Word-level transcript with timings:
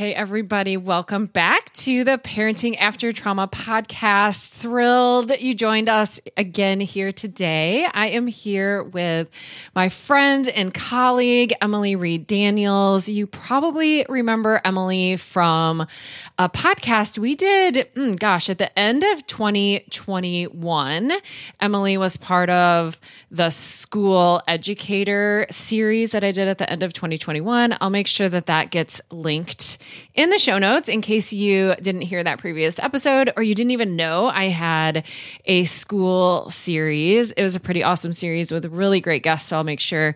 Hey, 0.00 0.14
everybody, 0.14 0.78
welcome 0.78 1.26
back 1.26 1.74
to 1.74 2.04
the 2.04 2.16
Parenting 2.16 2.74
After 2.80 3.12
Trauma 3.12 3.46
podcast. 3.48 4.54
Thrilled 4.54 5.30
you 5.38 5.52
joined 5.52 5.90
us 5.90 6.18
again 6.38 6.80
here 6.80 7.12
today. 7.12 7.84
I 7.84 8.06
am 8.06 8.26
here 8.26 8.82
with 8.82 9.28
my 9.74 9.90
friend 9.90 10.48
and 10.48 10.72
colleague, 10.72 11.52
Emily 11.60 11.96
Reed 11.96 12.26
Daniels. 12.26 13.10
You 13.10 13.26
probably 13.26 14.06
remember 14.08 14.62
Emily 14.64 15.18
from 15.18 15.86
a 16.38 16.48
podcast 16.48 17.18
we 17.18 17.34
did, 17.34 17.86
mm, 17.94 18.18
gosh, 18.18 18.48
at 18.48 18.56
the 18.56 18.78
end 18.78 19.04
of 19.04 19.26
2021. 19.26 21.12
Emily 21.60 21.98
was 21.98 22.16
part 22.16 22.48
of 22.48 22.98
the 23.30 23.50
school 23.50 24.40
educator 24.48 25.44
series 25.50 26.12
that 26.12 26.24
I 26.24 26.32
did 26.32 26.48
at 26.48 26.56
the 26.56 26.72
end 26.72 26.82
of 26.82 26.94
2021. 26.94 27.76
I'll 27.82 27.90
make 27.90 28.06
sure 28.06 28.30
that 28.30 28.46
that 28.46 28.70
gets 28.70 29.02
linked 29.10 29.76
in 30.14 30.30
the 30.30 30.38
show 30.38 30.58
notes 30.58 30.88
in 30.88 31.00
case 31.00 31.32
you 31.32 31.74
didn't 31.76 32.02
hear 32.02 32.22
that 32.22 32.38
previous 32.38 32.78
episode 32.78 33.32
or 33.36 33.42
you 33.42 33.54
didn't 33.54 33.70
even 33.70 33.96
know 33.96 34.26
I 34.26 34.44
had 34.44 35.06
a 35.44 35.64
school 35.64 36.50
series. 36.50 37.32
It 37.32 37.42
was 37.42 37.56
a 37.56 37.60
pretty 37.60 37.82
awesome 37.82 38.12
series 38.12 38.52
with 38.52 38.66
really 38.66 39.00
great 39.00 39.22
guests. 39.22 39.48
So 39.48 39.56
I'll 39.56 39.64
make 39.64 39.80
sure 39.80 40.14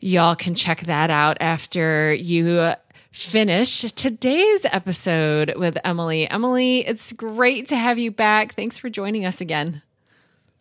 y'all 0.00 0.36
can 0.36 0.54
check 0.54 0.80
that 0.82 1.10
out 1.10 1.36
after 1.40 2.12
you 2.14 2.72
finish 3.12 3.82
today's 3.92 4.64
episode 4.64 5.54
with 5.56 5.78
Emily. 5.84 6.28
Emily, 6.28 6.78
it's 6.86 7.12
great 7.12 7.66
to 7.68 7.76
have 7.76 7.98
you 7.98 8.10
back. 8.10 8.54
Thanks 8.54 8.78
for 8.78 8.88
joining 8.88 9.24
us 9.24 9.40
again. 9.40 9.82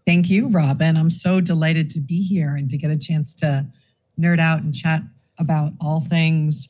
Thank 0.05 0.29
you, 0.29 0.49
Robin. 0.49 0.97
I'm 0.97 1.09
so 1.09 1.39
delighted 1.39 1.89
to 1.91 1.99
be 1.99 2.21
here 2.21 2.55
and 2.55 2.69
to 2.69 2.77
get 2.77 2.91
a 2.91 2.97
chance 2.97 3.33
to 3.35 3.67
nerd 4.19 4.39
out 4.39 4.61
and 4.61 4.73
chat 4.73 5.01
about 5.39 5.73
all 5.79 6.01
things 6.01 6.67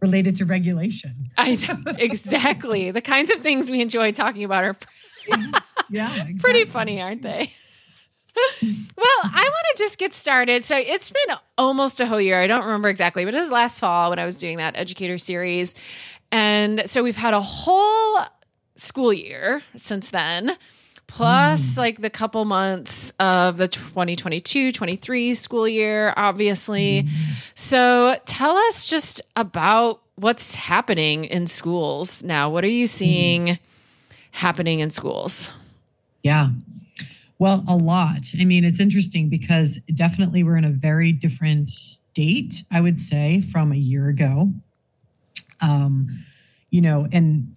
related 0.00 0.36
to 0.36 0.44
regulation. 0.44 1.26
I 1.36 1.56
know 1.56 1.92
exactly 1.98 2.90
the 2.90 3.00
kinds 3.00 3.30
of 3.30 3.40
things 3.40 3.70
we 3.70 3.80
enjoy 3.80 4.12
talking 4.12 4.44
about 4.44 4.64
are 4.64 4.76
yeah, 5.28 5.50
exactly. 5.90 6.34
pretty 6.38 6.64
funny, 6.64 7.00
aren't 7.00 7.22
they? 7.22 7.52
well, 8.62 9.20
I 9.22 9.42
want 9.42 9.66
to 9.76 9.78
just 9.78 9.98
get 9.98 10.12
started. 10.14 10.64
So 10.64 10.76
it's 10.76 11.10
been 11.10 11.36
almost 11.56 12.00
a 12.00 12.06
whole 12.06 12.20
year. 12.20 12.40
I 12.40 12.46
don't 12.46 12.64
remember 12.64 12.88
exactly, 12.88 13.24
but 13.24 13.34
it 13.34 13.38
was 13.38 13.50
last 13.50 13.80
fall 13.80 14.10
when 14.10 14.18
I 14.18 14.24
was 14.24 14.36
doing 14.36 14.58
that 14.58 14.76
educator 14.76 15.18
series. 15.18 15.74
And 16.32 16.88
so 16.90 17.02
we've 17.02 17.16
had 17.16 17.32
a 17.32 17.40
whole 17.40 18.18
school 18.76 19.12
year 19.12 19.62
since 19.76 20.10
then, 20.10 20.56
plus 21.14 21.74
mm. 21.74 21.78
like 21.78 22.00
the 22.00 22.10
couple 22.10 22.44
months 22.44 23.12
of 23.20 23.56
the 23.56 23.68
2022 23.68 24.72
23 24.72 25.34
school 25.34 25.68
year, 25.68 26.12
obviously. 26.16 27.04
Mm. 27.04 27.08
So 27.54 28.16
tell 28.26 28.56
us 28.56 28.88
just 28.88 29.20
about 29.36 30.00
what's 30.16 30.54
happening 30.54 31.24
in 31.26 31.46
schools 31.46 32.24
now. 32.24 32.50
What 32.50 32.64
are 32.64 32.68
you 32.68 32.88
seeing 32.88 33.46
mm. 33.46 33.58
happening 34.32 34.80
in 34.80 34.90
schools? 34.90 35.52
Yeah. 36.24 36.48
Well, 37.38 37.64
a 37.68 37.76
lot. 37.76 38.26
I 38.40 38.44
mean, 38.44 38.64
it's 38.64 38.80
interesting 38.80 39.28
because 39.28 39.78
definitely 39.94 40.42
we're 40.42 40.56
in 40.56 40.64
a 40.64 40.70
very 40.70 41.12
different 41.12 41.70
state, 41.70 42.64
I 42.72 42.80
would 42.80 43.00
say, 43.00 43.40
from 43.40 43.70
a 43.70 43.76
year 43.76 44.08
ago. 44.08 44.52
Um, 45.60 46.24
you 46.70 46.80
know, 46.80 47.06
and 47.12 47.54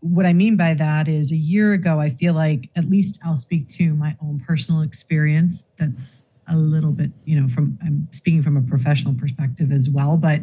what 0.00 0.26
I 0.26 0.32
mean 0.32 0.56
by 0.56 0.74
that 0.74 1.08
is 1.08 1.32
a 1.32 1.36
year 1.36 1.72
ago, 1.72 2.00
I 2.00 2.08
feel 2.08 2.34
like, 2.34 2.70
at 2.76 2.86
least 2.86 3.20
I'll 3.24 3.36
speak 3.36 3.68
to 3.68 3.94
my 3.94 4.16
own 4.22 4.40
personal 4.40 4.82
experience. 4.82 5.66
That's 5.78 6.28
a 6.48 6.56
little 6.56 6.92
bit, 6.92 7.10
you 7.24 7.40
know, 7.40 7.48
from 7.48 7.78
I'm 7.82 8.08
speaking 8.12 8.42
from 8.42 8.56
a 8.56 8.62
professional 8.62 9.14
perspective 9.14 9.70
as 9.72 9.88
well, 9.88 10.16
but 10.16 10.40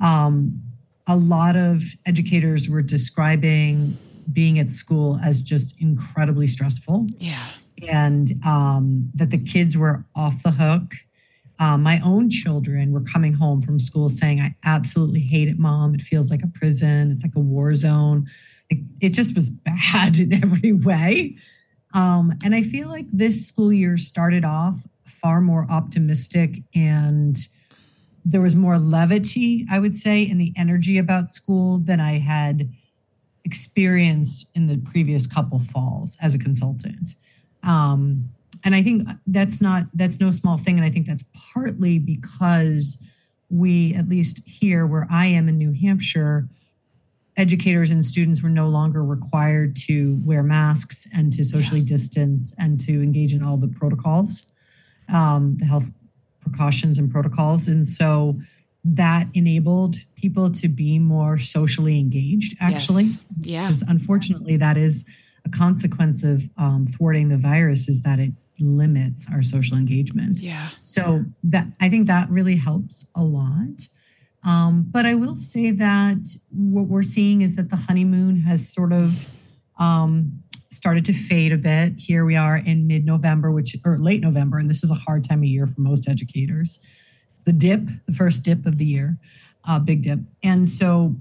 um, 0.00 0.62
a 1.06 1.16
lot 1.16 1.56
of 1.56 1.82
educators 2.04 2.68
were 2.68 2.82
describing 2.82 3.96
being 4.32 4.58
at 4.58 4.70
school 4.70 5.20
as 5.24 5.40
just 5.40 5.80
incredibly 5.80 6.48
stressful. 6.48 7.06
Yeah 7.18 7.46
and 7.88 8.32
um, 8.44 9.10
that 9.14 9.30
the 9.30 9.38
kids 9.38 9.76
were 9.76 10.04
off 10.14 10.42
the 10.42 10.52
hook. 10.52 10.94
Um, 11.58 11.82
my 11.82 12.00
own 12.04 12.28
children 12.28 12.92
were 12.92 13.00
coming 13.00 13.32
home 13.32 13.62
from 13.62 13.78
school 13.78 14.08
saying, 14.08 14.40
I 14.40 14.54
absolutely 14.64 15.20
hate 15.20 15.48
it, 15.48 15.58
mom. 15.58 15.94
It 15.94 16.02
feels 16.02 16.30
like 16.30 16.42
a 16.42 16.48
prison. 16.48 17.10
It's 17.10 17.24
like 17.24 17.34
a 17.34 17.40
war 17.40 17.72
zone. 17.74 18.26
It, 18.68 18.78
it 19.00 19.10
just 19.10 19.34
was 19.34 19.50
bad 19.64 20.18
in 20.18 20.32
every 20.34 20.72
way. 20.72 21.36
Um, 21.94 22.32
and 22.44 22.54
I 22.54 22.62
feel 22.62 22.88
like 22.88 23.06
this 23.10 23.46
school 23.46 23.72
year 23.72 23.96
started 23.96 24.44
off 24.44 24.86
far 25.04 25.40
more 25.40 25.66
optimistic 25.70 26.62
and 26.74 27.38
there 28.24 28.40
was 28.40 28.56
more 28.56 28.78
levity, 28.78 29.64
I 29.70 29.78
would 29.78 29.96
say, 29.96 30.22
in 30.22 30.36
the 30.36 30.52
energy 30.56 30.98
about 30.98 31.30
school 31.30 31.78
than 31.78 32.00
I 32.00 32.18
had 32.18 32.68
experienced 33.44 34.50
in 34.54 34.66
the 34.66 34.78
previous 34.78 35.28
couple 35.28 35.60
falls 35.60 36.18
as 36.20 36.34
a 36.34 36.38
consultant. 36.38 37.14
Um, 37.62 38.30
and 38.64 38.74
I 38.74 38.82
think 38.82 39.08
that's 39.26 39.60
not 39.60 39.84
that's 39.94 40.20
no 40.20 40.30
small 40.30 40.58
thing. 40.58 40.76
And 40.76 40.84
I 40.84 40.90
think 40.90 41.06
that's 41.06 41.24
partly 41.52 41.98
because 41.98 42.98
we, 43.48 43.94
at 43.94 44.08
least 44.08 44.42
here 44.46 44.86
where 44.86 45.06
I 45.10 45.26
am 45.26 45.48
in 45.48 45.56
New 45.56 45.72
Hampshire, 45.72 46.48
educators 47.36 47.90
and 47.90 48.04
students 48.04 48.42
were 48.42 48.48
no 48.48 48.68
longer 48.68 49.04
required 49.04 49.76
to 49.76 50.20
wear 50.24 50.42
masks 50.42 51.06
and 51.14 51.32
to 51.34 51.44
socially 51.44 51.80
yeah. 51.80 51.86
distance 51.86 52.54
and 52.58 52.80
to 52.80 53.02
engage 53.02 53.34
in 53.34 53.42
all 53.42 53.56
the 53.56 53.68
protocols, 53.68 54.46
um, 55.12 55.56
the 55.58 55.66
health 55.66 55.86
precautions 56.40 56.98
and 56.98 57.10
protocols. 57.10 57.68
And 57.68 57.86
so 57.86 58.38
that 58.84 59.28
enabled 59.34 59.96
people 60.16 60.50
to 60.50 60.68
be 60.68 60.98
more 60.98 61.36
socially 61.36 61.98
engaged, 61.98 62.56
actually. 62.60 63.04
Yes. 63.04 63.20
Yeah. 63.40 63.66
Because 63.66 63.82
unfortunately, 63.82 64.56
that 64.56 64.76
is 64.76 65.04
a 65.44 65.50
consequence 65.50 66.24
of 66.24 66.48
um, 66.56 66.86
thwarting 66.86 67.28
the 67.28 67.36
virus 67.36 67.88
is 67.88 68.02
that 68.02 68.18
it 68.18 68.32
limits 68.58 69.26
our 69.32 69.42
social 69.42 69.76
engagement. 69.76 70.40
Yeah. 70.40 70.68
So 70.84 71.24
that 71.44 71.66
I 71.80 71.88
think 71.88 72.06
that 72.06 72.30
really 72.30 72.56
helps 72.56 73.06
a 73.14 73.22
lot. 73.22 73.88
Um, 74.44 74.86
but 74.90 75.04
I 75.04 75.14
will 75.14 75.34
say 75.34 75.72
that 75.72 76.36
what 76.50 76.86
we're 76.86 77.02
seeing 77.02 77.42
is 77.42 77.56
that 77.56 77.68
the 77.68 77.76
honeymoon 77.76 78.42
has 78.42 78.68
sort 78.68 78.92
of 78.92 79.28
um, 79.78 80.42
started 80.70 81.04
to 81.06 81.12
fade 81.12 81.52
a 81.52 81.58
bit. 81.58 81.94
Here 81.98 82.24
we 82.24 82.36
are 82.36 82.56
in 82.56 82.86
mid-November, 82.86 83.50
which 83.50 83.76
or 83.84 83.98
late 83.98 84.20
November, 84.20 84.58
and 84.58 84.70
this 84.70 84.84
is 84.84 84.90
a 84.90 84.94
hard 84.94 85.24
time 85.24 85.40
of 85.40 85.46
year 85.46 85.66
for 85.66 85.80
most 85.80 86.08
educators. 86.08 86.80
It's 87.32 87.42
the 87.42 87.52
dip, 87.52 87.80
the 88.06 88.12
first 88.12 88.44
dip 88.44 88.66
of 88.66 88.78
the 88.78 88.86
year, 88.86 89.16
uh, 89.64 89.78
big 89.80 90.02
dip, 90.02 90.20
and 90.42 90.68
so 90.68 91.16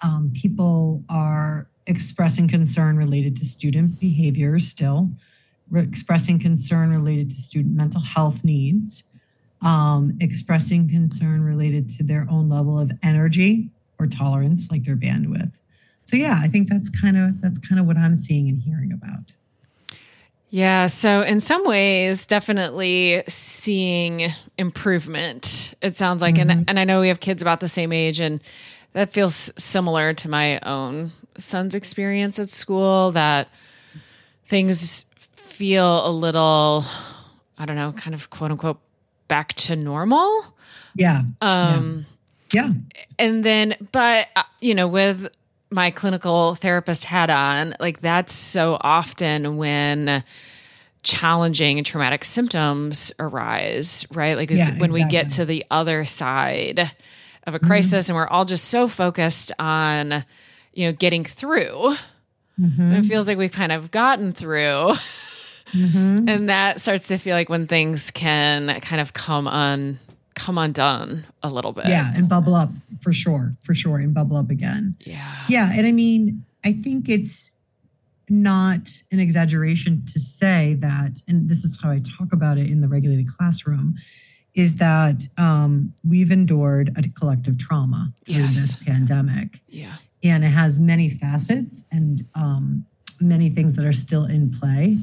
um, 0.00 0.32
people 0.34 1.04
are 1.08 1.68
expressing 1.86 2.48
concern 2.48 2.96
related 2.96 3.36
to 3.36 3.44
student 3.44 4.00
behaviors 4.00 4.66
still, 4.66 5.10
expressing 5.80 6.38
concern 6.38 6.90
related 6.90 7.30
to 7.30 7.36
student 7.36 7.74
mental 7.74 8.00
health 8.00 8.44
needs, 8.44 9.04
um, 9.62 10.16
expressing 10.20 10.88
concern 10.88 11.42
related 11.42 11.88
to 11.90 12.02
their 12.02 12.26
own 12.30 12.48
level 12.48 12.78
of 12.78 12.92
energy 13.02 13.70
or 13.98 14.06
tolerance, 14.06 14.70
like 14.70 14.84
their 14.84 14.96
bandwidth. 14.96 15.58
So 16.02 16.16
yeah, 16.16 16.38
I 16.42 16.48
think 16.48 16.68
that's 16.68 16.90
kind 16.90 17.16
of 17.16 17.40
that's 17.40 17.58
kind 17.58 17.80
of 17.80 17.86
what 17.86 17.96
I'm 17.96 18.16
seeing 18.16 18.48
and 18.48 18.58
hearing 18.60 18.92
about. 18.92 19.34
Yeah, 20.50 20.88
so 20.88 21.22
in 21.22 21.40
some 21.40 21.66
ways, 21.66 22.26
definitely 22.26 23.22
seeing 23.26 24.30
improvement. 24.58 25.72
It 25.80 25.96
sounds 25.96 26.20
like, 26.20 26.34
mm-hmm. 26.34 26.50
and 26.50 26.64
and 26.68 26.78
I 26.78 26.84
know 26.84 27.00
we 27.00 27.08
have 27.08 27.20
kids 27.20 27.40
about 27.40 27.60
the 27.60 27.68
same 27.68 27.92
age, 27.92 28.20
and 28.20 28.40
that 28.92 29.12
feels 29.12 29.50
similar 29.56 30.12
to 30.14 30.28
my 30.28 30.60
own 30.60 31.12
son's 31.38 31.74
experience 31.74 32.38
at 32.38 32.48
school 32.48 33.12
that 33.12 33.48
things 34.44 35.06
feel 35.62 36.04
a 36.04 36.10
little, 36.10 36.84
I 37.56 37.66
don't 37.66 37.76
know, 37.76 37.92
kind 37.92 38.14
of 38.14 38.30
quote 38.30 38.50
unquote 38.50 38.80
back 39.28 39.52
to 39.52 39.76
normal. 39.76 40.44
Yeah. 40.96 41.22
Um, 41.40 42.04
yeah. 42.52 42.66
yeah. 42.66 42.72
And 43.20 43.44
then, 43.44 43.76
but, 43.92 44.26
uh, 44.34 44.42
you 44.60 44.74
know, 44.74 44.88
with 44.88 45.28
my 45.70 45.92
clinical 45.92 46.56
therapist 46.56 47.04
hat 47.04 47.30
on, 47.30 47.76
like 47.78 48.00
that's 48.00 48.34
so 48.34 48.76
often 48.80 49.56
when 49.56 50.24
challenging 51.04 51.78
and 51.78 51.86
traumatic 51.86 52.24
symptoms 52.24 53.12
arise, 53.20 54.04
right? 54.10 54.36
Like 54.36 54.50
yeah, 54.50 54.66
when 54.66 54.90
exactly. 54.90 55.04
we 55.04 55.10
get 55.12 55.30
to 55.30 55.44
the 55.44 55.64
other 55.70 56.04
side 56.06 56.90
of 57.44 57.54
a 57.54 57.60
crisis 57.60 58.06
mm-hmm. 58.06 58.10
and 58.10 58.16
we're 58.16 58.26
all 58.26 58.44
just 58.44 58.64
so 58.64 58.88
focused 58.88 59.52
on 59.60 60.24
you 60.72 60.88
know, 60.88 60.92
getting 60.92 61.22
through. 61.22 61.94
Mm-hmm. 62.60 62.94
It 62.94 63.04
feels 63.04 63.28
like 63.28 63.38
we've 63.38 63.52
kind 63.52 63.70
of 63.70 63.92
gotten 63.92 64.32
through. 64.32 64.94
Mm-hmm. 65.72 66.28
and 66.28 66.48
that 66.48 66.80
starts 66.80 67.08
to 67.08 67.18
feel 67.18 67.34
like 67.34 67.48
when 67.48 67.66
things 67.66 68.10
can 68.10 68.80
kind 68.80 69.00
of 69.00 69.12
come 69.12 69.46
on 69.48 69.98
come 70.34 70.56
undone 70.56 71.24
a 71.42 71.48
little 71.50 71.72
bit. 71.72 71.86
Yeah, 71.88 72.10
and 72.16 72.26
bubble 72.28 72.54
up 72.54 72.70
for 73.00 73.12
sure, 73.12 73.54
for 73.62 73.74
sure, 73.74 73.98
and 73.98 74.14
bubble 74.14 74.36
up 74.36 74.48
again. 74.50 74.96
Yeah. 75.00 75.34
Yeah. 75.48 75.70
And 75.74 75.86
I 75.86 75.92
mean, 75.92 76.44
I 76.64 76.72
think 76.72 77.08
it's 77.10 77.52
not 78.30 78.88
an 79.10 79.20
exaggeration 79.20 80.04
to 80.06 80.18
say 80.18 80.74
that, 80.80 81.20
and 81.28 81.48
this 81.50 81.64
is 81.64 81.78
how 81.82 81.90
I 81.90 81.98
talk 81.98 82.32
about 82.32 82.56
it 82.56 82.68
in 82.70 82.80
the 82.80 82.88
regulated 82.88 83.28
classroom, 83.28 83.96
is 84.54 84.76
that 84.76 85.22
um, 85.36 85.92
we've 86.06 86.30
endured 86.30 86.92
a 86.96 87.02
collective 87.10 87.58
trauma 87.58 88.12
through 88.24 88.36
Yes. 88.36 88.54
this 88.54 88.74
pandemic 88.76 89.60
Yeah. 89.68 89.96
and 90.22 90.44
it 90.44 90.48
has 90.48 90.78
many 90.80 91.10
facets 91.10 91.84
and 91.92 92.22
um, 92.34 92.86
many 93.20 93.50
things 93.50 93.76
that 93.76 93.84
are 93.84 93.92
still 93.92 94.24
in 94.24 94.50
play. 94.50 94.98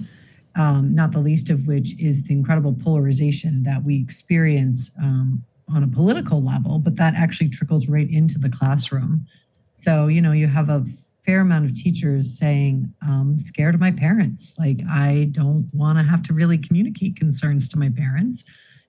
Um, 0.64 0.94
not 0.94 1.14
the 1.14 1.24
least 1.30 1.50
of 1.50 1.60
which 1.68 1.90
is 2.10 2.24
the 2.24 2.34
incredible 2.34 2.74
polarization 2.74 3.64
that 3.64 3.82
we 3.88 3.96
experience 4.06 4.92
um, 5.02 5.28
on 5.74 5.84
a 5.84 5.88
political 5.88 6.40
level, 6.54 6.80
but 6.80 6.98
that 6.98 7.14
actually 7.24 7.50
trickles 7.58 7.88
right 7.88 8.10
into 8.20 8.38
the 8.38 8.50
classroom. 8.50 9.26
So, 9.76 9.92
you 10.08 10.22
know, 10.22 10.34
you 10.34 10.48
have 10.48 10.70
a 10.70 10.86
fair 11.26 11.40
amount 11.40 11.66
of 11.68 11.74
teachers 11.74 12.38
saying, 12.38 12.94
I'm 13.02 13.40
scared 13.40 13.76
of 13.76 13.82
my 13.88 13.94
parents. 14.06 14.54
Like, 14.64 14.80
I 14.90 15.30
don't 15.32 15.70
want 15.72 15.98
to 16.00 16.04
have 16.04 16.24
to 16.24 16.34
really 16.34 16.58
communicate 16.58 17.16
concerns 17.16 17.70
to 17.70 17.80
my 17.80 17.90
parents 17.90 18.44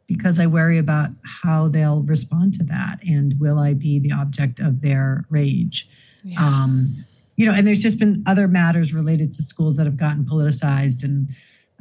because 0.09 0.41
I 0.41 0.47
worry 0.47 0.79
about 0.79 1.11
how 1.43 1.69
they'll 1.69 2.03
respond 2.03 2.55
to 2.55 2.65
that. 2.65 2.99
And 3.07 3.39
will 3.39 3.59
I 3.61 3.75
be 3.75 4.01
the 4.01 4.13
object 4.23 4.59
of 4.59 4.81
their 4.81 5.25
rage? 5.31 5.89
Yeah. 6.25 6.45
um, 6.45 7.05
you 7.37 7.47
know, 7.47 7.55
and 7.55 7.67
there's 7.67 7.83
just 7.83 7.99
been 7.99 8.23
other 8.27 8.47
matters 8.49 8.93
related 8.93 9.33
to 9.33 9.43
schools 9.43 9.77
that 9.77 9.87
have 9.87 9.97
gotten 9.97 10.27
politicized, 10.27 11.03
and 11.03 11.31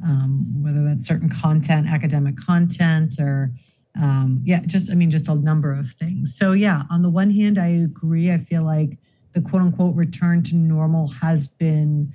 um, 0.02 0.62
whether 0.62 0.84
that's 0.84 1.06
certain 1.06 1.28
content, 1.28 1.86
academic 1.86 2.36
content, 2.36 3.16
or 3.18 3.52
um, 4.00 4.40
yeah, 4.44 4.60
just 4.66 4.90
I 4.90 4.94
mean, 4.94 5.10
just 5.10 5.28
a 5.28 5.34
number 5.34 5.72
of 5.72 5.90
things. 5.90 6.36
So 6.36 6.52
yeah, 6.52 6.82
on 6.90 7.02
the 7.02 7.10
one 7.10 7.30
hand, 7.30 7.58
I 7.58 7.68
agree. 7.68 8.30
I 8.30 8.38
feel 8.38 8.62
like 8.62 8.98
the 9.32 9.40
quote 9.40 9.62
unquote 9.62 9.94
return 9.94 10.42
to 10.44 10.56
normal 10.56 11.08
has 11.08 11.48
been 11.48 12.12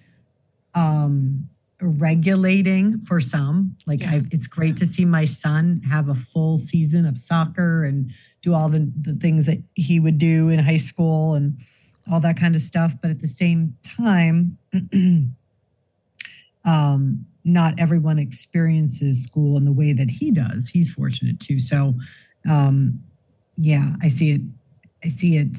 um, 0.73 1.47
regulating 1.81 2.99
for 3.01 3.19
some. 3.19 3.75
Like 3.85 4.01
Yeah. 4.01 4.11
I, 4.11 4.21
it's 4.31 4.47
great 4.47 4.77
to 4.77 4.85
see 4.85 5.05
my 5.05 5.25
son 5.25 5.81
have 5.89 6.09
a 6.09 6.15
full 6.15 6.57
season 6.57 7.05
of 7.05 7.17
soccer 7.17 7.83
and 7.83 8.11
do 8.41 8.53
all 8.53 8.69
the, 8.69 8.91
the 9.01 9.13
things 9.13 9.45
that 9.45 9.61
he 9.73 9.99
would 9.99 10.17
do 10.17 10.49
in 10.49 10.59
high 10.59 10.75
school 10.77 11.33
and 11.33 11.57
all 12.11 12.19
that 12.19 12.37
kind 12.37 12.55
of 12.55 12.61
stuff. 12.61 12.93
But 13.01 13.11
at 13.11 13.19
the 13.19 13.27
same 13.27 13.75
time, 13.83 14.57
um, 16.65 17.25
not 17.45 17.79
everyone 17.79 18.17
experiences 18.19 19.23
school 19.23 19.55
in 19.55 19.63
the 19.65 19.71
way 19.71 19.93
that 19.93 20.09
he 20.09 20.31
does. 20.31 20.69
He's 20.69 20.91
fortunate 20.91 21.39
too. 21.39 21.59
So, 21.59 21.93
um, 22.49 23.01
yeah, 23.55 23.91
I 24.01 24.09
see 24.09 24.31
it. 24.31 24.41
I 25.03 25.07
see 25.07 25.37
it. 25.37 25.57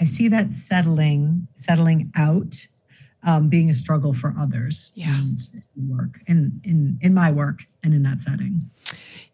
I 0.00 0.04
see 0.04 0.28
that 0.28 0.54
settling, 0.54 1.46
settling 1.54 2.10
out, 2.16 2.66
um, 3.22 3.48
being 3.48 3.68
a 3.68 3.74
struggle 3.74 4.14
for 4.14 4.34
others. 4.38 4.92
Yeah. 4.94 5.14
and 5.14 5.38
work 5.88 6.20
in 6.26 6.60
in 6.64 6.98
in 7.02 7.14
my 7.14 7.30
work 7.30 7.64
and 7.82 7.92
in 7.92 8.02
that 8.04 8.22
setting. 8.22 8.70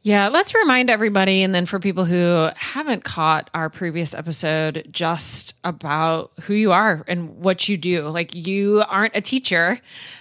Yeah, 0.04 0.28
let's 0.28 0.54
remind 0.54 0.90
everybody, 0.90 1.42
and 1.42 1.54
then 1.54 1.64
for 1.64 1.80
people 1.80 2.04
who 2.04 2.48
haven't 2.56 3.04
caught 3.04 3.48
our 3.54 3.70
previous 3.70 4.14
episode, 4.14 4.86
just 4.90 5.58
about 5.64 6.32
who 6.42 6.52
you 6.52 6.72
are 6.72 7.06
and 7.08 7.38
what 7.38 7.70
you 7.70 7.78
do. 7.78 8.02
Like, 8.02 8.34
you 8.34 8.84
aren't 8.86 9.16
a 9.16 9.22
teacher. 9.22 9.80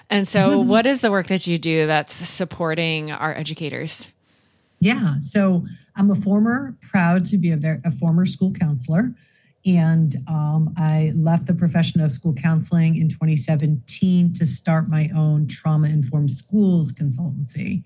And 0.10 0.26
so, 0.26 0.58
what 0.62 0.88
is 0.88 1.02
the 1.02 1.12
work 1.12 1.28
that 1.28 1.48
you 1.48 1.58
do 1.58 1.86
that's 1.86 2.16
supporting 2.16 3.12
our 3.12 3.36
educators? 3.36 4.10
Yeah. 4.80 5.16
So 5.20 5.66
I'm 5.98 6.10
a 6.10 6.16
former, 6.16 6.78
proud 6.82 7.26
to 7.26 7.38
be 7.38 7.52
a, 7.52 7.58
ver- 7.58 7.82
a 7.84 7.92
former 7.92 8.26
school 8.26 8.54
counselor. 8.54 9.14
And 9.66 10.16
um, 10.30 10.74
I 10.78 11.12
left 11.14 11.46
the 11.46 11.54
profession 11.54 12.00
of 12.00 12.14
school 12.14 12.34
counseling 12.34 12.96
in 12.96 13.10
2017 13.10 14.32
to 14.32 14.46
start 14.46 14.88
my 14.88 15.10
own 15.14 15.46
trauma 15.46 15.90
informed 15.90 16.32
schools 16.32 16.94
consultancy. 16.94 17.84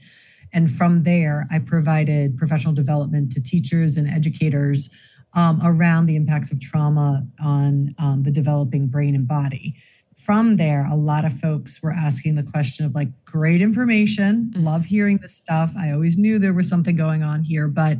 And 0.54 0.72
from 0.72 1.04
there, 1.04 1.48
I 1.52 1.60
provided 1.60 2.38
professional 2.38 2.74
development 2.74 3.32
to 3.34 3.42
teachers 3.42 3.98
and 3.98 4.08
educators 4.08 4.90
um, 5.34 5.60
around 5.64 6.06
the 6.06 6.16
impacts 6.16 6.52
of 6.52 6.60
trauma 6.60 7.26
on 7.40 7.94
um, 8.00 8.24
the 8.24 8.32
developing 8.32 8.88
brain 8.88 9.14
and 9.14 9.28
body. 9.28 9.76
From 10.16 10.58
there, 10.58 10.86
a 10.88 10.96
lot 10.96 11.26
of 11.26 11.40
folks 11.40 11.82
were 11.84 11.92
asking 11.92 12.36
the 12.36 12.44
question 12.44 12.86
of 12.86 12.96
like, 12.96 13.10
great 13.24 13.62
information, 13.62 14.52
Mhm. 14.56 14.64
love 14.64 14.86
hearing 14.86 15.18
this 15.18 15.36
stuff. 15.36 15.74
I 15.78 15.92
always 15.92 16.18
knew 16.18 16.40
there 16.40 16.54
was 16.54 16.68
something 16.68 16.96
going 16.96 17.24
on 17.24 17.44
here, 17.44 17.68
but 17.68 18.00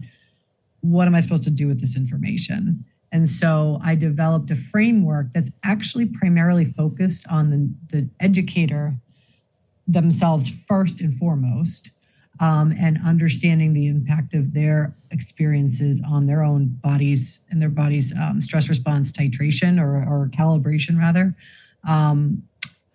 what 0.82 1.08
am 1.08 1.16
I 1.16 1.20
supposed 1.20 1.44
to 1.44 1.52
do 1.52 1.68
with 1.68 1.80
this 1.80 1.96
information? 1.96 2.84
And 3.12 3.30
so 3.30 3.80
I 3.84 3.96
developed 3.96 4.52
a 4.52 4.56
framework 4.56 5.32
that's 5.32 5.52
actually 5.64 6.06
primarily 6.08 6.66
focused 6.66 7.26
on 7.30 7.50
the, 7.50 7.70
the 7.98 8.10
educator 8.20 8.96
themselves 9.88 10.52
first 10.68 11.00
and 11.00 11.14
foremost, 11.14 11.92
um, 12.39 12.74
and 12.80 13.00
understanding 13.06 13.74
the 13.74 13.88
impact 13.88 14.34
of 14.34 14.54
their 14.54 14.95
experiences 15.12 16.01
on 16.07 16.28
their 16.28 16.44
own 16.44 16.68
bodies 16.68 17.42
and 17.50 17.62
their 17.62 17.69
body's 17.69 18.13
um, 18.18 18.42
stress 18.42 18.69
response 18.69 19.12
titration 19.12 19.81
or, 19.81 19.98
or 19.98 20.30
calibration, 20.30 21.00
rather, 21.00 21.36
um, 21.88 22.44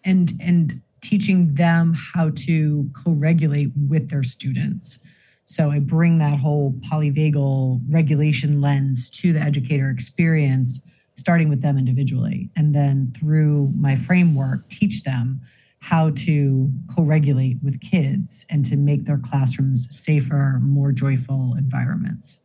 and 0.05 0.33
and 0.41 0.81
teaching 1.01 1.55
them 1.55 1.95
how 2.15 2.31
to 2.31 2.89
co-regulate 2.95 3.73
with 3.89 4.09
their 4.09 4.23
students. 4.23 5.01
So 5.45 5.71
I 5.71 5.81
bring 5.81 6.19
that 6.19 6.39
whole 6.39 6.73
polyvagal 6.91 7.81
regulation 7.89 8.61
lens 8.61 9.11
to 9.11 9.33
the 9.33 9.41
educator 9.41 9.91
experience, 9.91 10.81
starting 11.17 11.49
with 11.49 11.61
them 11.61 11.77
individually, 11.77 12.49
and 12.57 12.75
then 12.75 13.13
through 13.19 13.73
my 13.77 13.97
framework, 13.97 14.69
teach 14.69 15.03
them 15.03 15.41
how 15.83 16.11
to 16.11 16.71
co-regulate 16.95 17.59
with 17.61 17.81
kids 17.81 18.47
and 18.49 18.65
to 18.65 18.77
make 18.77 19.05
their 19.05 19.19
classrooms 19.19 19.89
safer, 19.91 20.61
more 20.63 20.93
joyful 20.93 21.55
environments. 21.59 22.39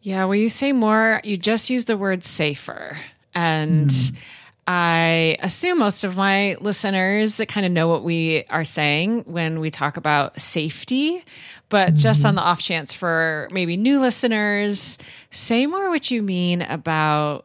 Yeah, 0.00 0.26
when 0.26 0.38
you 0.38 0.48
say 0.48 0.72
more, 0.72 1.20
you 1.24 1.36
just 1.36 1.70
use 1.70 1.86
the 1.86 1.96
word 1.96 2.22
safer. 2.22 2.96
And 3.34 3.90
Mm. 3.90 4.16
I 4.68 5.36
assume 5.42 5.78
most 5.78 6.04
of 6.04 6.16
my 6.16 6.56
listeners 6.60 7.40
kind 7.48 7.66
of 7.66 7.72
know 7.72 7.88
what 7.88 8.04
we 8.04 8.44
are 8.48 8.64
saying 8.64 9.24
when 9.26 9.58
we 9.58 9.68
talk 9.70 9.96
about 9.96 10.40
safety. 10.40 11.24
But 11.68 11.94
just 11.94 12.22
Mhm. 12.22 12.28
on 12.28 12.34
the 12.36 12.42
off 12.42 12.60
chance 12.62 12.92
for 12.92 13.48
maybe 13.50 13.76
new 13.76 13.98
listeners, 14.00 14.98
say 15.32 15.66
more 15.66 15.88
what 15.88 16.12
you 16.12 16.22
mean 16.22 16.62
about 16.62 17.44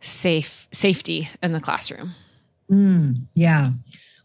safe 0.00 0.66
safety 0.72 1.28
in 1.40 1.52
the 1.52 1.60
classroom. 1.60 2.14
Mm, 2.70 3.26
yeah. 3.34 3.72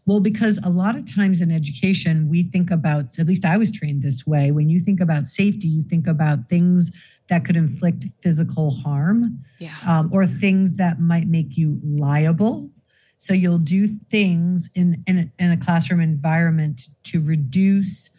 Well, 0.06 0.20
because 0.20 0.60
a 0.64 0.70
lot 0.70 0.94
of 0.96 1.12
times 1.12 1.40
in 1.40 1.50
education, 1.50 2.28
we 2.28 2.44
think 2.44 2.70
about, 2.70 3.06
at 3.18 3.26
least 3.26 3.44
I 3.44 3.56
was 3.56 3.72
trained 3.72 4.02
this 4.02 4.24
way, 4.24 4.52
when 4.52 4.68
you 4.68 4.78
think 4.78 5.00
about 5.00 5.26
safety, 5.26 5.66
you 5.66 5.82
think 5.82 6.06
about 6.06 6.48
things 6.48 6.92
that 7.28 7.44
could 7.44 7.56
inflict 7.56 8.04
physical 8.20 8.70
harm 8.70 9.40
Yeah. 9.58 9.74
um, 9.86 10.08
or 10.12 10.24
things 10.26 10.76
that 10.76 11.00
might 11.00 11.26
make 11.26 11.56
you 11.56 11.80
liable. 11.82 12.70
So 13.18 13.34
you'll 13.34 13.58
do 13.58 13.88
things 14.10 14.70
in, 14.76 15.02
in, 15.08 15.18
a, 15.18 15.42
in 15.42 15.50
a 15.50 15.56
classroom 15.56 16.00
environment 16.00 16.82
to 17.04 17.20
reduce 17.20 18.10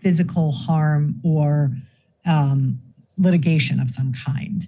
physical 0.00 0.52
harm 0.52 1.20
or 1.22 1.76
um, 2.24 2.80
litigation 3.18 3.80
of 3.80 3.90
some 3.90 4.14
kind. 4.14 4.66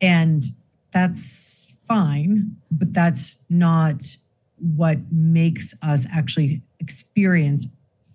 And 0.00 0.44
that's 0.92 1.74
fine, 1.88 2.56
but 2.70 2.92
that's 2.92 3.42
not 3.48 4.02
what 4.62 4.98
makes 5.10 5.74
us 5.82 6.06
actually 6.12 6.62
experience 6.78 7.68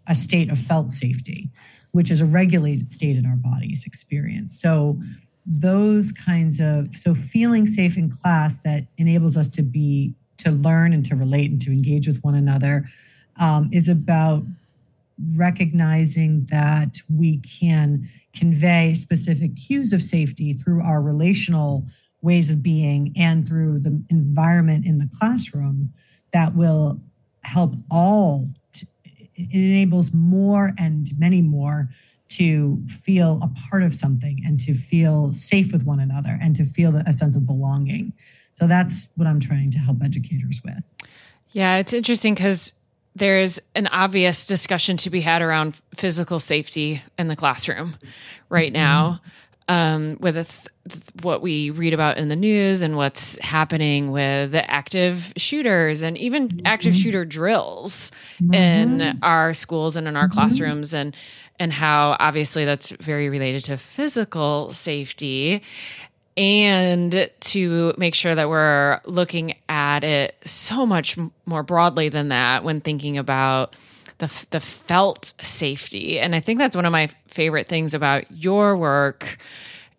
a 0.07 0.15
state 0.15 0.51
of 0.51 0.57
felt 0.57 0.91
safety, 0.91 1.49
which 1.91 2.09
is 2.09 2.21
a 2.21 2.25
regulated 2.25 2.91
state 2.91 3.17
in 3.17 3.25
our 3.25 3.35
bodies 3.35 3.85
experience. 3.85 4.59
So 4.59 4.99
those 5.45 6.11
kinds 6.11 6.59
of 6.59 6.95
so 6.95 7.13
feeling 7.13 7.67
safe 7.67 7.97
in 7.97 8.09
class 8.09 8.57
that 8.63 8.85
enables 8.97 9.37
us 9.37 9.47
to 9.49 9.61
be 9.61 10.13
to 10.37 10.51
learn 10.51 10.93
and 10.93 11.05
to 11.05 11.15
relate 11.15 11.51
and 11.51 11.61
to 11.61 11.71
engage 11.71 12.07
with 12.07 12.23
one 12.23 12.35
another 12.35 12.87
um, 13.37 13.69
is 13.71 13.89
about 13.89 14.43
recognizing 15.35 16.45
that 16.51 16.97
we 17.09 17.37
can 17.39 18.07
convey 18.35 18.93
specific 18.93 19.55
cues 19.55 19.93
of 19.93 20.03
safety 20.03 20.53
through 20.53 20.81
our 20.83 21.01
relational 21.01 21.85
ways 22.21 22.51
of 22.51 22.61
being 22.61 23.13
and 23.17 23.47
through 23.47 23.79
the 23.79 24.03
environment 24.09 24.85
in 24.85 24.99
the 24.99 25.09
classroom 25.17 25.91
that 26.33 26.55
will 26.55 26.99
help 27.43 27.75
all 27.89 28.47
to, 28.73 28.85
it 29.35 29.53
enables 29.53 30.13
more 30.13 30.73
and 30.77 31.07
many 31.17 31.41
more 31.41 31.89
to 32.29 32.81
feel 32.87 33.39
a 33.41 33.69
part 33.69 33.83
of 33.83 33.93
something 33.93 34.41
and 34.45 34.59
to 34.59 34.73
feel 34.73 35.31
safe 35.31 35.71
with 35.71 35.83
one 35.83 35.99
another 35.99 36.37
and 36.41 36.55
to 36.55 36.65
feel 36.65 36.95
a 36.95 37.13
sense 37.13 37.35
of 37.35 37.45
belonging. 37.45 38.13
So 38.53 38.67
that's 38.67 39.09
what 39.15 39.27
i'm 39.27 39.39
trying 39.39 39.71
to 39.71 39.79
help 39.79 40.03
educators 40.03 40.61
with. 40.63 40.83
Yeah, 41.51 41.77
it's 41.77 41.93
interesting 41.93 42.33
because 42.33 42.73
there's 43.15 43.59
an 43.73 43.87
obvious 43.87 44.45
discussion 44.45 44.97
to 44.97 45.09
be 45.09 45.21
had 45.21 45.41
around 45.41 45.75
physical 45.95 46.39
safety 46.39 47.01
in 47.17 47.27
the 47.27 47.35
classroom 47.35 47.95
right 48.49 48.73
mm-hmm. 48.73 48.83
now 48.83 49.21
um, 49.67 50.17
with 50.21 50.35
th- 50.35 50.67
th- 50.89 51.03
what 51.21 51.41
we 51.41 51.69
read 51.69 51.93
about 51.93 52.17
in 52.17 52.27
the 52.27 52.35
news 52.35 52.81
and 52.81 52.95
what's 52.95 53.37
happening 53.39 54.11
with 54.11 54.51
the 54.51 54.69
active 54.71 55.33
shooters 55.37 56.01
and 56.01 56.17
even 56.17 56.61
active 56.65 56.93
Mhm. 56.93 57.03
shooter 57.03 57.25
drills 57.25 58.11
Mhm. 58.41 58.55
in 58.55 59.19
our 59.21 59.53
schools 59.53 59.95
and 59.97 60.07
in 60.07 60.15
our 60.15 60.27
Mhm. 60.29 60.31
classrooms 60.33 60.93
and 60.93 61.15
and 61.59 61.73
how 61.73 62.15
obviously 62.19 62.65
that's 62.65 62.91
very 63.01 63.29
related 63.29 63.63
to 63.63 63.77
physical 63.77 64.71
safety 64.71 65.63
and 66.37 67.27
to 67.39 67.93
make 67.97 68.13
sure 68.13 68.35
that 68.35 68.47
we're 68.47 68.99
looking 69.05 69.55
at 69.67 70.03
it 70.03 70.35
so 70.45 70.85
much 70.85 71.17
more 71.47 71.63
broadly 71.63 72.09
than 72.09 72.29
that 72.29 72.63
when 72.63 72.79
thinking 72.79 73.17
about 73.17 73.75
the 74.19 74.45
the 74.49 74.59
felt 74.59 75.33
safety. 75.41 76.19
And 76.19 76.35
I 76.35 76.39
think 76.39 76.59
that's 76.59 76.75
one 76.75 76.85
of 76.85 76.91
my 76.91 77.07
favorite 77.27 77.67
things 77.67 77.93
about 77.93 78.29
your 78.31 78.77
work 78.77 79.37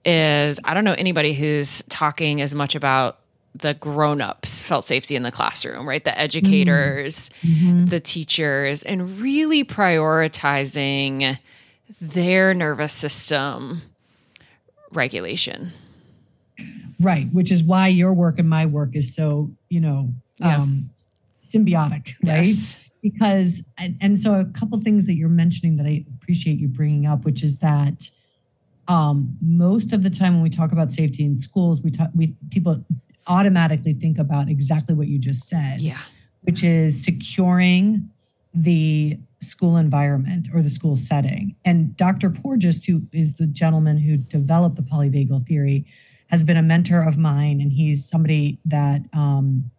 is 0.04 0.58
I 0.64 0.74
don't 0.74 0.84
know 0.84 0.94
anybody 0.96 1.34
who's 1.34 1.82
talking 1.88 2.40
as 2.40 2.54
much 2.54 2.74
about 2.74 3.18
the 3.54 3.74
grown-ups 3.74 4.62
felt 4.62 4.84
safety 4.84 5.16
in 5.16 5.22
the 5.22 5.32
classroom, 5.32 5.88
right? 5.88 6.04
The 6.04 6.16
educators, 6.18 7.30
mm-hmm. 7.42 7.86
the 7.86 7.98
teachers 8.00 8.82
and 8.82 9.18
really 9.18 9.64
prioritizing 9.64 11.38
their 12.00 12.54
nervous 12.54 12.92
system 12.92 13.82
regulation. 14.92 15.72
Right, 17.00 17.28
which 17.32 17.52
is 17.52 17.62
why 17.62 17.88
your 17.88 18.12
work 18.12 18.38
and 18.38 18.48
my 18.48 18.66
work 18.66 18.96
is 18.96 19.14
so, 19.14 19.50
you 19.68 19.80
know, 19.80 20.12
yeah. 20.38 20.58
um, 20.58 20.90
symbiotic, 21.40 22.14
right? 22.24 22.46
Yes. 22.46 22.87
Because, 23.02 23.62
and, 23.78 23.96
and 24.00 24.18
so 24.18 24.40
a 24.40 24.44
couple 24.44 24.80
things 24.80 25.06
that 25.06 25.14
you're 25.14 25.28
mentioning 25.28 25.76
that 25.76 25.86
I 25.86 26.04
appreciate 26.16 26.58
you 26.58 26.68
bringing 26.68 27.06
up, 27.06 27.24
which 27.24 27.42
is 27.42 27.58
that 27.58 28.10
um, 28.88 29.36
most 29.40 29.92
of 29.92 30.02
the 30.02 30.10
time 30.10 30.34
when 30.34 30.42
we 30.42 30.50
talk 30.50 30.72
about 30.72 30.92
safety 30.92 31.24
in 31.24 31.36
schools, 31.36 31.82
we 31.82 31.90
talk, 31.90 32.10
we 32.14 32.34
people 32.50 32.84
automatically 33.26 33.92
think 33.92 34.18
about 34.18 34.48
exactly 34.48 34.94
what 34.94 35.06
you 35.06 35.18
just 35.18 35.48
said, 35.48 35.80
yeah, 35.80 35.98
which 36.42 36.64
is 36.64 37.04
securing 37.04 38.10
the 38.54 39.18
school 39.40 39.76
environment 39.76 40.48
or 40.52 40.62
the 40.62 40.70
school 40.70 40.96
setting. 40.96 41.54
And 41.64 41.96
Dr. 41.96 42.30
Porges, 42.30 42.84
who 42.84 43.02
is 43.12 43.34
the 43.34 43.46
gentleman 43.46 43.98
who 43.98 44.16
developed 44.16 44.76
the 44.76 44.82
polyvagal 44.82 45.46
theory, 45.46 45.84
has 46.30 46.42
been 46.42 46.56
a 46.56 46.62
mentor 46.62 47.02
of 47.02 47.16
mine, 47.16 47.60
and 47.60 47.72
he's 47.72 48.08
somebody 48.08 48.58
that 48.64 49.02
um, 49.12 49.70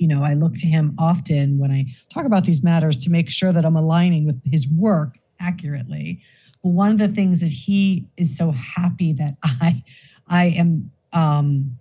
you 0.00 0.08
know 0.08 0.24
I 0.24 0.32
look 0.32 0.54
to 0.54 0.66
him 0.66 0.94
often 0.98 1.58
when 1.58 1.70
I 1.70 1.84
talk 2.12 2.24
about 2.24 2.44
these 2.44 2.64
matters 2.64 2.98
to 3.00 3.10
make 3.10 3.28
sure 3.28 3.52
that 3.52 3.64
I'm 3.66 3.76
aligning 3.76 4.24
with 4.24 4.40
his 4.44 4.66
work 4.66 5.18
accurately. 5.38 6.20
But 6.62 6.70
one 6.70 6.90
of 6.90 6.98
the 6.98 7.08
things 7.08 7.40
that 7.40 7.50
he 7.50 8.06
is 8.16 8.36
so 8.36 8.50
happy 8.50 9.12
that 9.12 9.36
I 9.44 9.84
I 10.26 10.46
am 10.46 10.90
um, 11.12 11.76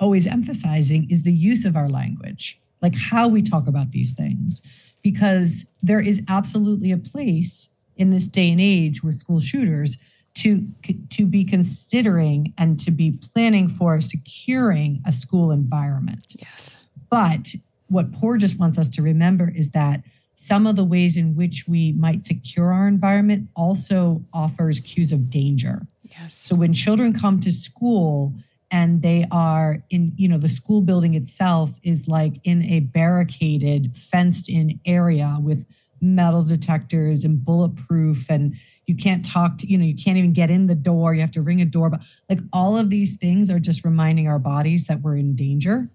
always 0.00 0.26
emphasizing 0.26 1.08
is 1.10 1.22
the 1.22 1.32
use 1.32 1.64
of 1.64 1.76
our 1.76 1.88
language, 1.88 2.60
like 2.82 2.96
how 2.98 3.28
we 3.28 3.40
talk 3.40 3.68
about 3.68 3.92
these 3.92 4.12
things, 4.12 4.92
because 5.02 5.70
there 5.80 6.00
is 6.00 6.22
absolutely 6.28 6.90
a 6.90 6.98
place 6.98 7.70
in 7.96 8.10
this 8.10 8.26
day 8.26 8.50
and 8.50 8.60
age 8.60 9.04
with 9.04 9.14
school 9.14 9.38
shooters 9.38 9.96
to 10.34 10.66
to 11.10 11.24
be 11.24 11.44
considering 11.44 12.52
and 12.58 12.80
to 12.80 12.90
be 12.90 13.12
planning 13.12 13.68
for 13.68 14.00
securing 14.00 15.00
a 15.06 15.12
school 15.12 15.52
environment. 15.52 16.34
Yes. 16.36 16.83
But 17.14 17.54
what 17.86 18.12
Porges 18.12 18.56
wants 18.56 18.76
us 18.76 18.88
to 18.90 19.02
remember 19.02 19.52
is 19.54 19.70
that 19.70 20.02
some 20.34 20.66
of 20.66 20.74
the 20.74 20.84
ways 20.84 21.16
in 21.16 21.36
which 21.36 21.64
we 21.68 21.92
might 21.92 22.24
secure 22.24 22.72
our 22.72 22.88
environment 22.88 23.48
also 23.54 24.24
offers 24.32 24.80
cues 24.80 25.12
of 25.12 25.30
danger. 25.30 25.86
Yes. 26.02 26.34
So 26.34 26.56
when 26.56 26.72
children 26.72 27.12
come 27.12 27.38
to 27.40 27.52
school 27.52 28.34
and 28.68 29.02
they 29.02 29.24
are 29.30 29.84
in, 29.90 30.12
you 30.16 30.26
know, 30.26 30.38
the 30.38 30.48
school 30.48 30.80
building 30.80 31.14
itself 31.14 31.70
is 31.84 32.08
like 32.08 32.40
in 32.42 32.64
a 32.64 32.80
barricaded, 32.80 33.94
fenced 33.94 34.48
in 34.48 34.80
area 34.84 35.38
with 35.40 35.66
metal 36.00 36.42
detectors 36.42 37.22
and 37.22 37.44
bulletproof 37.44 38.28
and 38.28 38.56
you 38.86 38.94
can't 38.94 39.24
talk 39.24 39.56
to 39.56 39.66
you 39.66 39.78
know 39.78 39.84
you 39.84 39.94
can't 39.94 40.18
even 40.18 40.34
get 40.34 40.50
in 40.50 40.66
the 40.66 40.74
door 40.74 41.14
you 41.14 41.20
have 41.22 41.30
to 41.30 41.40
ring 41.40 41.62
a 41.62 41.64
doorbell 41.64 42.00
like 42.28 42.40
all 42.52 42.76
of 42.76 42.90
these 42.90 43.16
things 43.16 43.48
are 43.48 43.58
just 43.58 43.82
reminding 43.86 44.28
our 44.28 44.38
bodies 44.38 44.86
that 44.86 45.00
we're 45.00 45.16
in 45.16 45.34
danger 45.34 45.88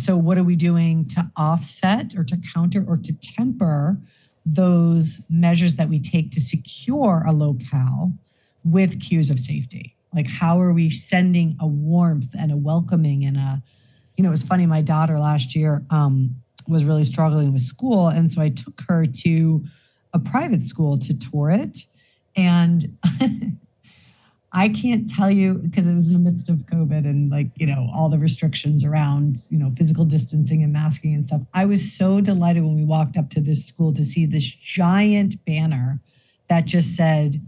so 0.00 0.16
what 0.16 0.38
are 0.38 0.44
we 0.44 0.56
doing 0.56 1.06
to 1.08 1.30
offset 1.36 2.14
or 2.16 2.24
to 2.24 2.38
counter 2.54 2.84
or 2.86 2.96
to 2.96 3.12
temper 3.20 3.98
those 4.46 5.20
measures 5.28 5.76
that 5.76 5.88
we 5.88 5.98
take 6.00 6.30
to 6.32 6.40
secure 6.40 7.24
a 7.26 7.32
locale 7.32 8.12
with 8.64 9.00
cues 9.00 9.30
of 9.30 9.38
safety? 9.38 9.96
Like 10.14 10.28
how 10.28 10.60
are 10.60 10.72
we 10.72 10.90
sending 10.90 11.56
a 11.60 11.66
warmth 11.66 12.34
and 12.38 12.50
a 12.50 12.56
welcoming 12.56 13.24
and 13.24 13.36
a 13.36 13.62
you 14.16 14.22
know 14.22 14.28
it 14.28 14.32
was 14.32 14.42
funny 14.42 14.66
my 14.66 14.82
daughter 14.82 15.18
last 15.18 15.56
year 15.56 15.82
um, 15.88 16.36
was 16.68 16.84
really 16.84 17.04
struggling 17.04 17.54
with 17.54 17.62
school 17.62 18.08
and 18.08 18.30
so 18.30 18.42
i 18.42 18.50
took 18.50 18.82
her 18.86 19.06
to 19.06 19.64
a 20.12 20.18
private 20.18 20.62
school 20.62 20.98
to 20.98 21.18
tour 21.18 21.48
it 21.50 21.86
and 22.36 22.98
I 24.52 24.68
can't 24.68 25.08
tell 25.08 25.30
you 25.30 25.54
because 25.54 25.86
it 25.86 25.94
was 25.94 26.08
in 26.08 26.12
the 26.12 26.18
midst 26.18 26.48
of 26.48 26.66
COVID 26.66 27.04
and 27.04 27.30
like, 27.30 27.48
you 27.54 27.66
know, 27.66 27.88
all 27.94 28.08
the 28.08 28.18
restrictions 28.18 28.84
around, 28.84 29.36
you 29.48 29.56
know, 29.56 29.72
physical 29.76 30.04
distancing 30.04 30.62
and 30.62 30.72
masking 30.72 31.14
and 31.14 31.24
stuff. 31.24 31.42
I 31.54 31.66
was 31.66 31.92
so 31.92 32.20
delighted 32.20 32.64
when 32.64 32.74
we 32.74 32.84
walked 32.84 33.16
up 33.16 33.30
to 33.30 33.40
this 33.40 33.64
school 33.64 33.92
to 33.94 34.04
see 34.04 34.26
this 34.26 34.50
giant 34.50 35.44
banner 35.44 36.00
that 36.48 36.64
just 36.64 36.96
said, 36.96 37.40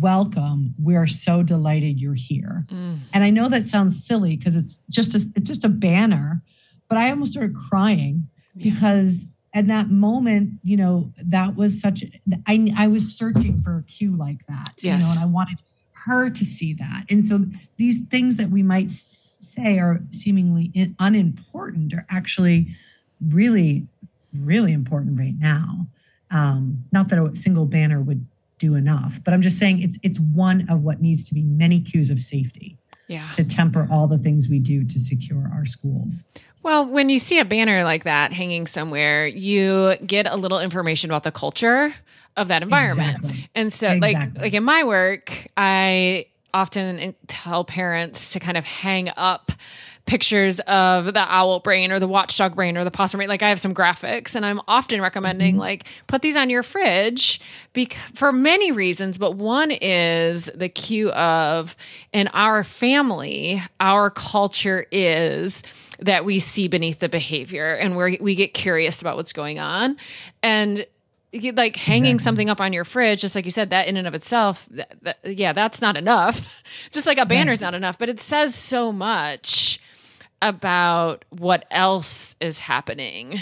Welcome. 0.00 0.74
We're 0.78 1.06
so 1.06 1.42
delighted 1.42 1.98
you're 1.98 2.12
here. 2.12 2.66
Mm. 2.68 2.98
And 3.14 3.24
I 3.24 3.30
know 3.30 3.48
that 3.48 3.64
sounds 3.64 4.04
silly 4.04 4.36
because 4.36 4.54
it's 4.54 4.82
just 4.90 5.14
a 5.14 5.20
it's 5.34 5.48
just 5.48 5.64
a 5.64 5.70
banner, 5.70 6.42
but 6.90 6.98
I 6.98 7.08
almost 7.08 7.32
started 7.32 7.56
crying 7.56 8.28
yeah. 8.54 8.70
because 8.70 9.26
at 9.54 9.66
that 9.68 9.88
moment 9.90 10.60
you 10.62 10.76
know 10.76 11.10
that 11.16 11.56
was 11.56 11.80
such 11.80 12.04
i 12.46 12.70
i 12.76 12.86
was 12.86 13.16
searching 13.16 13.62
for 13.62 13.78
a 13.78 13.82
cue 13.84 14.14
like 14.14 14.46
that 14.46 14.74
yes. 14.82 14.84
you 14.84 14.98
know 14.98 15.10
and 15.12 15.20
i 15.20 15.24
wanted 15.24 15.58
her 16.04 16.30
to 16.30 16.44
see 16.44 16.72
that. 16.74 17.04
And 17.08 17.24
so 17.24 17.44
these 17.76 18.00
things 18.06 18.36
that 18.36 18.50
we 18.50 18.62
might 18.62 18.90
say 18.90 19.78
are 19.78 20.00
seemingly 20.10 20.94
unimportant 20.98 21.94
are 21.94 22.06
actually 22.08 22.68
really 23.20 23.86
really 24.34 24.72
important 24.72 25.18
right 25.18 25.34
now. 25.38 25.86
Um, 26.30 26.84
not 26.92 27.08
that 27.08 27.18
a 27.18 27.34
single 27.34 27.64
banner 27.64 28.00
would 28.02 28.26
do 28.58 28.74
enough 28.74 29.20
but 29.22 29.32
i'm 29.32 29.40
just 29.40 29.56
saying 29.56 29.80
it's 29.80 30.00
it's 30.02 30.18
one 30.18 30.68
of 30.68 30.82
what 30.82 31.00
needs 31.00 31.22
to 31.22 31.32
be 31.32 31.44
many 31.44 31.80
cues 31.80 32.10
of 32.10 32.18
safety 32.18 32.76
yeah. 33.08 33.30
to 33.32 33.42
temper 33.44 33.88
all 33.90 34.06
the 34.06 34.18
things 34.18 34.48
we 34.48 34.60
do 34.60 34.84
to 34.84 34.98
secure 34.98 35.50
our 35.52 35.66
schools. 35.66 36.24
Well, 36.62 36.86
when 36.86 37.08
you 37.08 37.18
see 37.18 37.38
a 37.38 37.44
banner 37.44 37.82
like 37.82 38.04
that 38.04 38.32
hanging 38.32 38.66
somewhere, 38.66 39.26
you 39.26 39.94
get 40.06 40.26
a 40.26 40.36
little 40.36 40.60
information 40.60 41.10
about 41.10 41.24
the 41.24 41.32
culture 41.32 41.94
of 42.36 42.48
that 42.48 42.62
environment. 42.62 43.16
Exactly. 43.16 43.50
And 43.54 43.72
so 43.72 43.90
exactly. 43.90 44.14
like 44.14 44.42
like 44.42 44.54
in 44.54 44.64
my 44.64 44.84
work, 44.84 45.48
I 45.56 46.26
often 46.54 47.14
tell 47.26 47.64
parents 47.64 48.32
to 48.32 48.40
kind 48.40 48.56
of 48.56 48.64
hang 48.64 49.10
up 49.16 49.52
pictures 50.08 50.58
of 50.60 51.04
the 51.04 51.20
owl 51.20 51.60
brain 51.60 51.92
or 51.92 52.00
the 52.00 52.08
watchdog 52.08 52.56
brain 52.56 52.78
or 52.78 52.84
the 52.84 52.90
possum 52.90 53.18
brain. 53.18 53.28
Like 53.28 53.42
I 53.42 53.50
have 53.50 53.60
some 53.60 53.74
graphics 53.74 54.34
and 54.34 54.44
I'm 54.44 54.58
often 54.66 55.02
recommending 55.02 55.52
mm-hmm. 55.52 55.60
like 55.60 55.86
put 56.06 56.22
these 56.22 56.34
on 56.34 56.48
your 56.48 56.62
fridge 56.62 57.40
bec- 57.74 57.92
for 58.14 58.32
many 58.32 58.72
reasons. 58.72 59.18
But 59.18 59.36
one 59.36 59.70
is 59.70 60.46
the 60.54 60.70
cue 60.70 61.10
of 61.10 61.76
in 62.14 62.28
our 62.28 62.64
family, 62.64 63.62
our 63.80 64.08
culture 64.08 64.86
is 64.90 65.62
that 65.98 66.24
we 66.24 66.38
see 66.38 66.68
beneath 66.68 67.00
the 67.00 67.10
behavior 67.10 67.74
and 67.74 67.94
where 67.94 68.16
we 68.18 68.34
get 68.34 68.54
curious 68.54 69.02
about 69.02 69.16
what's 69.16 69.34
going 69.34 69.58
on. 69.58 69.98
And 70.42 70.86
like 71.32 71.76
hanging 71.76 72.14
exactly. 72.14 72.24
something 72.24 72.50
up 72.50 72.60
on 72.60 72.72
your 72.72 72.84
fridge 72.84 73.20
just 73.20 73.34
like 73.34 73.44
you 73.44 73.50
said 73.50 73.70
that 73.70 73.86
in 73.86 73.96
and 73.96 74.06
of 74.06 74.14
itself 74.14 74.66
that, 74.70 74.96
that, 75.02 75.18
yeah 75.24 75.52
that's 75.52 75.82
not 75.82 75.96
enough 75.96 76.62
just 76.90 77.06
like 77.06 77.18
a 77.18 77.26
banner's 77.26 77.60
not 77.60 77.74
enough 77.74 77.98
but 77.98 78.08
it 78.08 78.20
says 78.20 78.54
so 78.54 78.90
much 78.90 79.80
about 80.40 81.24
what 81.30 81.66
else 81.70 82.36
is 82.40 82.60
happening 82.60 83.38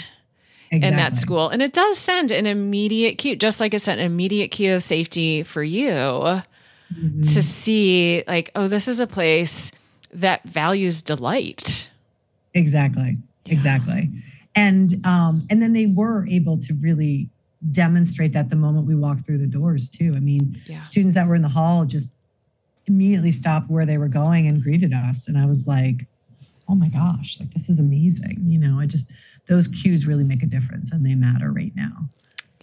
exactly. 0.71 0.87
in 0.87 0.95
that 0.95 1.15
school 1.15 1.49
and 1.49 1.61
it 1.61 1.71
does 1.71 1.97
send 1.97 2.31
an 2.31 2.45
immediate 2.45 3.17
cue 3.17 3.35
just 3.35 3.59
like 3.59 3.73
it 3.73 3.81
sent 3.81 3.99
an 3.99 4.05
immediate 4.05 4.49
cue 4.49 4.75
of 4.75 4.83
safety 4.83 5.43
for 5.43 5.63
you 5.63 5.91
mm-hmm. 5.91 7.21
to 7.21 7.41
see 7.41 8.23
like 8.27 8.51
oh 8.55 8.67
this 8.67 8.87
is 8.87 8.99
a 8.99 9.07
place 9.07 9.71
that 10.11 10.43
values 10.43 11.01
delight 11.01 11.89
Exactly. 12.57 13.17
Yeah. 13.45 13.53
Exactly. 13.53 14.09
And 14.55 14.89
um, 15.05 15.45
and 15.49 15.61
then 15.61 15.73
they 15.73 15.85
were 15.85 16.27
able 16.27 16.57
to 16.59 16.73
really 16.75 17.29
demonstrate 17.71 18.33
that 18.33 18.49
the 18.49 18.55
moment 18.55 18.87
we 18.87 18.95
walked 18.95 19.25
through 19.25 19.39
the 19.39 19.47
doors 19.47 19.89
too. 19.89 20.13
I 20.15 20.19
mean, 20.19 20.55
yeah. 20.67 20.81
students 20.81 21.15
that 21.15 21.27
were 21.27 21.35
in 21.35 21.41
the 21.41 21.49
hall 21.49 21.85
just 21.85 22.13
immediately 22.85 23.31
stopped 23.31 23.69
where 23.69 23.85
they 23.85 23.97
were 23.97 24.07
going 24.07 24.47
and 24.47 24.61
greeted 24.61 24.93
us. 24.93 25.27
And 25.27 25.37
I 25.37 25.45
was 25.45 25.67
like, 25.67 26.05
oh 26.69 26.75
my 26.75 26.89
gosh, 26.89 27.39
like 27.39 27.51
this 27.51 27.69
is 27.69 27.79
amazing. 27.79 28.41
You 28.45 28.59
know, 28.59 28.79
I 28.79 28.85
just 28.85 29.11
those 29.47 29.67
cues 29.67 30.07
really 30.07 30.23
make 30.23 30.43
a 30.43 30.47
difference 30.47 30.91
and 30.91 31.05
they 31.05 31.15
matter 31.15 31.51
right 31.51 31.73
now. 31.75 32.09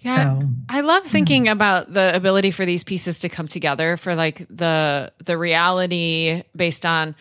Yeah, 0.01 0.39
so, 0.39 0.49
I 0.69 0.83
love 0.83 1.05
thinking 1.05 1.47
yeah. 1.47 1.53
about 1.53 1.93
the 1.95 2.15
ability 2.15 2.51
for 2.51 2.67
these 2.67 2.85
pieces 2.85 3.21
to 3.21 3.31
come 3.31 3.49
together 3.49 3.97
for 3.97 4.15
like 4.15 4.47
the 4.49 5.13
the 5.25 5.39
reality 5.39 6.43
based 6.55 6.85
on 6.85 7.15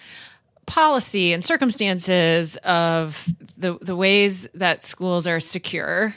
policy 0.66 1.34
and 1.34 1.44
circumstances 1.44 2.58
of 2.58 3.28
the 3.58 3.78
the 3.82 3.96
ways 3.96 4.48
that 4.54 4.84
schools 4.84 5.28
are 5.28 5.40
secure 5.40 6.16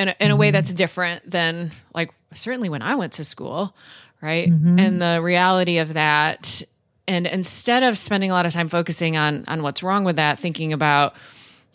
in 0.00 0.08
a, 0.08 0.16
in 0.18 0.30
a 0.30 0.36
way 0.36 0.48
mm-hmm. 0.48 0.54
that's 0.54 0.74
different 0.74 1.30
than 1.30 1.70
like 1.94 2.10
certainly 2.34 2.68
when 2.68 2.82
I 2.82 2.94
went 2.94 3.14
to 3.14 3.24
school, 3.24 3.74
right? 4.22 4.48
Mm-hmm. 4.48 4.78
And 4.78 5.02
the 5.02 5.20
reality 5.22 5.78
of 5.78 5.94
that 5.94 6.62
and 7.06 7.26
instead 7.26 7.82
of 7.82 7.98
spending 7.98 8.30
a 8.30 8.34
lot 8.34 8.46
of 8.46 8.52
time 8.52 8.68
focusing 8.68 9.16
on 9.16 9.44
on 9.48 9.62
what's 9.62 9.82
wrong 9.82 10.04
with 10.04 10.16
that, 10.16 10.38
thinking 10.38 10.72
about 10.72 11.14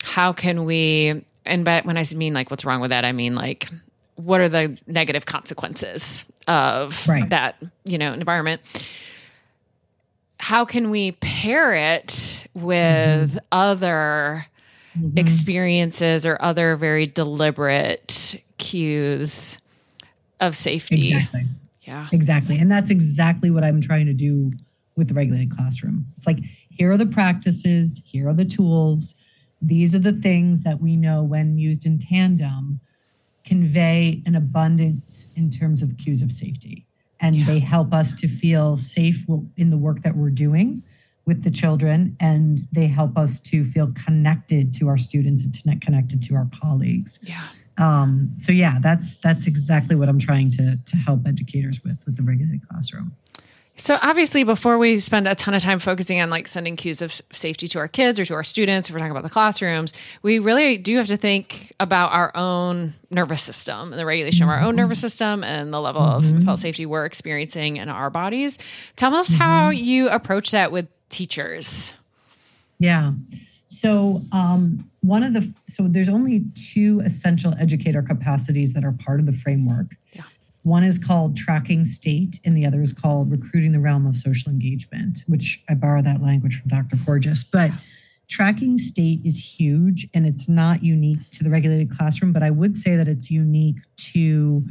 how 0.02 0.32
can 0.32 0.64
we 0.64 1.24
and 1.44 1.64
but 1.64 1.84
when 1.84 1.96
I 1.96 2.04
mean 2.14 2.34
like 2.34 2.50
what's 2.50 2.64
wrong 2.64 2.80
with 2.80 2.90
that, 2.90 3.04
I 3.04 3.12
mean 3.12 3.34
like 3.34 3.68
what 4.16 4.40
are 4.40 4.48
the 4.48 4.80
negative 4.86 5.26
consequences 5.26 6.24
of 6.48 7.06
Right. 7.06 7.28
that, 7.30 7.62
you 7.84 7.98
know, 7.98 8.12
environment. 8.12 8.62
How 10.38 10.64
can 10.64 10.90
we 10.90 11.12
pair 11.12 11.74
it 11.74 12.46
with 12.54 13.30
mm-hmm. 13.30 13.38
other 13.52 14.46
Mhm. 14.96 15.18
experiences 15.18 16.24
or 16.26 16.36
other 16.40 16.76
very 16.76 17.06
deliberate 17.06 18.42
cues 18.58 19.58
of 20.40 20.56
safety? 20.56 21.14
Exactly. 21.14 21.46
Yeah. 21.82 22.08
Exactly. 22.12 22.58
And 22.58 22.70
that's 22.70 22.90
exactly 22.90 23.50
what 23.50 23.62
I'm 23.64 23.80
trying 23.80 24.06
to 24.06 24.12
do 24.14 24.52
with 24.96 25.08
the 25.08 25.14
regulated 25.14 25.50
classroom. 25.50 26.06
It's 26.16 26.26
like, 26.26 26.38
here 26.70 26.90
are 26.90 26.96
the 26.96 27.06
practices, 27.06 28.02
here 28.04 28.28
are 28.28 28.34
the 28.34 28.44
tools. 28.44 29.14
These 29.62 29.94
are 29.94 29.98
the 30.00 30.12
things 30.12 30.62
that 30.64 30.80
we 30.80 30.96
know 30.96 31.22
when 31.22 31.58
used 31.58 31.86
in 31.86 31.98
tandem 31.98 32.80
convey 33.44 34.22
an 34.26 34.34
abundance 34.34 35.28
in 35.36 35.50
terms 35.50 35.82
of 35.82 35.96
cues 35.98 36.22
of 36.22 36.32
safety. 36.32 36.84
And 37.20 37.36
Yeah. 37.36 37.44
they 37.46 37.58
help 37.60 37.94
us 37.94 38.12
to 38.14 38.28
feel 38.28 38.76
safe 38.76 39.24
in 39.56 39.70
the 39.70 39.78
work 39.78 40.00
that 40.02 40.16
we're 40.16 40.30
doing 40.30 40.82
with 41.26 41.42
the 41.42 41.50
children. 41.50 42.16
And 42.20 42.60
they 42.72 42.86
help 42.86 43.18
us 43.18 43.40
to 43.40 43.64
feel 43.64 43.92
connected 44.04 44.74
to 44.74 44.88
our 44.88 44.96
students 44.96 45.44
and 45.44 45.54
to 45.54 45.76
connected 45.84 46.22
to 46.24 46.34
our 46.34 46.48
colleagues. 46.62 47.20
Yeah. 47.22 47.42
Um, 47.78 48.34
so 48.38 48.52
yeah, 48.52 48.78
that's 48.80 49.18
that's 49.18 49.46
exactly 49.46 49.96
what 49.96 50.08
I'm 50.08 50.18
trying 50.18 50.50
to 50.52 50.78
to 50.84 50.96
help 50.96 51.26
educators 51.26 51.82
with 51.84 52.02
with 52.06 52.16
the 52.16 52.22
regulated 52.22 52.66
classroom. 52.68 53.12
So 53.78 53.98
obviously, 54.00 54.42
before 54.42 54.78
we 54.78 54.98
spend 54.98 55.28
a 55.28 55.34
ton 55.34 55.52
of 55.52 55.62
time 55.62 55.80
focusing 55.80 56.18
on 56.18 56.30
like 56.30 56.48
sending 56.48 56.76
cues 56.76 57.02
of 57.02 57.20
safety 57.30 57.68
to 57.68 57.78
our 57.78 57.88
kids 57.88 58.18
or 58.18 58.24
to 58.24 58.32
our 58.32 58.44
students, 58.44 58.88
if 58.88 58.94
we're 58.94 59.00
talking 59.00 59.10
about 59.10 59.22
the 59.22 59.28
classrooms, 59.28 59.92
we 60.22 60.38
really 60.38 60.78
do 60.78 60.96
have 60.96 61.08
to 61.08 61.18
think 61.18 61.74
about 61.78 62.12
our 62.12 62.34
own 62.34 62.94
nervous 63.10 63.42
system 63.42 63.92
and 63.92 64.00
the 64.00 64.06
regulation 64.06 64.44
of 64.44 64.48
our 64.48 64.60
own 64.60 64.76
nervous 64.76 64.98
mm-hmm. 64.98 65.08
system 65.08 65.44
and 65.44 65.74
the 65.74 65.80
level 65.80 66.00
of 66.00 66.24
mm-hmm. 66.24 66.44
felt 66.46 66.58
safety 66.58 66.86
we're 66.86 67.04
experiencing 67.04 67.76
in 67.76 67.90
our 67.90 68.08
bodies. 68.08 68.58
Tell 68.96 69.14
us 69.14 69.34
how 69.34 69.70
mm-hmm. 69.70 69.84
you 69.84 70.08
approach 70.08 70.52
that 70.52 70.72
with 70.72 70.88
teachers. 71.08 71.94
Yeah. 72.78 73.12
So 73.66 74.22
um, 74.32 74.90
one 75.00 75.22
of 75.22 75.34
the 75.34 75.52
so 75.66 75.88
there's 75.88 76.08
only 76.08 76.44
two 76.54 77.00
essential 77.04 77.54
educator 77.58 78.02
capacities 78.02 78.74
that 78.74 78.84
are 78.84 78.92
part 78.92 79.20
of 79.20 79.26
the 79.26 79.32
framework. 79.32 79.96
Yeah. 80.12 80.22
One 80.62 80.82
is 80.82 80.98
called 80.98 81.36
tracking 81.36 81.84
state, 81.84 82.40
and 82.44 82.56
the 82.56 82.66
other 82.66 82.80
is 82.80 82.92
called 82.92 83.30
recruiting 83.30 83.72
the 83.72 83.78
realm 83.78 84.06
of 84.06 84.16
social 84.16 84.50
engagement, 84.50 85.20
which 85.26 85.62
I 85.68 85.74
borrow 85.74 86.02
that 86.02 86.22
language 86.22 86.60
from 86.60 86.68
Dr. 86.68 86.96
Porges. 87.04 87.44
But 87.44 87.70
tracking 88.28 88.76
state 88.76 89.20
is 89.24 89.58
huge 89.58 90.08
and 90.12 90.26
it's 90.26 90.48
not 90.48 90.82
unique 90.82 91.30
to 91.30 91.44
the 91.44 91.50
regulated 91.50 91.90
classroom, 91.90 92.32
but 92.32 92.42
I 92.42 92.50
would 92.50 92.74
say 92.74 92.96
that 92.96 93.06
it's 93.06 93.30
unique 93.30 93.76
to 93.96 94.64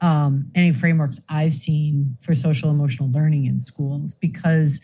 um, 0.00 0.50
any 0.54 0.72
frameworks 0.72 1.20
I've 1.28 1.54
seen 1.54 2.16
for 2.20 2.34
social 2.34 2.70
emotional 2.70 3.10
learning 3.10 3.46
in 3.46 3.60
schools 3.60 4.14
because 4.14 4.80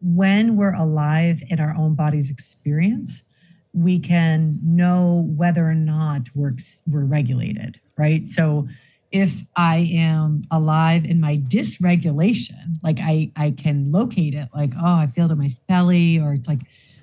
when 0.00 0.56
we're 0.56 0.74
alive 0.74 1.42
in 1.48 1.60
our 1.60 1.74
own 1.76 1.94
body's 1.94 2.30
experience, 2.30 3.24
we 3.72 3.98
can 3.98 4.58
know 4.62 5.26
whether 5.36 5.64
or 5.68 5.74
not 5.74 6.22
we're, 6.34 6.56
we're 6.86 7.04
regulated, 7.04 7.80
right? 7.96 8.26
So 8.26 8.66
if 9.12 9.44
I 9.56 9.90
am 9.92 10.42
alive 10.50 11.04
in 11.04 11.20
my 11.20 11.36
dysregulation, 11.36 12.76
like 12.82 12.98
I, 13.00 13.30
I 13.36 13.50
can 13.52 13.92
locate 13.92 14.34
it, 14.34 14.48
like, 14.54 14.72
oh, 14.76 14.94
I 14.96 15.06
feel 15.08 15.26
it 15.26 15.32
in 15.32 15.38
my 15.38 15.50
belly, 15.68 16.18
or 16.18 16.32
it's 16.32 16.48
like 16.48 16.60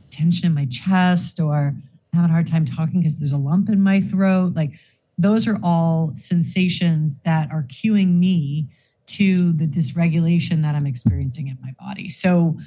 tension 0.09 0.47
in 0.47 0.53
my 0.53 0.65
chest, 0.65 1.39
or 1.39 1.67
I'm 1.67 1.81
having 2.13 2.29
a 2.29 2.33
hard 2.33 2.47
time 2.47 2.65
talking 2.65 3.01
because 3.01 3.19
there's 3.19 3.31
a 3.31 3.37
lump 3.37 3.69
in 3.69 3.81
my 3.81 3.99
throat. 3.99 4.55
Like 4.55 4.73
those 5.17 5.47
are 5.47 5.59
all 5.63 6.11
sensations 6.15 7.19
that 7.25 7.51
are 7.51 7.63
cueing 7.63 8.19
me 8.19 8.67
to 9.07 9.53
the 9.53 9.67
dysregulation 9.67 10.61
that 10.63 10.75
I'm 10.75 10.85
experiencing 10.85 11.47
in 11.47 11.57
my 11.61 11.73
body. 11.79 12.09
So 12.09 12.57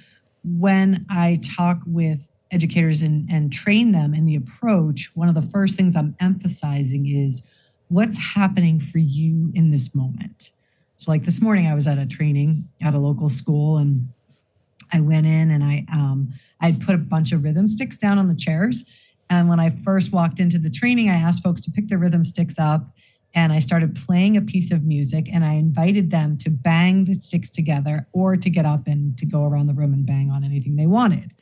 when 0.44 1.06
I 1.08 1.40
talk 1.56 1.80
with 1.86 2.28
educators 2.50 3.02
and, 3.02 3.30
and 3.30 3.52
train 3.52 3.92
them 3.92 4.14
in 4.14 4.26
the 4.26 4.34
approach, 4.34 5.10
one 5.14 5.28
of 5.28 5.34
the 5.34 5.42
first 5.42 5.76
things 5.76 5.96
I'm 5.96 6.16
emphasizing 6.20 7.06
is 7.06 7.42
what's 7.88 8.34
happening 8.34 8.80
for 8.80 8.98
you 8.98 9.50
in 9.54 9.70
this 9.70 9.94
moment. 9.94 10.50
So, 10.96 11.10
like 11.10 11.24
this 11.24 11.40
morning, 11.40 11.66
I 11.66 11.74
was 11.74 11.86
at 11.86 11.98
a 11.98 12.06
training 12.06 12.68
at 12.82 12.94
a 12.94 12.98
local 12.98 13.30
school, 13.30 13.78
and 13.78 14.08
I 14.92 15.00
went 15.00 15.26
in 15.26 15.50
and 15.50 15.64
I 15.64 15.86
um, 15.92 16.32
I 16.60 16.72
put 16.72 16.94
a 16.94 16.98
bunch 16.98 17.32
of 17.32 17.44
rhythm 17.44 17.66
sticks 17.68 17.96
down 17.96 18.18
on 18.18 18.28
the 18.28 18.34
chairs. 18.34 18.84
And 19.28 19.48
when 19.48 19.60
I 19.60 19.70
first 19.70 20.12
walked 20.12 20.40
into 20.40 20.58
the 20.58 20.68
training, 20.68 21.08
I 21.08 21.14
asked 21.14 21.42
folks 21.42 21.60
to 21.62 21.70
pick 21.70 21.88
their 21.88 21.98
rhythm 21.98 22.24
sticks 22.24 22.58
up, 22.58 22.90
and 23.34 23.52
I 23.52 23.60
started 23.60 23.94
playing 23.94 24.36
a 24.36 24.42
piece 24.42 24.70
of 24.70 24.84
music, 24.84 25.28
and 25.32 25.44
I 25.44 25.54
invited 25.54 26.10
them 26.10 26.36
to 26.38 26.50
bang 26.50 27.04
the 27.04 27.14
sticks 27.14 27.50
together 27.50 28.06
or 28.12 28.36
to 28.36 28.50
get 28.50 28.66
up 28.66 28.86
and 28.86 29.16
to 29.18 29.26
go 29.26 29.44
around 29.44 29.68
the 29.68 29.74
room 29.74 29.92
and 29.92 30.04
bang 30.04 30.30
on 30.30 30.42
anything 30.42 30.76
they 30.76 30.86
wanted. 30.86 31.32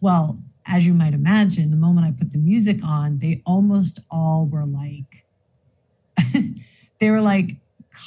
Well, 0.00 0.38
as 0.66 0.86
you 0.86 0.94
might 0.94 1.14
imagine, 1.14 1.70
the 1.70 1.76
moment 1.76 2.06
I 2.06 2.10
put 2.10 2.32
the 2.32 2.38
music 2.38 2.82
on, 2.82 3.18
they 3.18 3.42
almost 3.46 4.00
all 4.10 4.46
were 4.46 4.64
like, 4.64 5.24
they 7.00 7.10
were 7.10 7.20
like 7.20 7.56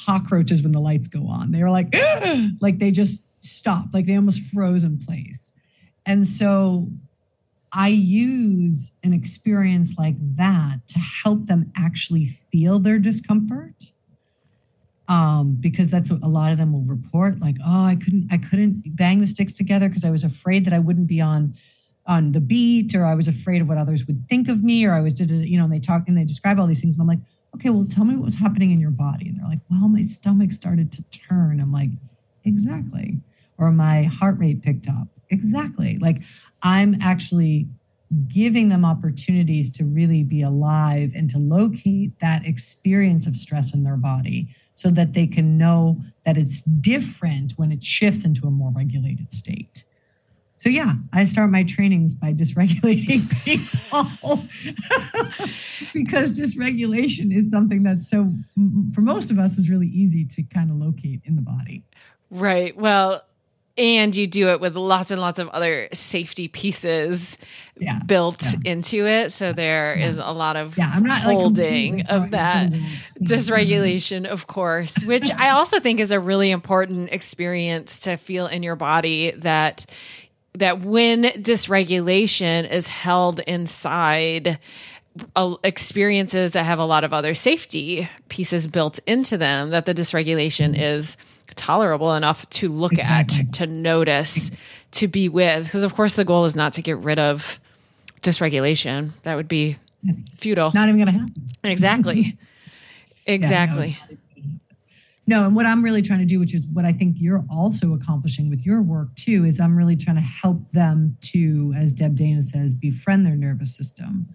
cockroaches 0.04 0.62
when 0.62 0.72
the 0.72 0.80
lights 0.80 1.08
go 1.08 1.26
on. 1.26 1.52
They 1.52 1.62
were 1.62 1.70
like, 1.70 1.94
like 2.60 2.78
they 2.78 2.90
just 2.90 3.24
stopped, 3.40 3.94
like 3.94 4.06
they 4.06 4.16
almost 4.16 4.40
froze 4.40 4.84
in 4.84 4.98
place. 4.98 5.52
And 6.04 6.26
so 6.26 6.88
I 7.72 7.88
use 7.88 8.92
an 9.02 9.12
experience 9.12 9.94
like 9.98 10.16
that 10.36 10.80
to 10.88 10.98
help 10.98 11.46
them 11.46 11.72
actually 11.76 12.24
feel 12.26 12.78
their 12.78 12.98
discomfort. 12.98 13.92
Um, 15.08 15.56
because 15.58 15.90
that's 15.90 16.08
what 16.08 16.22
a 16.22 16.28
lot 16.28 16.52
of 16.52 16.58
them 16.58 16.72
will 16.72 16.84
report, 16.84 17.40
like, 17.40 17.56
oh, 17.66 17.84
I 17.84 17.96
couldn't, 17.96 18.28
I 18.30 18.38
couldn't 18.38 18.94
bang 18.94 19.18
the 19.18 19.26
sticks 19.26 19.52
together 19.52 19.88
because 19.88 20.04
I 20.04 20.10
was 20.10 20.22
afraid 20.22 20.64
that 20.66 20.72
I 20.72 20.78
wouldn't 20.78 21.08
be 21.08 21.20
on 21.20 21.54
on 22.06 22.32
the 22.32 22.40
beat, 22.40 22.94
or 22.94 23.04
I 23.04 23.14
was 23.14 23.28
afraid 23.28 23.60
of 23.60 23.68
what 23.68 23.78
others 23.78 24.06
would 24.06 24.28
think 24.28 24.48
of 24.48 24.62
me, 24.64 24.86
or 24.86 24.94
I 24.94 25.00
was, 25.00 25.12
did 25.12 25.30
you 25.30 25.58
know, 25.58 25.64
and 25.64 25.72
they 25.72 25.78
talk 25.78 26.04
and 26.08 26.16
they 26.16 26.24
describe 26.24 26.58
all 26.58 26.66
these 26.66 26.80
things. 26.80 26.96
And 26.96 27.02
I'm 27.02 27.08
like, 27.08 27.24
okay, 27.54 27.70
well, 27.70 27.86
tell 27.88 28.04
me 28.04 28.16
what 28.16 28.24
was 28.24 28.36
happening 28.36 28.70
in 28.70 28.80
your 28.80 28.90
body. 28.90 29.28
And 29.28 29.38
they're 29.38 29.48
like, 29.48 29.60
well, 29.70 29.88
my 29.88 30.02
stomach 30.02 30.52
started 30.52 30.90
to 30.92 31.02
turn. 31.10 31.60
I'm 31.60 31.72
like, 31.72 31.90
exactly. 32.44 33.18
Or 33.58 33.70
my 33.70 34.04
heart 34.04 34.38
rate 34.38 34.62
picked 34.62 34.88
up. 34.88 35.08
Exactly. 35.30 35.98
Like 35.98 36.22
I'm 36.62 36.96
actually 37.00 37.68
giving 38.26 38.68
them 38.68 38.84
opportunities 38.84 39.70
to 39.70 39.84
really 39.84 40.24
be 40.24 40.42
alive 40.42 41.12
and 41.14 41.30
to 41.30 41.38
locate 41.38 42.18
that 42.18 42.44
experience 42.44 43.26
of 43.26 43.36
stress 43.36 43.72
in 43.72 43.84
their 43.84 43.96
body 43.96 44.48
so 44.74 44.90
that 44.90 45.12
they 45.12 45.26
can 45.26 45.56
know 45.56 46.00
that 46.24 46.36
it's 46.36 46.62
different 46.62 47.52
when 47.52 47.70
it 47.70 47.82
shifts 47.82 48.24
into 48.24 48.46
a 48.46 48.50
more 48.50 48.72
regulated 48.74 49.32
state. 49.32 49.84
So 50.56 50.68
yeah, 50.68 50.94
I 51.12 51.24
start 51.24 51.50
my 51.50 51.62
trainings 51.62 52.12
by 52.14 52.32
dysregulating 52.34 53.30
people 53.44 54.44
because 55.94 56.38
dysregulation 56.38 57.34
is 57.34 57.50
something 57.50 57.82
that's 57.82 58.08
so 58.10 58.32
for 58.92 59.00
most 59.00 59.30
of 59.30 59.38
us 59.38 59.56
is 59.56 59.70
really 59.70 59.86
easy 59.86 60.24
to 60.24 60.42
kind 60.42 60.70
of 60.70 60.76
locate 60.76 61.20
in 61.24 61.36
the 61.36 61.42
body. 61.42 61.84
Right. 62.30 62.76
Well, 62.76 63.22
and 63.80 64.14
you 64.14 64.26
do 64.26 64.48
it 64.48 64.60
with 64.60 64.76
lots 64.76 65.10
and 65.10 65.20
lots 65.20 65.38
of 65.38 65.48
other 65.48 65.88
safety 65.94 66.48
pieces 66.48 67.38
Yeah, 67.78 67.98
built 68.04 68.42
yeah. 68.42 68.72
into 68.72 69.06
it. 69.06 69.32
So 69.32 69.54
there 69.54 69.94
is 69.94 70.16
Yeah. 70.18 70.30
a 70.30 70.32
lot 70.32 70.56
of 70.56 70.76
Yeah, 70.76 70.90
I'm 70.94 71.02
not 71.02 71.22
holding 71.22 72.04
throwing 72.04 72.24
of 72.24 72.30
that 72.32 72.70
wolves. 72.70 73.16
dysregulation, 73.22 74.26
of 74.26 74.46
course, 74.46 75.02
which 75.04 75.30
I 75.30 75.48
also 75.56 75.80
think 75.80 75.98
is 75.98 76.12
a 76.12 76.20
really 76.20 76.50
important 76.50 77.10
experience 77.10 78.00
to 78.00 78.18
feel 78.18 78.46
in 78.46 78.62
your 78.62 78.76
body 78.76 79.30
that 79.38 79.86
that 80.54 80.80
when 80.80 81.22
dysregulation 81.24 82.70
is 82.70 82.88
held 82.88 83.40
inside 83.40 84.58
uh, 85.36 85.54
experiences 85.64 86.52
that 86.52 86.64
have 86.64 86.78
a 86.78 86.84
lot 86.84 87.04
of 87.04 87.12
other 87.12 87.34
safety 87.34 88.08
pieces 88.28 88.66
built 88.66 88.98
into 89.06 89.38
them 89.38 89.70
that 89.70 89.86
the 89.86 89.94
dysregulation 89.94 90.74
is 90.76 91.16
tolerable 91.54 92.14
enough 92.14 92.48
to 92.50 92.68
look 92.68 92.92
Exactly. 92.92 93.40
at 93.46 93.52
to 93.54 93.66
notice 93.66 94.50
to 94.92 95.08
be 95.08 95.28
with 95.28 95.64
because 95.64 95.82
of 95.82 95.94
course 95.94 96.14
the 96.14 96.24
goal 96.24 96.44
is 96.44 96.54
not 96.56 96.72
to 96.74 96.82
get 96.82 96.98
rid 96.98 97.18
of 97.18 97.58
dysregulation 98.22 99.10
that 99.22 99.34
would 99.36 99.48
be 99.48 99.76
futile 100.38 100.70
Not 100.74 100.88
even 100.88 100.96
going 101.02 101.12
to 101.14 101.18
happen. 101.20 101.34
exactly 101.64 102.38
Yeah, 103.26 103.34
exactly 103.34 103.82
it's 103.84 103.92
not 104.00 104.10
even 104.10 104.16
gonna 104.34 104.52
happen. 104.52 104.60
No, 105.26 105.46
and 105.46 105.54
what 105.54 105.64
I'm 105.66 105.84
really 105.84 106.02
trying 106.02 106.18
to 106.20 106.24
do, 106.24 106.40
which 106.40 106.54
is 106.54 106.66
what 106.72 106.84
I 106.84 106.92
think 106.92 107.16
you're 107.20 107.44
also 107.48 107.92
accomplishing 107.94 108.50
with 108.50 108.66
your 108.66 108.82
work 108.82 109.14
too, 109.14 109.44
is 109.44 109.60
I'm 109.60 109.76
really 109.76 109.94
trying 109.94 110.16
to 110.16 110.22
help 110.22 110.68
them 110.72 111.16
to, 111.32 111.72
as 111.76 111.92
Deb 111.92 112.16
Dana 112.16 112.42
says, 112.42 112.74
befriend 112.74 113.24
their 113.26 113.36
nervous 113.36 113.76
system 113.76 114.26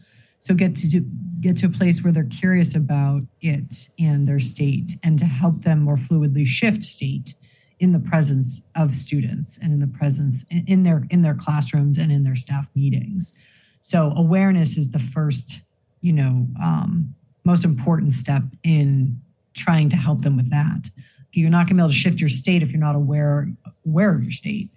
So 0.46 0.54
get 0.54 0.76
to 0.76 0.88
do, 0.88 1.04
get 1.42 1.58
to 1.58 1.66
a 1.66 1.70
place 1.70 2.04
where 2.04 2.14
they're 2.14 2.24
curious 2.24 2.76
about 2.76 3.24
it 3.42 3.90
and 3.98 4.28
their 4.28 4.38
state, 4.38 4.92
and 5.02 5.18
to 5.18 5.26
help 5.26 5.64
them 5.64 5.80
more 5.80 5.96
fluidly 5.96 6.46
shift 6.46 6.84
state 6.84 7.34
in 7.80 7.94
the 7.94 8.00
presence 8.00 8.62
of 8.76 8.96
students 8.96 9.58
and 9.58 9.74
in 9.74 9.80
the 9.80 9.88
presence 9.88 10.46
in 10.52 10.84
their 10.84 11.08
in 11.10 11.24
their 11.24 11.34
classrooms 11.34 11.98
and 11.98 12.12
in 12.12 12.24
their 12.24 12.36
staff 12.36 12.70
meetings. 12.76 13.34
So 13.82 14.14
awareness 14.16 14.78
is 14.78 14.92
the 14.92 15.00
first, 15.00 15.62
you 16.02 16.14
know, 16.14 16.48
um, 16.62 17.16
most 17.44 17.66
important 17.66 18.14
step 18.14 18.44
in 18.64 19.20
trying 19.56 19.90
to 19.90 19.98
help 19.98 20.22
them 20.22 20.38
with 20.38 20.52
that. 20.52 20.92
You're 21.34 21.50
not 21.50 21.66
going 21.66 21.70
to 21.70 21.74
be 21.76 21.80
able 21.82 21.90
to 21.90 21.96
shift 21.96 22.20
your 22.20 22.30
state 22.30 22.62
if 22.62 22.72
you're 22.72 22.80
not 22.80 22.96
aware 22.96 23.50
aware 23.84 24.14
of 24.14 24.22
your 24.22 24.32
state. 24.32 24.70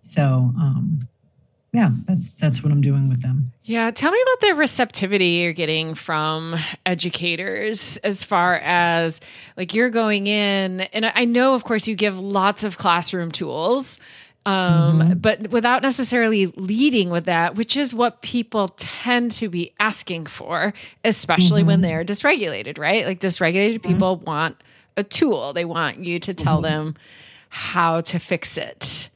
So 0.00 0.52
um, 0.58 1.06
yeah, 1.72 1.90
that's 2.04 2.30
that's 2.30 2.62
what 2.62 2.70
I'm 2.72 2.82
doing 2.82 3.08
with 3.08 3.22
them. 3.22 3.52
Yeah, 3.64 3.90
tell 3.90 4.10
me 4.10 4.22
about 4.22 4.48
the 4.48 4.54
receptivity 4.56 5.26
you're 5.26 5.52
getting 5.52 5.94
from 5.94 6.56
educators 6.84 7.96
as 7.98 8.24
far 8.24 8.56
as 8.62 9.20
like 9.56 9.74
you're 9.74 9.90
going 9.90 10.26
in 10.26 10.82
and 10.82 11.06
I 11.06 11.24
know 11.24 11.54
of 11.54 11.64
course 11.64 11.88
you 11.88 11.94
give 11.94 12.18
lots 12.18 12.64
of 12.64 12.76
classroom 12.76 13.30
tools 13.32 13.98
um, 14.44 15.00
mm-hmm. 15.00 15.18
but 15.18 15.50
without 15.50 15.82
necessarily 15.82 16.46
leading 16.46 17.10
with 17.10 17.26
that, 17.26 17.54
which 17.54 17.76
is 17.76 17.94
what 17.94 18.22
people 18.22 18.68
tend 18.68 19.30
to 19.32 19.48
be 19.48 19.72
asking 19.78 20.26
for, 20.26 20.72
especially 21.04 21.60
mm-hmm. 21.60 21.68
when 21.68 21.80
they're 21.80 22.04
dysregulated, 22.04 22.78
right? 22.78 23.06
Like 23.06 23.20
dysregulated 23.20 23.78
mm-hmm. 23.78 23.92
people 23.92 24.16
want 24.16 24.56
a 24.96 25.04
tool. 25.04 25.52
They 25.52 25.64
want 25.64 25.98
you 25.98 26.18
to 26.18 26.34
tell 26.34 26.56
mm-hmm. 26.56 26.62
them 26.62 26.96
how 27.50 28.00
to 28.00 28.18
fix 28.18 28.58
it. 28.58 29.10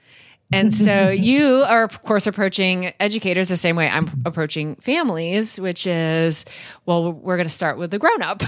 And 0.52 0.72
so 0.72 1.09
you 1.11 1.64
are, 1.66 1.85
of 1.85 2.02
course, 2.02 2.26
approaching 2.26 2.92
educators 3.00 3.48
the 3.48 3.56
same 3.56 3.76
way 3.76 3.88
I'm 3.88 4.22
approaching 4.24 4.76
families, 4.76 5.61
which 5.61 5.87
is, 5.87 6.44
well, 6.85 7.12
we're 7.12 7.37
going 7.37 7.48
to 7.48 7.54
start 7.54 7.78
with 7.78 7.90
the 7.90 7.98
grown 7.98 8.22
up. 8.22 8.42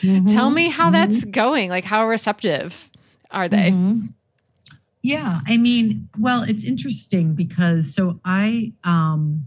Mm-hmm. 0.00 0.26
Tell 0.34 0.50
me 0.50 0.68
how 0.68 0.90
mm-hmm. 0.90 0.92
that's 0.92 1.24
going. 1.24 1.70
Like, 1.70 1.84
how 1.84 2.06
receptive 2.08 2.90
are 3.30 3.48
they? 3.48 3.70
Mm-hmm. 3.70 4.06
Yeah, 5.02 5.40
I 5.46 5.56
mean, 5.56 6.08
well, 6.18 6.42
it's 6.42 6.64
interesting 6.64 7.34
because 7.34 7.94
so 7.94 8.18
I, 8.24 8.72
um, 8.82 9.46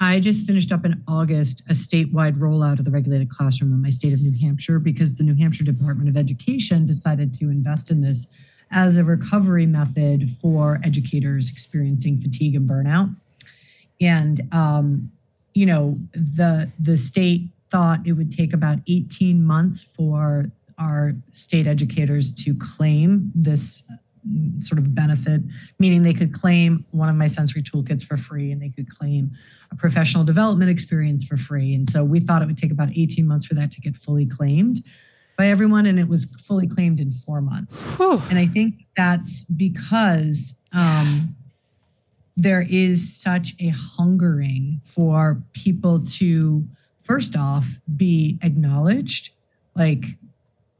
I 0.00 0.20
just 0.20 0.46
finished 0.46 0.72
up 0.72 0.86
in 0.86 1.02
August 1.06 1.62
a 1.68 1.74
statewide 1.74 2.38
rollout 2.38 2.78
of 2.78 2.86
the 2.86 2.90
regulated 2.90 3.28
classroom 3.28 3.72
in 3.72 3.82
my 3.82 3.90
state 3.90 4.14
of 4.14 4.22
New 4.22 4.32
Hampshire 4.40 4.78
because 4.78 5.16
the 5.16 5.22
New 5.22 5.34
Hampshire 5.34 5.64
Department 5.64 6.08
of 6.08 6.16
Education 6.16 6.86
decided 6.86 7.34
to 7.34 7.50
invest 7.50 7.90
in 7.90 8.00
this 8.00 8.26
as 8.70 8.96
a 8.96 9.04
recovery 9.04 9.66
method 9.66 10.28
for 10.28 10.80
educators 10.82 11.50
experiencing 11.50 12.16
fatigue 12.16 12.54
and 12.54 12.68
burnout. 12.68 13.14
And 14.00 14.40
um, 14.52 15.12
you 15.54 15.66
know, 15.66 15.98
the 16.12 16.70
the 16.78 16.96
state 16.96 17.48
thought 17.70 18.00
it 18.06 18.12
would 18.12 18.30
take 18.30 18.52
about 18.52 18.78
18 18.88 19.44
months 19.44 19.82
for 19.82 20.50
our 20.78 21.12
state 21.32 21.66
educators 21.66 22.32
to 22.32 22.54
claim 22.54 23.30
this 23.34 23.82
sort 24.58 24.78
of 24.78 24.94
benefit, 24.94 25.42
meaning 25.78 26.02
they 26.02 26.14
could 26.14 26.32
claim 26.32 26.84
one 26.92 27.08
of 27.08 27.16
my 27.16 27.26
sensory 27.26 27.62
toolkits 27.62 28.04
for 28.04 28.16
free 28.16 28.50
and 28.50 28.60
they 28.60 28.70
could 28.70 28.88
claim 28.88 29.30
a 29.70 29.76
professional 29.76 30.24
development 30.24 30.70
experience 30.70 31.24
for 31.24 31.36
free. 31.36 31.74
And 31.74 31.88
so 31.88 32.04
we 32.04 32.20
thought 32.20 32.42
it 32.42 32.46
would 32.46 32.58
take 32.58 32.72
about 32.72 32.88
18 32.96 33.26
months 33.26 33.46
for 33.46 33.54
that 33.54 33.70
to 33.72 33.80
get 33.80 33.96
fully 33.96 34.26
claimed 34.26 34.80
by 35.36 35.46
everyone, 35.46 35.86
and 35.86 35.98
it 35.98 36.08
was 36.08 36.24
fully 36.24 36.66
claimed 36.66 37.00
in 37.00 37.10
four 37.10 37.40
months. 37.40 37.84
Whew. 37.96 38.22
And 38.30 38.38
I 38.38 38.46
think 38.46 38.84
that's 38.96 39.44
because 39.44 40.58
um, 40.72 41.34
there 42.36 42.66
is 42.68 43.14
such 43.14 43.52
a 43.60 43.68
hungering 43.68 44.80
for 44.84 45.42
people 45.52 46.04
to, 46.04 46.66
first 47.02 47.36
off, 47.36 47.66
be 47.96 48.38
acknowledged. 48.42 49.30
Like, 49.74 50.04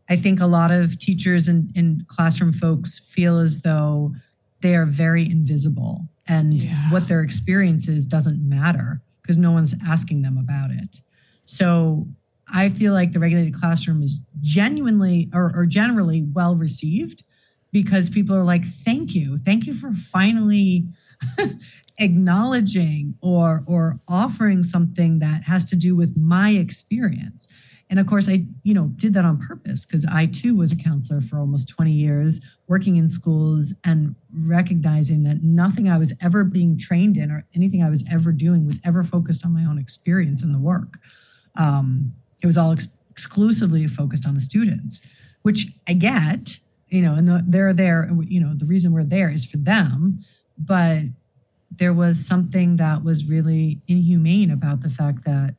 I 0.08 0.16
think 0.16 0.40
a 0.40 0.46
lot 0.46 0.70
of 0.70 0.98
teachers 0.98 1.48
and, 1.48 1.72
and 1.74 2.06
classroom 2.08 2.52
folks 2.52 2.98
feel 2.98 3.38
as 3.38 3.62
though 3.62 4.14
they 4.60 4.74
are 4.76 4.86
very 4.86 5.24
invisible 5.24 6.02
and 6.26 6.62
yeah. 6.62 6.90
what 6.90 7.08
their 7.08 7.22
experience 7.22 7.88
is 7.88 8.06
doesn't 8.06 8.46
matter 8.46 9.02
because 9.20 9.36
no 9.36 9.52
one's 9.52 9.74
asking 9.86 10.22
them 10.22 10.38
about 10.38 10.70
it. 10.70 11.00
So 11.44 12.06
I 12.52 12.68
feel 12.68 12.92
like 12.92 13.12
the 13.12 13.20
regulated 13.20 13.54
classroom 13.54 14.02
is 14.02 14.22
genuinely 14.40 15.30
or, 15.33 15.52
or 15.54 15.66
generally 15.66 16.22
well 16.22 16.57
received 16.57 17.24
because 17.72 18.09
people 18.11 18.37
are 18.37 18.44
like, 18.44 18.64
thank 18.64 19.14
you. 19.14 19.38
Thank 19.38 19.66
you 19.66 19.74
for 19.74 19.92
finally 19.92 20.87
acknowledging 21.98 23.14
or 23.20 23.62
or 23.66 24.00
offering 24.09 24.62
something 24.62 25.20
that 25.20 25.44
has 25.44 25.64
to 25.66 25.76
do 25.76 25.94
with 25.96 26.16
my 26.16 26.50
experience. 26.50 27.46
And 27.90 28.00
of 28.00 28.07
course, 28.07 28.28
I, 28.28 28.46
you 28.62 28.74
know, 28.74 28.90
did 28.96 29.14
that 29.14 29.24
on 29.24 29.38
purpose 29.38 29.85
because 29.85 30.07
I 30.07 30.26
too 30.26 30.57
was 30.57 30.72
a 30.72 30.76
counselor 30.76 31.20
for 31.20 31.38
almost 31.38 31.68
20 31.68 31.92
years, 31.92 32.40
working 32.66 32.96
in 32.96 33.09
schools 33.09 33.74
and 33.85 34.16
recognizing 34.33 35.22
that 35.24 35.42
nothing 35.42 35.88
I 35.88 35.98
was 35.98 36.14
ever 36.20 36.44
being 36.44 36.78
trained 36.78 37.16
in 37.16 37.30
or 37.30 37.46
anything 37.54 37.83
I 37.83 37.90
was 37.90 38.04
ever 38.11 38.33
doing 38.33 38.66
was 38.66 38.80
ever 38.85 39.04
focused 39.04 39.44
on 39.44 39.52
my 39.52 39.64
own 39.64 39.78
experience 39.78 40.42
in 40.42 40.52
the 40.52 40.59
work. 40.59 40.98
Um, 41.57 42.14
it 42.44 42.46
was 42.46 42.59
all 42.59 42.72
ex- 42.72 42.88
exclusively 43.11 43.88
focused 43.88 44.26
on 44.26 44.35
the 44.35 44.40
students, 44.40 45.00
which 45.42 45.68
I 45.88 45.94
get, 45.94 46.59
you 46.90 47.00
know, 47.00 47.14
and 47.14 47.26
the, 47.26 47.42
they're 47.46 47.72
there, 47.72 48.11
you 48.28 48.38
know, 48.38 48.52
the 48.54 48.66
reason 48.66 48.92
we're 48.92 49.02
there 49.02 49.30
is 49.30 49.46
for 49.46 49.57
them. 49.57 50.20
But 50.59 51.04
there 51.74 51.94
was 51.94 52.24
something 52.24 52.76
that 52.76 53.02
was 53.02 53.24
really 53.24 53.80
inhumane 53.88 54.50
about 54.50 54.83
the 54.83 54.90
fact 54.90 55.24
that 55.24 55.54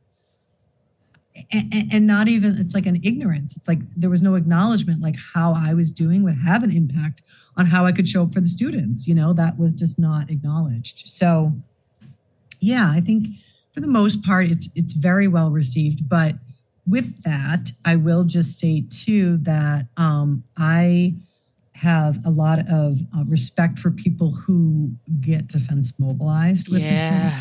and, 1.51 1.73
and, 1.91 2.07
not 2.07 2.29
even 2.29 2.57
it's 2.57 2.73
like 2.73 2.85
an 2.85 3.01
ignorance 3.03 3.57
it's 3.57 3.67
like 3.67 3.79
there 3.93 4.09
was 4.09 4.21
no 4.21 4.35
acknowledgement 4.35 5.01
like 5.01 5.17
how 5.33 5.53
i 5.53 5.73
was 5.73 5.91
doing 5.91 6.23
would 6.23 6.37
have 6.37 6.63
an 6.63 6.71
impact 6.71 7.21
on 7.57 7.65
how 7.65 7.85
i 7.85 7.91
could 7.91 8.07
show 8.07 8.23
up 8.23 8.31
for 8.31 8.39
the 8.39 8.47
students 8.47 9.05
you 9.05 9.13
know 9.13 9.33
that 9.33 9.59
was 9.59 9.73
just 9.73 9.99
not 9.99 10.29
acknowledged 10.29 11.03
so 11.09 11.51
yeah 12.61 12.89
i 12.89 13.01
think 13.01 13.27
for 13.69 13.81
the 13.81 13.87
most 13.87 14.23
part 14.23 14.47
it's 14.47 14.69
it's 14.75 14.93
very 14.93 15.27
well 15.27 15.51
received 15.51 16.07
but 16.07 16.35
with 16.87 17.23
that, 17.23 17.71
I 17.83 17.95
will 17.95 18.23
just 18.23 18.59
say 18.59 18.85
too 18.89 19.37
that 19.37 19.87
um, 19.97 20.43
I 20.57 21.15
have 21.73 22.25
a 22.25 22.29
lot 22.29 22.59
of 22.69 22.99
uh, 23.15 23.23
respect 23.25 23.79
for 23.79 23.91
people 23.91 24.31
who 24.31 24.91
get 25.19 25.47
defense 25.47 25.99
mobilized 25.99 26.69
with 26.69 26.81
yeah. 26.81 26.89
these 26.89 27.07
things. 27.07 27.39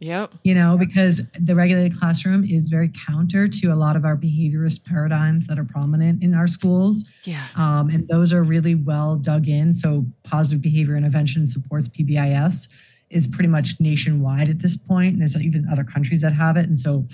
Yep. 0.00 0.34
You 0.42 0.54
know, 0.54 0.76
because 0.76 1.22
the 1.40 1.54
regulated 1.54 1.98
classroom 1.98 2.44
is 2.44 2.68
very 2.68 2.90
counter 3.06 3.48
to 3.48 3.68
a 3.68 3.74
lot 3.74 3.96
of 3.96 4.04
our 4.04 4.16
behaviorist 4.16 4.84
paradigms 4.84 5.46
that 5.46 5.58
are 5.58 5.64
prominent 5.64 6.22
in 6.22 6.34
our 6.34 6.46
schools. 6.46 7.04
Yeah. 7.24 7.46
Um, 7.56 7.88
and 7.88 8.06
those 8.08 8.30
are 8.30 8.42
really 8.42 8.74
well 8.74 9.16
dug 9.16 9.48
in. 9.48 9.72
So, 9.72 10.04
positive 10.22 10.60
behavior 10.60 10.96
intervention 10.96 11.46
supports 11.46 11.88
PBIS 11.88 12.68
is 13.08 13.26
pretty 13.26 13.48
much 13.48 13.80
nationwide 13.80 14.50
at 14.50 14.58
this 14.58 14.76
point. 14.76 15.12
And 15.12 15.20
there's 15.20 15.36
even 15.36 15.66
other 15.70 15.84
countries 15.84 16.20
that 16.20 16.32
have 16.32 16.58
it. 16.58 16.66
And 16.66 16.78
so, 16.78 17.06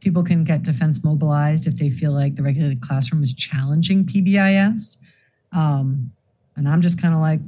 people 0.00 0.22
can 0.22 0.44
get 0.44 0.62
defense 0.62 1.04
mobilized 1.04 1.66
if 1.66 1.76
they 1.76 1.90
feel 1.90 2.12
like 2.12 2.36
the 2.36 2.42
regulated 2.42 2.80
classroom 2.80 3.22
is 3.22 3.32
challenging 3.34 4.04
PBIS. 4.04 4.98
Um, 5.52 6.12
and 6.56 6.68
I'm 6.68 6.80
just 6.80 7.00
kind 7.00 7.14
of 7.14 7.20
like, 7.20 7.40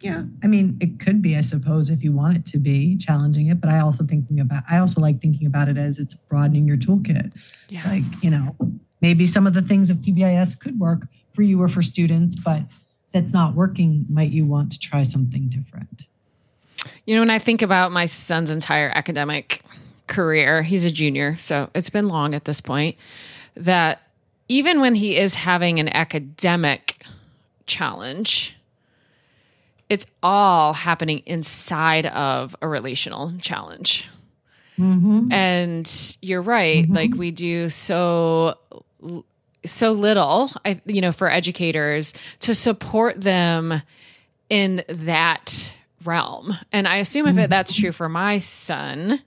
yeah, 0.00 0.24
I 0.42 0.48
mean, 0.48 0.76
it 0.80 0.98
could 0.98 1.22
be, 1.22 1.36
I 1.36 1.42
suppose, 1.42 1.88
if 1.88 2.02
you 2.02 2.10
want 2.10 2.36
it 2.36 2.44
to 2.46 2.58
be 2.58 2.96
challenging 2.96 3.48
it. 3.48 3.60
But 3.60 3.70
I 3.70 3.78
also 3.78 4.04
thinking 4.04 4.40
about, 4.40 4.64
I 4.68 4.78
also 4.78 5.00
like 5.00 5.20
thinking 5.20 5.46
about 5.46 5.68
it 5.68 5.78
as 5.78 5.98
it's 5.98 6.14
broadening 6.14 6.66
your 6.66 6.76
toolkit. 6.76 7.32
Yeah. 7.68 7.78
It's 7.78 7.86
like, 7.86 8.02
you 8.20 8.30
know, 8.30 8.56
maybe 9.00 9.26
some 9.26 9.46
of 9.46 9.54
the 9.54 9.62
things 9.62 9.90
of 9.90 9.98
PBIS 9.98 10.58
could 10.58 10.80
work 10.80 11.06
for 11.30 11.42
you 11.42 11.62
or 11.62 11.68
for 11.68 11.82
students, 11.82 12.34
but 12.34 12.62
that's 13.12 13.32
not 13.32 13.54
working. 13.54 14.04
Might 14.08 14.30
you 14.30 14.44
want 14.44 14.72
to 14.72 14.78
try 14.80 15.04
something 15.04 15.48
different? 15.48 16.08
You 17.06 17.14
know, 17.14 17.20
when 17.20 17.30
I 17.30 17.38
think 17.38 17.62
about 17.62 17.92
my 17.92 18.06
son's 18.06 18.50
entire 18.50 18.90
academic 18.94 19.62
career, 20.12 20.62
he's 20.62 20.84
a 20.84 20.90
junior, 20.90 21.36
so 21.38 21.70
it's 21.74 21.90
been 21.90 22.06
long 22.06 22.34
at 22.34 22.44
this 22.44 22.60
point, 22.60 22.96
that 23.56 24.02
even 24.48 24.80
when 24.80 24.94
he 24.94 25.16
is 25.16 25.34
having 25.34 25.80
an 25.80 25.88
academic 25.88 27.04
challenge, 27.66 28.56
it's 29.88 30.06
all 30.22 30.72
happening 30.72 31.22
inside 31.26 32.06
of 32.06 32.54
a 32.62 32.68
relational 32.68 33.32
challenge. 33.40 34.08
Mm-hmm. 34.78 35.32
And 35.32 36.16
you're 36.22 36.42
right, 36.42 36.84
mm-hmm. 36.84 36.94
like 36.94 37.14
we 37.14 37.30
do 37.30 37.68
so 37.68 38.58
so 39.64 39.92
little, 39.92 40.50
I 40.64 40.80
you 40.86 41.00
know, 41.00 41.12
for 41.12 41.30
educators 41.30 42.14
to 42.40 42.54
support 42.54 43.20
them 43.20 43.82
in 44.48 44.82
that 44.88 45.74
realm. 46.04 46.52
And 46.72 46.88
I 46.88 46.96
assume 46.96 47.26
if 47.28 47.38
it, 47.38 47.50
that's 47.50 47.74
true 47.74 47.92
for 47.92 48.08
my 48.08 48.38
son, 48.38 49.22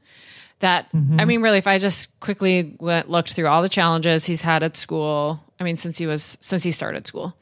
that 0.65 0.91
mm-hmm. 0.91 1.19
I 1.19 1.25
mean, 1.25 1.41
really, 1.41 1.59
if 1.59 1.67
I 1.67 1.77
just 1.77 2.19
quickly 2.19 2.75
went, 2.79 3.07
looked 3.07 3.33
through 3.33 3.47
all 3.47 3.61
the 3.61 3.69
challenges 3.69 4.25
he's 4.25 4.41
had 4.41 4.63
at 4.63 4.75
school, 4.75 5.39
I 5.59 5.63
mean, 5.63 5.77
since 5.77 5.97
he 5.97 6.07
was 6.07 6.39
since 6.41 6.63
he 6.63 6.71
started 6.71 7.05
school, 7.05 7.37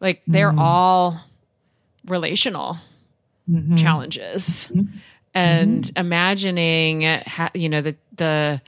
like 0.00 0.22
they're 0.26 0.50
mm-hmm. 0.50 0.58
all 0.58 1.20
relational 2.06 2.76
mm-hmm. 3.48 3.76
challenges, 3.76 4.68
mm-hmm. 4.72 4.96
and 5.34 5.84
mm-hmm. 5.84 6.00
imagining, 6.00 7.02
you 7.54 7.68
know, 7.68 7.80
the 7.80 7.96
the 8.16 8.60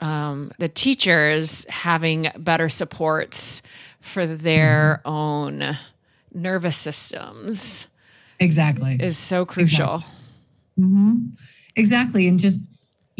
um, 0.00 0.50
the 0.58 0.68
teachers 0.68 1.64
having 1.68 2.28
better 2.38 2.68
supports 2.68 3.62
for 4.00 4.26
their 4.26 5.00
mm-hmm. 5.04 5.08
own 5.08 5.78
nervous 6.32 6.76
systems. 6.76 7.86
Exactly. 8.40 8.96
Is 8.98 9.18
so 9.18 9.44
crucial. 9.44 9.96
Exactly. 9.96 10.16
Mm-hmm. 10.80 11.16
exactly. 11.76 12.26
And 12.26 12.40
just, 12.40 12.70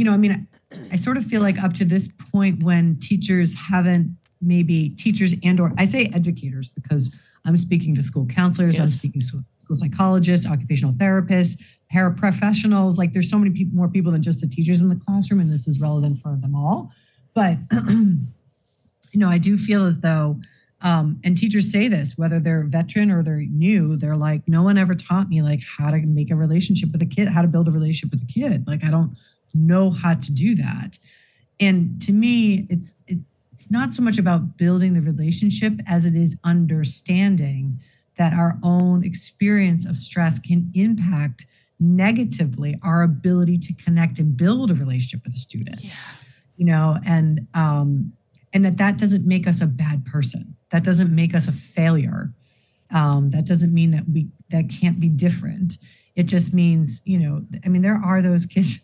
you 0.00 0.06
know, 0.06 0.14
I 0.14 0.16
mean, 0.16 0.48
I, 0.90 0.96
sort 0.96 1.18
of 1.18 1.26
feel 1.26 1.42
like 1.42 1.58
up 1.58 1.74
to 1.74 1.84
this 1.84 2.08
point 2.32 2.62
when 2.62 2.98
teachers 3.00 3.54
haven't 3.54 4.16
maybe 4.40 4.88
teachers 4.96 5.34
and 5.44 5.60
or 5.60 5.74
I 5.76 5.84
say 5.84 6.10
educators 6.14 6.70
because 6.70 7.14
I'm 7.44 7.58
speaking 7.58 7.94
to 7.96 8.02
school 8.02 8.24
counselors, 8.24 8.78
yes. 8.78 8.80
I'm 8.80 8.88
speaking 8.88 9.20
to 9.20 9.26
school 9.26 9.76
psychologists, 9.76 10.46
occupational 10.46 10.94
therapists, 10.94 11.60
paraprofessionals. 11.94 12.96
Like 12.96 13.12
there's 13.12 13.28
so 13.28 13.38
many 13.38 13.50
people, 13.50 13.76
more 13.76 13.88
people 13.88 14.10
than 14.10 14.22
just 14.22 14.40
the 14.40 14.48
teachers 14.48 14.80
in 14.80 14.88
the 14.88 14.98
classroom, 15.06 15.40
and 15.40 15.52
this 15.52 15.68
is 15.68 15.82
relevant 15.82 16.16
for 16.16 16.34
them 16.34 16.54
all. 16.54 16.90
But 17.34 17.58
you 17.90 18.26
know, 19.16 19.28
I 19.28 19.36
do 19.36 19.58
feel 19.58 19.84
as 19.84 20.00
though, 20.00 20.40
um, 20.80 21.20
and 21.24 21.36
teachers 21.36 21.70
say 21.70 21.88
this, 21.88 22.16
whether 22.16 22.40
they're 22.40 22.64
veteran 22.64 23.10
or 23.10 23.22
they're 23.22 23.44
new, 23.50 23.98
they're 23.98 24.16
like, 24.16 24.48
no 24.48 24.62
one 24.62 24.78
ever 24.78 24.94
taught 24.94 25.28
me 25.28 25.42
like 25.42 25.60
how 25.76 25.90
to 25.90 25.98
make 26.06 26.30
a 26.30 26.36
relationship 26.36 26.90
with 26.90 27.02
a 27.02 27.06
kid, 27.06 27.28
how 27.28 27.42
to 27.42 27.48
build 27.48 27.68
a 27.68 27.70
relationship 27.70 28.12
with 28.12 28.22
a 28.22 28.32
kid. 28.32 28.66
Like 28.66 28.82
I 28.82 28.90
don't 28.90 29.14
know 29.54 29.90
how 29.90 30.14
to 30.14 30.32
do 30.32 30.54
that. 30.56 30.98
And 31.58 32.00
to 32.02 32.12
me, 32.12 32.66
it's 32.70 32.94
it, 33.06 33.18
it's 33.52 33.70
not 33.70 33.92
so 33.92 34.02
much 34.02 34.18
about 34.18 34.56
building 34.56 34.94
the 34.94 35.02
relationship 35.02 35.74
as 35.86 36.06
it 36.06 36.16
is 36.16 36.38
understanding 36.44 37.78
that 38.16 38.32
our 38.32 38.58
own 38.62 39.04
experience 39.04 39.86
of 39.86 39.96
stress 39.96 40.38
can 40.38 40.70
impact 40.74 41.46
negatively 41.78 42.78
our 42.82 43.02
ability 43.02 43.56
to 43.56 43.72
connect 43.74 44.18
and 44.18 44.36
build 44.36 44.70
a 44.70 44.74
relationship 44.74 45.24
with 45.24 45.34
a 45.34 45.38
student 45.38 45.82
yeah. 45.82 45.92
you 46.56 46.64
know 46.66 46.98
and 47.06 47.46
um 47.54 48.12
and 48.52 48.64
that 48.64 48.76
that 48.76 48.98
doesn't 48.98 49.26
make 49.26 49.46
us 49.46 49.62
a 49.62 49.66
bad 49.66 50.04
person 50.04 50.54
that 50.70 50.84
doesn't 50.84 51.14
make 51.14 51.34
us 51.34 51.48
a 51.48 51.52
failure 51.52 52.30
um 52.90 53.30
that 53.30 53.46
doesn't 53.46 53.72
mean 53.72 53.90
that 53.90 54.04
we 54.12 54.28
that 54.50 54.68
can't 54.68 55.00
be 55.00 55.08
different 55.08 55.78
it 56.16 56.24
just 56.24 56.52
means 56.52 57.00
you 57.06 57.18
know 57.18 57.42
i 57.64 57.68
mean 57.68 57.80
there 57.80 58.00
are 58.04 58.20
those 58.20 58.44
kids 58.44 58.80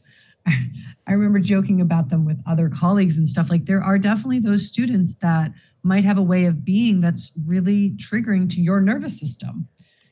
I 1.06 1.12
remember 1.12 1.38
joking 1.38 1.80
about 1.80 2.08
them 2.08 2.24
with 2.24 2.42
other 2.46 2.68
colleagues 2.68 3.16
and 3.16 3.28
stuff. 3.28 3.50
Like 3.50 3.66
there 3.66 3.82
are 3.82 3.98
definitely 3.98 4.40
those 4.40 4.66
students 4.66 5.14
that 5.22 5.52
might 5.82 6.04
have 6.04 6.18
a 6.18 6.22
way 6.22 6.46
of 6.46 6.64
being 6.64 7.00
that's 7.00 7.32
really 7.46 7.90
triggering 7.90 8.48
to 8.50 8.60
your 8.60 8.80
nervous 8.80 9.18
system. 9.18 9.68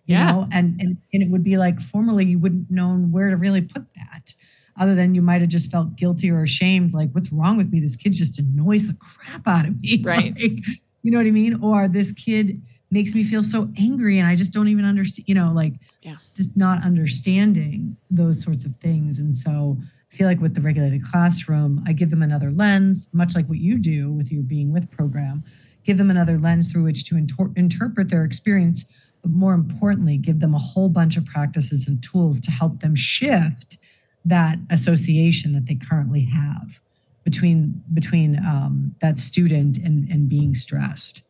You 0.07 0.17
yeah. 0.17 0.33
know, 0.33 0.49
and, 0.53 0.81
and 0.81 0.99
and 1.15 1.23
it 1.23 1.31
would 1.31 1.43
be 1.43 1.57
like 1.57 1.81
formerly 1.81 2.27
you 2.27 2.39
wouldn't 2.39 2.71
known 2.71 3.11
where 3.11 3.31
to 3.31 3.37
really 3.37 3.63
put 3.63 3.87
that, 3.95 4.35
other 4.77 4.95
than 4.95 5.15
you 5.15 5.23
might 5.23 5.41
have 5.41 5.51
just 5.51 5.71
felt 5.71 5.97
guilty 5.97 6.31
or 6.31 6.43
ashamed, 6.43 6.95
like, 6.95 7.11
what's 7.13 7.33
wrong 7.33 7.57
with 7.57 7.71
me? 7.71 7.81
This 7.81 7.97
kid 7.97 8.13
just 8.13 8.39
annoys 8.39 8.89
the 8.89 8.95
crap 8.95 9.47
out 9.47 9.67
of 9.67 9.81
me. 9.81 10.01
Right. 10.05 10.35
Like, 10.41 10.59
you 11.03 11.11
know 11.11 11.19
what 11.19 11.27
I 11.27 11.31
mean? 11.31 11.63
Or 11.63 11.87
this 11.87 12.13
kid 12.13 12.61
makes 12.91 13.15
me 13.15 13.25
feel 13.25 13.43
so 13.43 13.71
angry 13.79 14.19
and 14.19 14.27
I 14.27 14.37
just 14.37 14.53
don't 14.53 14.69
even 14.69 14.85
understand, 14.85 15.29
you 15.29 15.35
know, 15.35 15.53
like 15.53 15.75
yeah. 16.03 16.17
just 16.35 16.57
not 16.57 16.83
understanding 16.83 17.97
those 18.11 18.43
sorts 18.43 18.65
of 18.65 18.77
things. 18.77 19.19
And 19.19 19.35
so 19.35 19.79
feel 20.15 20.29
like 20.29 20.41
with 20.41 20.55
the 20.55 20.61
regulated 20.61 21.03
classroom, 21.05 21.83
I 21.87 21.93
give 21.93 22.11
them 22.11 22.23
another 22.23 22.51
lens, 22.51 23.09
much 23.13 23.35
like 23.35 23.49
what 23.49 23.59
you 23.59 23.79
do 23.79 24.13
with 24.13 24.31
your 24.31 24.43
being 24.43 24.73
with 24.73 24.91
program, 24.91 25.43
give 25.83 25.99
them 25.99 26.11
another 26.11 26.39
lens 26.39 26.71
through 26.71 26.85
which 26.85 27.05
to 27.07 27.17
inter- 27.17 27.53
interpret 27.57 28.09
their 28.11 28.25
experience, 28.25 28.85
but 29.23 29.33
more 29.33 29.55
importantly, 29.55 30.17
give 30.17 30.39
them 30.39 30.55
a 30.55 30.59
whole 30.59 30.89
bunch 30.89 31.17
of 31.17 31.25
practices 31.27 31.89
and 31.89 32.03
tools 32.03 32.41
to 32.43 32.51
help 32.51 32.81
them 32.81 32.95
shift 32.95 33.79
that 34.25 34.59
association 34.71 35.53
that 35.53 35.67
they 35.67 35.75
currently 35.75 36.25
have 36.33 36.81
between 37.25 37.83
between 37.93 38.39
um, 38.39 38.95
that 39.01 39.19
student 39.19 39.79
and 39.79 40.09
and 40.09 40.29
being 40.29 40.55
stressed. 40.55 41.23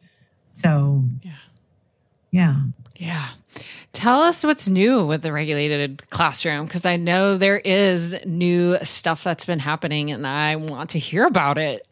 So, 0.48 1.04
yeah, 1.22 1.32
yeah. 2.34 2.56
Yeah. 2.96 3.28
Tell 3.92 4.22
us 4.22 4.42
what's 4.42 4.68
new 4.68 5.06
with 5.06 5.22
the 5.22 5.32
regulated 5.32 6.10
classroom 6.10 6.66
because 6.66 6.84
I 6.84 6.96
know 6.96 7.38
there 7.38 7.60
is 7.60 8.16
new 8.26 8.76
stuff 8.82 9.22
that's 9.22 9.44
been 9.44 9.60
happening 9.60 10.10
and 10.10 10.26
I 10.26 10.56
want 10.56 10.90
to 10.90 10.98
hear 10.98 11.26
about 11.26 11.58
it. 11.58 11.86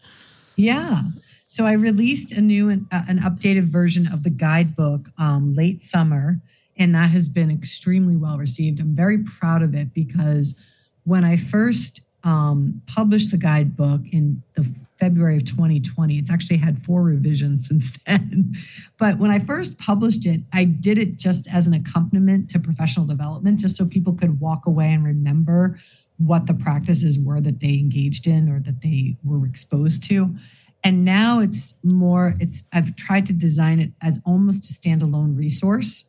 Yeah. 0.57 1.03
So 1.47 1.65
I 1.65 1.73
released 1.75 2.33
a 2.33 2.41
new 2.41 2.71
uh, 2.71 3.03
an 3.07 3.21
updated 3.21 3.69
version 3.69 4.13
of 4.13 4.25
the 4.25 4.31
guidebook 4.31 5.03
um, 5.17 5.55
late 5.55 5.81
summer, 5.81 6.41
and 6.77 6.93
that 6.97 7.11
has 7.11 7.29
been 7.29 7.51
extremely 7.53 8.17
well 8.17 8.37
received. 8.37 8.81
I'm 8.81 8.97
very 8.97 9.19
proud 9.19 9.63
of 9.63 9.77
it 9.77 9.95
because 9.95 10.57
when 11.05 11.25
I 11.25 11.37
first 11.37 12.01
um, 12.25 12.83
published 12.87 13.31
the 13.31 13.37
guidebook 13.37 14.01
in 14.11 14.43
the 14.55 14.69
February 15.03 15.37
of 15.37 15.45
2020. 15.45 16.17
It's 16.17 16.31
actually 16.31 16.59
had 16.59 16.79
four 16.79 17.03
revisions 17.03 17.67
since 17.69 17.99
then. 18.07 18.55
but 18.99 19.19
when 19.19 19.33
I 19.33 19.41
first 19.41 19.77
published 19.77 20.27
it, 20.27 20.43
I 20.53 20.63
did 20.63 20.97
it 20.97 21.19
just 21.19 21.53
as 21.53 21.67
an 21.67 21.75
accompaniment 21.75 22.51
to 22.51 22.61
professional 22.61 23.05
development, 23.05 23.59
just 23.59 23.77
so 23.77 23.85
people 23.85 24.13
could 24.13 24.39
walk 24.39 24.65
away 24.65 24.93
and 24.93 25.05
remember 25.05 25.77
what 26.19 26.47
the 26.47 26.55
practices 26.55 27.19
were 27.19 27.41
that 27.41 27.59
they 27.59 27.75
engaged 27.75 28.29
in 28.29 28.49
or 28.49 28.61
that 28.61 28.81
they 28.81 29.17
were 29.25 29.45
exposed 29.45 30.05
to. 30.05 30.37
And 30.85 31.05
now 31.05 31.41
it's 31.41 31.75
more, 31.83 32.37
it's 32.39 32.63
I've 32.73 32.95
tried 32.95 33.27
to 33.27 33.33
design 33.33 33.81
it 33.81 33.91
as 34.01 34.21
almost 34.25 34.71
a 34.71 34.73
standalone 34.73 35.37
resource. 35.37 36.05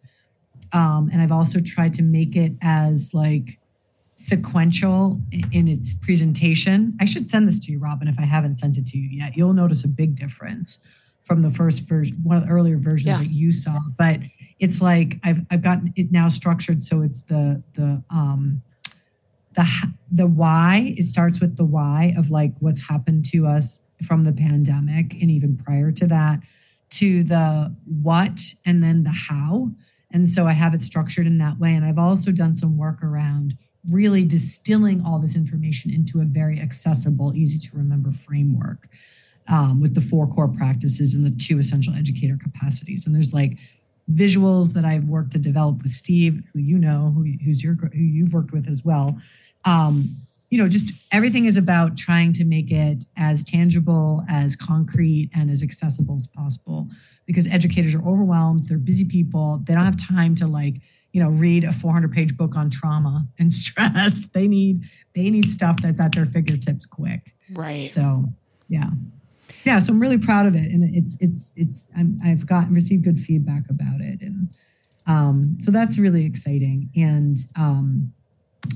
Um, 0.72 1.10
and 1.12 1.20
I've 1.20 1.32
also 1.32 1.60
tried 1.60 1.96
to 1.96 2.04
make 2.04 2.36
it 2.36 2.54
as 2.62 3.12
like 3.12 3.58
sequential 4.24 5.20
in 5.52 5.68
its 5.68 5.94
presentation. 5.94 6.96
I 7.02 7.06
should 7.06 7.30
send 7.30 7.46
this 7.46 7.60
to 7.66 7.74
you, 7.74 7.80
Robin, 7.80 8.08
if 8.08 8.18
I 8.18 8.24
haven't 8.24 8.56
sent 8.56 8.78
it 8.78 8.86
to 8.88 8.98
you 8.98 9.10
yet. 9.10 9.36
You'll 9.36 9.54
notice 9.54 9.84
a 9.84 9.90
big 9.90 10.16
difference 10.16 10.80
from 11.22 11.42
the 11.42 11.50
first 11.50 11.84
version, 11.84 12.18
one 12.24 12.38
of 12.38 12.44
the 12.44 12.50
earlier 12.50 12.78
versions 12.78 13.18
yeah. 13.18 13.24
that 13.24 13.32
you 13.32 13.52
saw. 13.52 13.80
But 13.98 14.20
it's 14.60 14.82
like 14.82 15.20
I've 15.24 15.46
I've 15.52 15.62
gotten 15.62 15.94
it 15.98 16.12
now 16.12 16.30
structured 16.30 16.84
so 16.84 17.02
it's 17.02 17.24
the 17.24 17.62
the 17.74 18.02
um 18.10 18.62
the 19.56 19.68
the 20.10 20.28
why. 20.28 20.96
It 20.98 21.04
starts 21.04 21.42
with 21.42 21.58
the 21.58 21.66
why 21.66 22.14
of 22.18 22.32
like 22.32 22.54
what's 22.60 22.88
happened 22.88 23.26
to 23.32 23.46
us 23.46 23.82
from 24.06 24.24
the 24.24 24.34
pandemic 24.34 25.14
and 25.14 25.30
even 25.30 25.58
prior 25.58 25.92
to 25.92 26.08
that 26.08 26.40
to 26.92 27.24
the 27.24 27.76
what 28.02 28.40
and 28.66 28.82
then 28.82 29.04
the 29.04 29.12
how. 29.12 29.72
And 30.12 30.30
so 30.30 30.48
I 30.48 30.54
have 30.54 30.74
it 30.74 30.82
structured 30.82 31.26
in 31.26 31.40
that 31.40 31.60
way. 31.60 31.74
And 31.74 31.84
I've 31.84 31.98
also 31.98 32.32
done 32.32 32.56
some 32.56 32.78
work 32.78 33.04
around 33.04 33.58
really 33.90 34.24
distilling 34.24 35.04
all 35.06 35.20
this 35.20 35.36
information 35.36 35.92
into 35.92 36.22
a 36.22 36.26
very 36.26 36.60
accessible, 36.60 37.36
easy 37.36 37.60
to 37.60 37.78
remember 37.78 38.12
framework 38.12 38.88
um, 39.48 39.82
with 39.82 39.94
the 39.94 40.02
four 40.02 40.28
core 40.28 40.48
practices 40.48 41.16
and 41.16 41.26
the 41.26 41.44
two 41.44 41.60
essential 41.60 41.94
educator 41.94 42.38
capacities. 42.42 43.06
And 43.06 43.16
there's 43.16 43.34
like 43.34 43.58
visuals 44.12 44.74
that 44.74 44.86
I've 44.86 45.06
worked 45.06 45.32
to 45.32 45.38
develop 45.38 45.84
with 45.84 45.92
Steve, 45.92 46.44
who 46.54 46.60
you 46.60 46.78
know, 46.78 47.14
who, 47.16 47.26
who's 47.44 47.64
your 47.64 47.76
who 47.76 48.00
you've 48.00 48.34
worked 48.34 48.52
with 48.52 48.68
as 48.68 48.84
well. 48.84 49.18
Um, 49.66 50.16
you 50.50 50.58
know, 50.60 50.70
just 50.70 50.92
everything 51.12 51.46
is 51.46 51.58
about 51.58 51.98
trying 51.98 52.32
to 52.34 52.46
make 52.46 52.70
it 52.72 53.06
as 53.18 53.44
tangible, 53.44 54.24
as 54.30 54.56
concrete, 54.56 55.32
and 55.34 55.50
as 55.50 55.64
accessible 55.64 56.16
as 56.16 56.28
possible. 56.28 56.88
Because 57.26 57.48
educators 57.48 57.96
are 57.96 58.06
overwhelmed, 58.06 58.68
they're 58.68 58.78
busy 58.78 59.06
people, 59.06 59.62
they 59.64 59.74
don't 59.74 59.86
have 59.86 59.98
time 59.98 60.36
to 60.36 60.48
like 60.48 60.76
you 61.14 61.24
know 61.24 61.30
read 61.30 61.64
a 61.64 61.72
400 61.72 62.12
page 62.12 62.36
book 62.36 62.56
on 62.56 62.70
trauma 62.70 63.26
and 63.40 63.54
stress. 63.64 64.28
They 64.34 64.48
need 64.48 64.84
they 65.16 65.30
need 65.30 65.52
stuff 65.52 65.82
that's 65.82 66.02
at 66.02 66.14
their 66.14 66.26
fingertips 66.26 66.86
quick. 66.86 67.34
Right. 67.52 67.90
So 67.92 68.26
yeah. 68.68 68.90
Yeah 69.64 69.80
so 69.80 69.94
i'm 69.94 70.00
really 70.02 70.18
proud 70.18 70.46
of 70.46 70.56
it 70.56 70.70
and 70.72 70.94
it's 70.94 71.16
it's 71.22 71.54
it's 71.56 71.88
i 71.96 72.28
have 72.28 72.46
gotten 72.46 72.74
received 72.74 73.06
good 73.06 73.18
feedback 73.18 73.64
about 73.70 74.02
it 74.02 74.22
and 74.22 74.50
um, 75.06 75.58
so 75.60 75.72
that's 75.72 76.00
really 76.00 76.26
exciting. 76.26 76.90
And 76.96 77.38
um, 77.56 78.14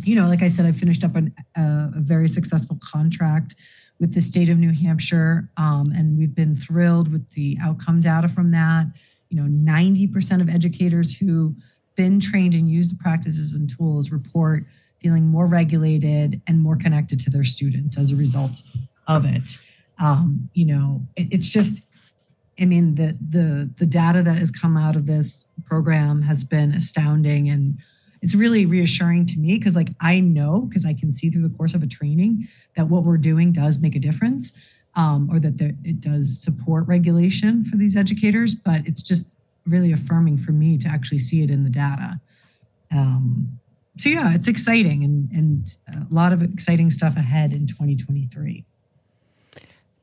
you 0.03 0.15
know 0.15 0.27
like 0.27 0.41
i 0.41 0.49
said 0.49 0.65
i 0.65 0.71
finished 0.73 1.03
up 1.05 1.15
an, 1.15 1.33
a, 1.55 1.61
a, 1.95 1.99
very 1.99 2.27
successful 2.27 2.77
contract 2.83 3.55
with 4.01 4.13
the 4.13 4.19
state 4.19 4.49
of 4.49 4.57
new 4.57 4.73
hampshire 4.73 5.49
um, 5.55 5.93
and 5.95 6.17
we've 6.17 6.35
been 6.35 6.57
thrilled 6.57 7.09
with 7.09 7.29
the 7.31 7.57
outcome 7.61 8.01
data 8.01 8.27
from 8.27 8.51
that. 8.51 8.87
You 9.29 9.41
know 9.41 9.71
90% 9.73 10.41
of 10.41 10.49
educators 10.49 11.17
who 11.17 11.55
been 11.97 12.19
trained 12.21 12.53
and 12.53 12.69
used 12.69 12.93
the 12.93 13.03
practices 13.03 13.55
and 13.55 13.69
tools 13.69 14.11
report 14.11 14.63
feeling 15.01 15.27
more 15.27 15.47
regulated 15.47 16.41
and 16.47 16.61
more 16.61 16.77
connected 16.77 17.19
to 17.19 17.29
their 17.29 17.43
students 17.43 17.97
as 17.97 18.11
a 18.11 18.15
result 18.15 18.61
of 19.07 19.25
it. 19.25 19.57
Um, 19.99 20.49
you 20.53 20.65
know, 20.65 21.01
it, 21.15 21.27
it's 21.31 21.51
just, 21.51 21.83
I 22.59 22.65
mean, 22.65 22.95
the 22.95 23.17
the 23.29 23.69
the 23.77 23.85
data 23.85 24.23
that 24.23 24.37
has 24.37 24.51
come 24.51 24.77
out 24.77 24.95
of 24.95 25.05
this 25.05 25.47
program 25.65 26.21
has 26.23 26.43
been 26.43 26.71
astounding 26.71 27.49
and 27.49 27.77
it's 28.21 28.33
really 28.33 28.65
reassuring 28.65 29.25
to 29.27 29.39
me 29.39 29.57
because 29.57 29.75
like 29.75 29.89
I 30.01 30.19
know 30.19 30.61
because 30.61 30.85
I 30.85 30.93
can 30.93 31.11
see 31.11 31.29
through 31.29 31.47
the 31.47 31.55
course 31.55 31.75
of 31.75 31.83
a 31.83 31.87
training 31.87 32.47
that 32.75 32.87
what 32.87 33.03
we're 33.03 33.17
doing 33.17 33.51
does 33.51 33.79
make 33.79 33.95
a 33.95 33.99
difference. 33.99 34.53
Um, 34.95 35.29
or 35.31 35.39
that 35.39 35.59
there, 35.59 35.73
it 35.83 35.99
does 35.99 36.41
support 36.41 36.87
regulation 36.87 37.63
for 37.63 37.77
these 37.77 37.95
educators, 37.95 38.55
but 38.55 38.81
it's 38.87 39.03
just 39.03 39.36
really 39.67 39.91
affirming 39.91 40.37
for 40.37 40.51
me 40.51 40.77
to 40.77 40.87
actually 40.87 41.19
see 41.19 41.43
it 41.43 41.51
in 41.51 41.63
the 41.63 41.69
data. 41.69 42.19
Um, 42.91 43.59
so 43.97 44.09
yeah, 44.09 44.33
it's 44.33 44.47
exciting 44.47 45.03
and 45.03 45.29
and 45.31 45.77
a 45.87 46.13
lot 46.13 46.33
of 46.33 46.41
exciting 46.41 46.91
stuff 46.91 47.17
ahead 47.17 47.53
in 47.53 47.67
2023. 47.67 48.65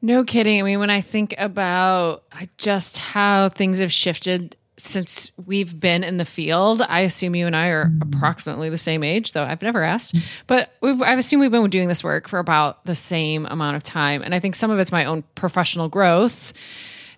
No 0.03 0.23
kidding. 0.23 0.61
I 0.61 0.63
mean, 0.63 0.81
when 0.81 0.91
I 0.91 1.01
think 1.01 1.35
about 1.39 2.25
just 2.59 2.99
how 2.99 3.49
things 3.49 3.79
have 3.79 3.93
shifted 3.93 4.57
since 4.77 5.33
we've 5.47 5.81
been 5.81 6.05
in 6.05 6.19
the 6.19 6.25
field, 6.27 6.83
I 6.83 7.01
assume 7.01 7.35
you 7.35 7.47
and 7.47 7.57
I 7.57 7.69
are 7.69 7.87
mm-hmm. 7.87 8.15
approximately 8.15 8.69
the 8.69 8.77
same 8.77 9.03
age, 9.03 9.33
though 9.33 9.45
I've 9.45 9.63
never 9.63 9.83
asked. 9.83 10.17
But 10.47 10.71
I 10.83 11.15
assume 11.15 11.41
we've 11.41 11.51
been 11.51 11.71
doing 11.71 11.89
this 11.89 12.05
work 12.05 12.29
for 12.29 12.39
about 12.39 12.85
the 12.85 12.95
same 12.95 13.47
amount 13.47 13.77
of 13.77 13.83
time. 13.83 14.23
And 14.23 14.35
I 14.35 14.41
think 14.41 14.57
some 14.57 14.71
of 14.71 14.79
it's 14.79 14.93
my 14.93 15.07
own 15.07 15.23
professional 15.37 15.89
growth. 15.89 16.53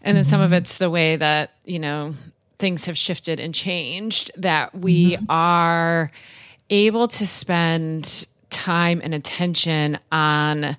And 0.02 0.16
then 0.16 0.24
some 0.24 0.40
of 0.40 0.50
mm-hmm. 0.50 0.58
it's 0.58 0.76
the 0.76 0.90
way 0.90 1.16
that, 1.16 1.54
you 1.64 1.80
know, 1.80 2.14
things 2.58 2.86
have 2.86 2.96
shifted 2.96 3.40
and 3.40 3.54
changed, 3.54 4.30
that 4.36 4.74
we 4.74 5.12
mm-hmm. 5.12 5.24
are 5.28 6.10
able 6.70 7.06
to 7.06 7.26
spend 7.26 8.26
time 8.50 9.00
and 9.02 9.14
attention 9.14 9.98
on 10.10 10.76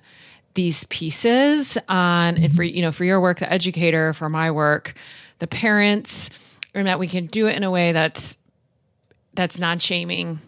these 0.54 0.84
pieces 0.84 1.78
on 1.88 2.34
mm-hmm. 2.34 2.54
for 2.54 2.64
you 2.64 2.82
know 2.82 2.90
for 2.90 3.04
your 3.04 3.20
work 3.20 3.38
the 3.38 3.52
educator 3.52 4.12
for 4.12 4.28
my 4.28 4.50
work 4.50 4.94
the 5.38 5.46
parents 5.46 6.30
and 6.74 6.88
that 6.88 6.98
we 6.98 7.06
can 7.06 7.26
do 7.26 7.46
it 7.46 7.56
in 7.56 7.62
a 7.62 7.70
way 7.70 7.92
that's 7.92 8.38
that's 9.34 9.58
non-shaming 9.58 10.40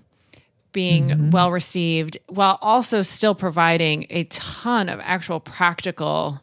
being 0.72 1.08
mm-hmm. 1.08 1.30
well 1.30 1.52
received 1.52 2.18
while 2.26 2.58
also 2.60 3.02
still 3.02 3.34
providing 3.34 4.06
a 4.10 4.24
ton 4.24 4.88
of 4.88 4.98
actual 5.00 5.38
practical 5.38 6.40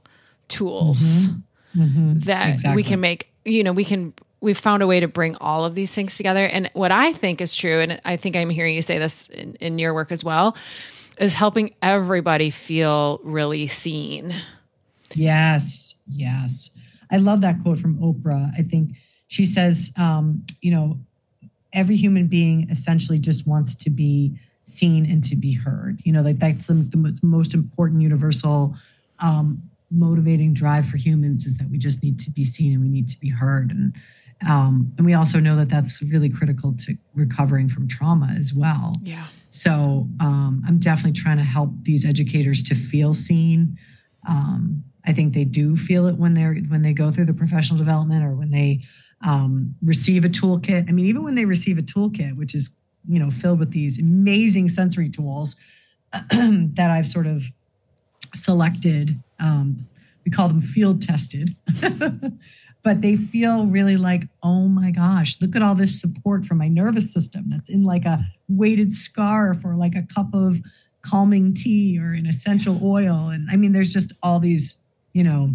tools 0.47 1.27
mm-hmm. 1.27 1.81
Mm-hmm. 1.81 2.19
that 2.19 2.53
exactly. 2.53 2.75
we 2.75 2.83
can 2.83 3.01
make 3.01 3.29
you 3.43 3.63
know 3.63 3.73
we 3.73 3.83
can 3.83 4.13
we've 4.39 4.57
found 4.57 4.83
a 4.83 4.87
way 4.87 4.99
to 4.99 5.07
bring 5.07 5.35
all 5.37 5.65
of 5.65 5.75
these 5.75 5.91
things 5.91 6.17
together 6.17 6.45
and 6.45 6.69
what 6.73 6.91
i 6.91 7.13
think 7.13 7.41
is 7.41 7.53
true 7.53 7.79
and 7.79 7.99
i 8.05 8.15
think 8.15 8.35
i'm 8.35 8.49
hearing 8.49 8.75
you 8.75 8.81
say 8.81 8.97
this 8.97 9.29
in, 9.29 9.55
in 9.55 9.79
your 9.79 9.93
work 9.93 10.11
as 10.11 10.23
well 10.23 10.55
is 11.19 11.33
helping 11.33 11.73
everybody 11.81 12.49
feel 12.49 13.19
really 13.23 13.67
seen 13.67 14.33
yes 15.15 15.95
yes 16.07 16.71
i 17.11 17.17
love 17.17 17.41
that 17.41 17.61
quote 17.63 17.79
from 17.79 17.97
oprah 17.97 18.51
i 18.57 18.61
think 18.61 18.91
she 19.27 19.45
says, 19.45 19.93
um, 19.97 20.45
you 20.61 20.71
know, 20.71 20.97
every 21.73 21.97
human 21.97 22.27
being 22.27 22.69
essentially 22.69 23.19
just 23.19 23.45
wants 23.45 23.75
to 23.75 23.89
be 23.89 24.39
seen 24.63 25.05
and 25.05 25.23
to 25.25 25.35
be 25.35 25.53
heard. 25.53 25.99
You 26.03 26.13
know, 26.13 26.21
like 26.21 26.39
that's 26.39 26.67
the, 26.67 26.73
the 26.73 27.19
most 27.21 27.53
important 27.53 28.01
universal 28.01 28.75
um, 29.19 29.61
motivating 29.91 30.53
drive 30.53 30.87
for 30.87 30.97
humans 30.97 31.45
is 31.45 31.57
that 31.57 31.69
we 31.69 31.77
just 31.77 32.03
need 32.03 32.19
to 32.21 32.31
be 32.31 32.45
seen 32.45 32.73
and 32.73 32.81
we 32.81 32.89
need 32.89 33.09
to 33.09 33.19
be 33.19 33.29
heard. 33.29 33.71
And 33.71 33.93
um, 34.45 34.93
and 34.97 35.05
we 35.05 35.13
also 35.13 35.39
know 35.39 35.55
that 35.55 35.69
that's 35.69 36.01
really 36.03 36.29
critical 36.29 36.73
to 36.85 36.95
recovering 37.15 37.69
from 37.69 37.87
trauma 37.87 38.33
as 38.37 38.53
well. 38.53 38.93
Yeah. 39.01 39.27
So 39.49 40.07
um, 40.19 40.63
I'm 40.67 40.77
definitely 40.77 41.19
trying 41.19 41.37
to 41.37 41.43
help 41.43 41.71
these 41.83 42.05
educators 42.05 42.61
to 42.63 42.75
feel 42.75 43.13
seen. 43.13 43.77
Um, 44.27 44.83
I 45.05 45.13
think 45.13 45.33
they 45.33 45.45
do 45.45 45.75
feel 45.75 46.05
it 46.07 46.17
when 46.17 46.33
they're 46.33 46.55
when 46.67 46.81
they 46.81 46.93
go 46.93 47.11
through 47.11 47.25
the 47.25 47.33
professional 47.33 47.77
development 47.77 48.25
or 48.25 48.35
when 48.35 48.51
they 48.51 48.83
um, 49.21 49.75
receive 49.81 50.23
a 50.23 50.29
toolkit. 50.29 50.87
I 50.87 50.91
mean, 50.91 51.05
even 51.05 51.23
when 51.23 51.35
they 51.35 51.45
receive 51.45 51.77
a 51.77 51.81
toolkit, 51.81 52.35
which 52.35 52.53
is 52.53 52.75
you 53.07 53.19
know 53.19 53.31
filled 53.31 53.59
with 53.59 53.71
these 53.71 53.99
amazing 53.99 54.67
sensory 54.67 55.09
tools 55.09 55.55
that 56.11 56.91
I've 56.91 57.07
sort 57.07 57.25
of 57.25 57.45
selected. 58.35 59.19
Um, 59.39 59.87
we 60.25 60.31
call 60.31 60.49
them 60.49 60.61
field 60.61 61.01
tested. 61.01 61.55
but 62.87 63.01
they 63.01 63.17
feel 63.17 63.65
really 63.65 63.97
like, 63.97 64.29
oh 64.41 64.69
my 64.69 64.91
gosh, 64.91 65.41
look 65.41 65.57
at 65.57 65.61
all 65.61 65.75
this 65.75 65.99
support 65.99 66.45
from 66.45 66.57
my 66.57 66.69
nervous 66.69 67.11
system 67.11 67.43
that's 67.49 67.69
in 67.69 67.83
like 67.83 68.05
a 68.05 68.23
weighted 68.47 68.93
scarf 68.93 69.57
or 69.65 69.75
like 69.75 69.93
a 69.93 70.07
cup 70.15 70.33
of 70.33 70.61
calming 71.01 71.53
tea 71.53 71.99
or 71.99 72.13
an 72.13 72.25
essential 72.25 72.79
oil. 72.81 73.27
And 73.27 73.51
I 73.51 73.57
mean, 73.57 73.73
there's 73.73 73.91
just 73.91 74.13
all 74.23 74.39
these, 74.39 74.77
you 75.11 75.21
know, 75.21 75.53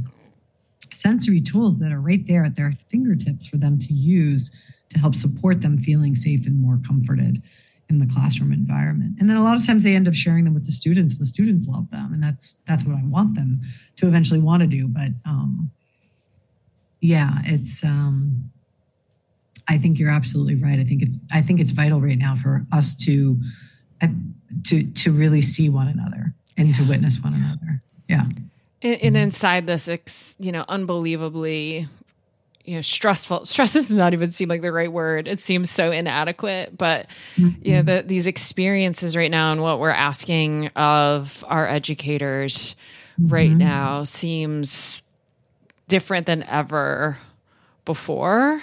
sensory 0.93 1.41
tools 1.41 1.79
that 1.79 1.91
are 1.91 2.03
right 2.03 2.27
there 2.27 2.45
at 2.45 2.55
their 2.55 2.75
fingertips 2.89 3.49
for 3.49 3.57
them 3.57 3.79
to 3.79 3.95
use 3.95 4.51
to 4.91 4.99
help 4.99 5.15
support 5.15 5.63
them 5.63 5.79
feeling 5.79 6.15
safe 6.15 6.45
and 6.45 6.61
more 6.61 6.79
comforted 6.87 7.41
in 7.89 7.99
the 7.99 8.13
classroom 8.13 8.53
environment. 8.53 9.17
And 9.19 9.31
then 9.31 9.39
a 9.39 9.43
lot 9.43 9.57
of 9.57 9.65
times 9.65 9.85
they 9.85 9.97
end 9.97 10.07
up 10.07 10.15
sharing 10.15 10.45
them 10.45 10.53
with 10.53 10.67
the 10.67 10.73
students. 10.73 11.15
And 11.15 11.21
the 11.23 11.27
students 11.27 11.67
love 11.67 11.91
them, 11.91 12.13
and 12.13 12.23
that's 12.23 12.61
that's 12.67 12.85
what 12.85 12.99
I 12.99 13.03
want 13.05 13.37
them 13.37 13.63
to 13.97 14.07
eventually 14.07 14.39
want 14.39 14.61
to 14.61 14.67
do. 14.67 14.87
But 14.87 15.13
um, 15.25 15.71
yeah, 17.03 17.41
it's. 17.45 17.85
Um, 17.85 18.51
I 19.69 19.79
think 19.79 19.99
you're 19.99 20.11
absolutely 20.11 20.55
right. 20.55 20.79
I 20.79 20.85
think 20.85 21.03
it's 21.03 21.27
I 21.33 21.41
think 21.41 21.61
it's 21.61 21.73
vital 21.73 22.01
right 22.01 22.19
now 22.19 22.35
for 22.35 22.65
us 22.73 22.95
to 23.05 23.39
uh, 24.01 24.09
to 24.69 24.85
to 24.85 25.13
really 25.13 25.43
see 25.43 25.69
one 25.69 25.89
another 25.89 26.33
and 26.57 26.69
yeah. 26.69 26.75
to 26.75 26.89
witness 26.89 27.21
one 27.21 27.35
another. 27.35 27.83
Yeah. 28.09 28.25
And, 28.83 29.03
and 29.03 29.17
inside 29.17 29.67
this, 29.67 30.37
you 30.39 30.53
know, 30.53 30.65
unbelievably 30.69 31.89
you 32.65 32.77
know 32.77 32.81
stressful 32.81 33.45
stress 33.45 33.73
does 33.73 33.91
not 33.91 34.13
even 34.13 34.31
seem 34.31 34.49
like 34.49 34.63
the 34.63 34.71
right 34.71 34.93
word 34.93 35.27
it 35.27 35.41
seems 35.41 35.69
so 35.69 35.91
inadequate 35.91 36.79
but 36.79 37.09
mm-hmm. 37.35 37.61
you 37.61 37.75
know 37.75 37.83
the, 37.83 38.05
these 38.07 38.29
experiences 38.29 39.17
right 39.17 39.33
now 39.33 39.51
and 39.51 39.61
what 39.61 39.81
we're 39.81 39.91
asking 39.91 40.69
of 40.77 41.45
our 41.49 41.67
educators 41.67 42.77
mm-hmm. 43.21 43.35
right 43.35 43.51
now 43.51 44.05
seems 44.05 45.03
different 45.93 46.25
than 46.25 46.43
ever 46.45 47.19
before 47.85 48.63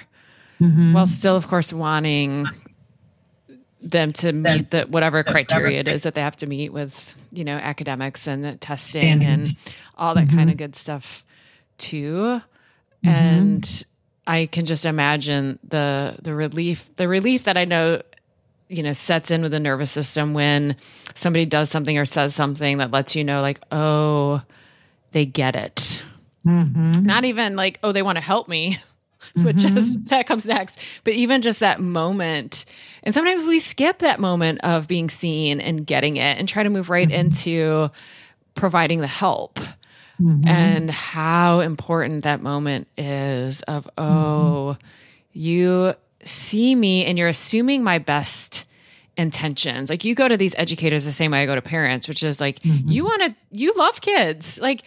mm-hmm. 0.59 0.93
while 0.93 1.05
still 1.05 1.35
of 1.35 1.47
course 1.47 1.71
wanting 1.71 2.47
them 3.81 4.11
to 4.11 4.33
meet 4.33 4.71
the 4.71 4.87
whatever 4.89 5.23
criteria 5.23 5.79
it 5.79 5.87
is 5.87 6.01
that 6.01 6.15
they 6.15 6.21
have 6.21 6.35
to 6.35 6.47
meet 6.47 6.73
with 6.73 7.15
you 7.31 7.43
know 7.43 7.55
academics 7.55 8.25
and 8.25 8.59
testing 8.59 9.23
and 9.23 9.45
all 9.95 10.15
that 10.15 10.25
mm-hmm. 10.25 10.37
kind 10.37 10.49
of 10.49 10.57
good 10.57 10.75
stuff 10.75 11.23
too 11.77 12.41
mm-hmm. 13.03 13.07
and 13.07 13.85
i 14.25 14.47
can 14.47 14.65
just 14.65 14.87
imagine 14.87 15.59
the 15.63 16.17
the 16.23 16.33
relief 16.33 16.89
the 16.95 17.07
relief 17.07 17.43
that 17.43 17.57
i 17.57 17.63
know 17.63 18.01
you 18.69 18.81
know 18.81 18.91
sets 18.91 19.29
in 19.29 19.43
with 19.43 19.51
the 19.51 19.59
nervous 19.59 19.91
system 19.91 20.33
when 20.33 20.75
somebody 21.13 21.45
does 21.45 21.69
something 21.69 21.95
or 21.95 22.05
says 22.05 22.33
something 22.33 22.79
that 22.79 22.89
lets 22.89 23.15
you 23.15 23.23
know 23.23 23.41
like 23.41 23.61
oh 23.71 24.41
they 25.11 25.27
get 25.27 25.55
it 25.55 26.01
mm-hmm. 26.45 27.03
not 27.03 27.25
even 27.25 27.55
like 27.55 27.79
oh 27.83 27.91
they 27.91 28.01
want 28.01 28.17
to 28.17 28.23
help 28.23 28.47
me 28.47 28.77
which 29.35 29.57
mm-hmm. 29.57 29.77
is 29.77 29.97
that 30.05 30.27
comes 30.27 30.45
next. 30.45 30.79
But 31.03 31.13
even 31.13 31.41
just 31.41 31.59
that 31.59 31.79
moment, 31.79 32.65
and 33.03 33.13
sometimes 33.13 33.45
we 33.45 33.59
skip 33.59 33.99
that 33.99 34.19
moment 34.19 34.61
of 34.63 34.87
being 34.87 35.09
seen 35.09 35.59
and 35.59 35.85
getting 35.85 36.17
it 36.17 36.37
and 36.37 36.47
try 36.47 36.63
to 36.63 36.69
move 36.69 36.89
right 36.89 37.07
mm-hmm. 37.07 37.19
into 37.19 37.91
providing 38.55 39.01
the 39.01 39.07
help. 39.07 39.59
Mm-hmm. 40.21 40.47
And 40.47 40.91
how 40.91 41.61
important 41.61 42.23
that 42.23 42.41
moment 42.41 42.87
is 42.97 43.61
of, 43.63 43.85
mm-hmm. 43.85 44.03
oh, 44.03 44.77
you 45.31 45.93
see 46.23 46.75
me 46.75 47.05
and 47.05 47.17
you're 47.17 47.29
assuming 47.29 47.83
my 47.83 47.99
best 47.99 48.65
intentions. 49.15 49.89
Like 49.89 50.03
you 50.03 50.15
go 50.15 50.27
to 50.27 50.37
these 50.37 50.55
educators 50.57 51.05
the 51.05 51.11
same 51.11 51.31
way 51.31 51.43
I 51.43 51.45
go 51.45 51.55
to 51.55 51.61
parents, 51.61 52.07
which 52.07 52.23
is 52.23 52.41
like, 52.41 52.59
mm-hmm. 52.59 52.89
you 52.89 53.05
want 53.05 53.21
to, 53.23 53.35
you 53.51 53.73
love 53.75 54.01
kids. 54.01 54.59
Like, 54.59 54.83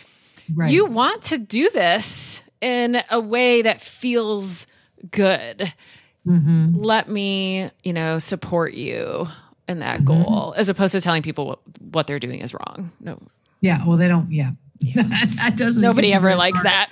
right. 0.54 0.70
you 0.70 0.86
want 0.86 1.22
to 1.24 1.38
do 1.38 1.70
this 1.70 2.42
in 2.60 3.02
a 3.10 3.20
way 3.20 3.62
that 3.62 3.80
feels 3.80 4.66
good. 5.10 5.72
Mm-hmm. 6.26 6.76
Let 6.76 7.08
me, 7.08 7.70
you 7.82 7.92
know, 7.92 8.18
support 8.18 8.74
you 8.74 9.26
in 9.68 9.80
that 9.80 10.02
mm-hmm. 10.02 10.22
goal 10.22 10.54
as 10.56 10.68
opposed 10.68 10.92
to 10.92 11.00
telling 11.00 11.22
people 11.22 11.46
what, 11.46 11.58
what 11.80 12.06
they're 12.06 12.20
doing 12.20 12.40
is 12.40 12.54
wrong. 12.54 12.92
No. 13.00 13.18
Yeah. 13.60 13.84
Well, 13.86 13.96
they 13.96 14.08
don't. 14.08 14.30
Yeah. 14.30 14.52
yeah. 14.78 15.02
that 15.36 15.54
doesn't. 15.56 15.82
Nobody 15.82 16.12
ever 16.12 16.34
likes 16.36 16.62
that. 16.62 16.90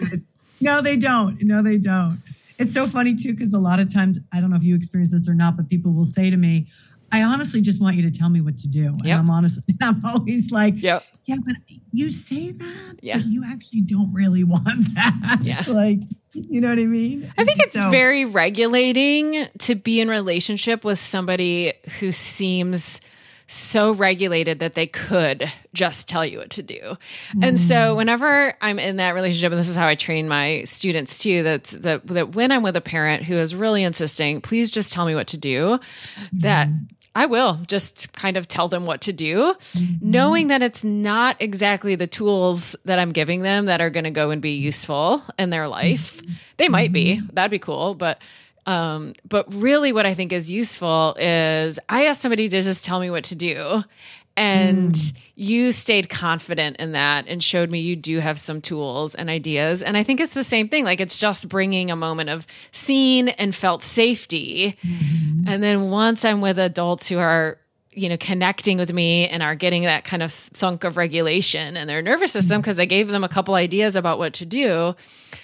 No, 0.60 0.82
they 0.82 0.96
don't. 0.96 1.40
No, 1.42 1.62
they 1.62 1.78
don't. 1.78 2.20
It's 2.58 2.74
so 2.74 2.86
funny 2.86 3.14
too, 3.14 3.32
because 3.32 3.54
a 3.54 3.58
lot 3.58 3.80
of 3.80 3.92
times, 3.92 4.18
I 4.32 4.40
don't 4.40 4.50
know 4.50 4.56
if 4.56 4.64
you 4.64 4.74
experience 4.74 5.12
this 5.12 5.26
or 5.28 5.34
not, 5.34 5.56
but 5.56 5.70
people 5.70 5.92
will 5.92 6.04
say 6.04 6.28
to 6.28 6.36
me, 6.36 6.66
I 7.12 7.22
honestly 7.22 7.60
just 7.60 7.80
want 7.80 7.96
you 7.96 8.02
to 8.02 8.10
tell 8.10 8.28
me 8.28 8.40
what 8.40 8.58
to 8.58 8.68
do. 8.68 8.82
Yep. 8.82 9.04
And 9.04 9.12
I'm 9.12 9.30
honest, 9.30 9.60
I'm 9.82 10.02
always 10.04 10.50
like, 10.50 10.74
yep. 10.76 11.04
yeah, 11.24 11.36
but 11.44 11.56
you 11.92 12.10
say 12.10 12.52
that, 12.52 12.96
yeah. 13.00 13.18
but 13.18 13.26
you 13.26 13.44
actually 13.44 13.82
don't 13.82 14.12
really 14.12 14.44
want 14.44 14.64
that. 14.94 15.38
Yeah. 15.42 15.58
It's 15.58 15.68
like, 15.68 16.00
you 16.32 16.60
know 16.60 16.68
what 16.68 16.78
I 16.78 16.84
mean? 16.84 17.32
I 17.36 17.44
think 17.44 17.60
it's 17.60 17.72
so, 17.72 17.90
very 17.90 18.24
regulating 18.24 19.48
to 19.60 19.74
be 19.74 20.00
in 20.00 20.08
relationship 20.08 20.84
with 20.84 20.98
somebody 20.98 21.72
who 21.98 22.12
seems 22.12 23.00
so 23.50 23.90
regulated 23.90 24.60
that 24.60 24.76
they 24.76 24.86
could 24.86 25.52
just 25.74 26.08
tell 26.08 26.24
you 26.24 26.38
what 26.38 26.50
to 26.50 26.62
do. 26.62 26.78
Mm. 27.34 27.48
And 27.48 27.60
so 27.60 27.74
mm. 27.74 27.96
whenever 27.96 28.54
I'm 28.60 28.78
in 28.78 28.98
that 28.98 29.14
relationship, 29.14 29.50
and 29.50 29.58
this 29.58 29.68
is 29.68 29.76
how 29.76 29.88
I 29.88 29.96
train 29.96 30.28
my 30.28 30.62
students 30.62 31.18
too, 31.18 31.42
that's 31.42 31.72
that 31.72 32.06
that 32.06 32.36
when 32.36 32.52
I'm 32.52 32.62
with 32.62 32.76
a 32.76 32.80
parent 32.80 33.24
who 33.24 33.34
is 33.34 33.54
really 33.54 33.82
insisting, 33.82 34.40
please 34.40 34.70
just 34.70 34.92
tell 34.92 35.04
me 35.04 35.16
what 35.16 35.26
to 35.28 35.36
do, 35.36 35.80
mm. 35.80 36.42
that 36.42 36.68
I 37.14 37.26
will 37.26 37.58
just 37.66 38.12
kind 38.12 38.36
of 38.36 38.46
tell 38.46 38.68
them 38.68 38.86
what 38.86 39.00
to 39.02 39.12
do, 39.12 39.54
mm-hmm. 39.72 40.10
knowing 40.10 40.48
that 40.48 40.62
it's 40.62 40.84
not 40.84 41.36
exactly 41.40 41.96
the 41.96 42.06
tools 42.06 42.76
that 42.84 42.98
I'm 42.98 43.12
giving 43.12 43.42
them 43.42 43.66
that 43.66 43.80
are 43.80 43.90
going 43.90 44.04
to 44.04 44.10
go 44.10 44.30
and 44.30 44.40
be 44.40 44.52
useful 44.52 45.22
in 45.38 45.50
their 45.50 45.68
life. 45.68 46.22
Mm-hmm. 46.22 46.32
They 46.56 46.68
might 46.68 46.92
be, 46.92 47.16
mm-hmm. 47.16 47.34
that'd 47.34 47.50
be 47.50 47.58
cool, 47.58 47.94
but 47.94 48.22
Um, 48.66 49.14
but 49.26 49.52
really, 49.52 49.92
what 49.92 50.04
I 50.04 50.14
think 50.14 50.32
is 50.32 50.50
useful 50.50 51.16
is 51.18 51.80
I 51.88 52.06
asked 52.06 52.20
somebody 52.20 52.46
to 52.48 52.62
just 52.62 52.84
tell 52.84 53.00
me 53.00 53.10
what 53.10 53.24
to 53.24 53.34
do. 53.34 53.82
And 54.36 54.94
mm. 54.94 55.12
you 55.34 55.72
stayed 55.72 56.08
confident 56.08 56.76
in 56.78 56.92
that 56.92 57.26
and 57.28 57.42
showed 57.42 57.70
me 57.70 57.80
you 57.80 57.96
do 57.96 58.20
have 58.20 58.38
some 58.38 58.60
tools 58.60 59.14
and 59.14 59.28
ideas. 59.28 59.82
And 59.82 59.96
I 59.96 60.02
think 60.02 60.20
it's 60.20 60.34
the 60.34 60.44
same 60.44 60.68
thing. 60.68 60.84
Like 60.84 61.00
it's 61.00 61.18
just 61.18 61.48
bringing 61.48 61.90
a 61.90 61.96
moment 61.96 62.30
of 62.30 62.46
seen 62.70 63.28
and 63.28 63.54
felt 63.54 63.82
safety. 63.82 64.78
Mm-hmm. 64.82 65.44
And 65.46 65.62
then 65.62 65.90
once 65.90 66.24
I'm 66.24 66.40
with 66.40 66.58
adults 66.58 67.08
who 67.08 67.18
are 67.18 67.58
you 67.92 68.08
know 68.08 68.16
connecting 68.16 68.78
with 68.78 68.92
me 68.92 69.28
and 69.28 69.42
are 69.42 69.54
getting 69.54 69.82
that 69.82 70.04
kind 70.04 70.22
of 70.22 70.32
thunk 70.32 70.84
of 70.84 70.96
regulation 70.96 71.76
in 71.76 71.88
their 71.88 72.02
nervous 72.02 72.32
system 72.32 72.60
because 72.60 72.76
mm-hmm. 72.76 72.82
I 72.82 72.86
gave 72.86 73.08
them 73.08 73.24
a 73.24 73.28
couple 73.28 73.54
ideas 73.54 73.96
about 73.96 74.18
what 74.18 74.34
to 74.34 74.46
do 74.46 74.94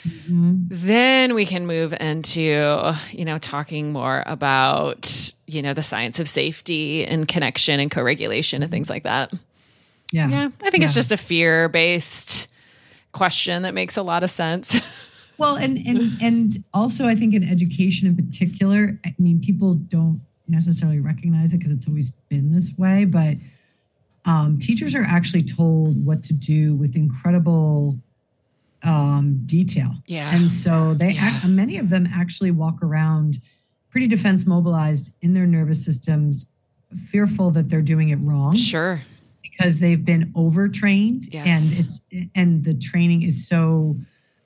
mm-hmm. 0.05 0.55
then 0.71 1.35
we 1.35 1.45
can 1.45 1.67
move 1.67 1.93
into 1.99 2.95
you 3.11 3.25
know 3.25 3.39
talking 3.39 3.93
more 3.93 4.23
about 4.27 5.33
you 5.47 5.63
know 5.63 5.75
the 5.75 5.83
science 5.83 6.19
of 6.21 6.29
safety 6.29 7.05
and 7.05 7.29
connection 7.29 7.81
and 7.81 7.91
co-regulation 7.91 8.63
and 8.63 8.71
things 8.71 8.91
like 8.91 9.05
that 9.05 9.33
yeah 10.13 10.29
yeah 10.29 10.49
I 10.63 10.71
think 10.71 10.83
yeah. 10.83 10.85
it's 10.85 10.95
just 10.95 11.13
a 11.13 11.17
fear 11.17 11.69
based 11.69 12.49
question 13.13 13.63
that 13.63 13.75
makes 13.75 13.97
a 13.97 14.03
lot 14.03 14.23
of 14.23 14.31
sense 14.31 14.81
well 15.39 15.57
and 15.57 15.79
and 15.79 16.21
and 16.21 16.53
also 16.75 17.07
I 17.07 17.15
think 17.15 17.35
in 17.35 17.43
education 17.43 18.09
in 18.09 18.17
particular 18.17 18.99
I 19.05 19.15
mean 19.19 19.41
people 19.41 19.75
don't 19.75 20.21
necessarily 20.49 21.01
recognize 21.01 21.53
it 21.53 21.59
because 21.59 21.73
it's 21.73 21.89
always 21.89 22.11
been 22.29 22.53
this 22.53 22.73
way, 22.77 23.05
but 23.05 23.37
um, 24.25 24.59
teachers 24.59 24.95
are 24.95 25.03
actually 25.03 25.43
told 25.43 26.05
what 26.05 26.23
to 26.25 26.35
do 26.35 26.75
with 26.75 26.97
incredible 26.97 27.99
um, 28.83 29.43
detail. 29.47 29.93
Yeah. 30.07 30.35
And 30.35 30.51
so 30.51 30.95
they, 30.95 31.13
yeah. 31.13 31.41
many 31.47 31.79
of 31.79 31.91
them 31.91 32.09
actually 32.13 32.51
walk 32.51 32.83
around 32.83 33.39
pretty 33.97 34.07
defense 34.07 34.47
mobilized 34.47 35.11
in 35.23 35.33
their 35.33 35.47
nervous 35.47 35.83
systems, 35.83 36.45
fearful 37.09 37.51
that 37.51 37.71
they're 37.71 37.81
doing 37.81 38.11
it 38.11 38.17
wrong. 38.17 38.55
Sure. 38.55 39.01
Because 39.41 39.81
they've 39.81 40.05
been 40.05 40.31
overtrained 40.37 41.33
yes. 41.33 41.47
and 41.47 41.81
it's, 41.81 42.29
and 42.35 42.63
the 42.63 42.75
training 42.75 43.23
is 43.23 43.49
so 43.49 43.97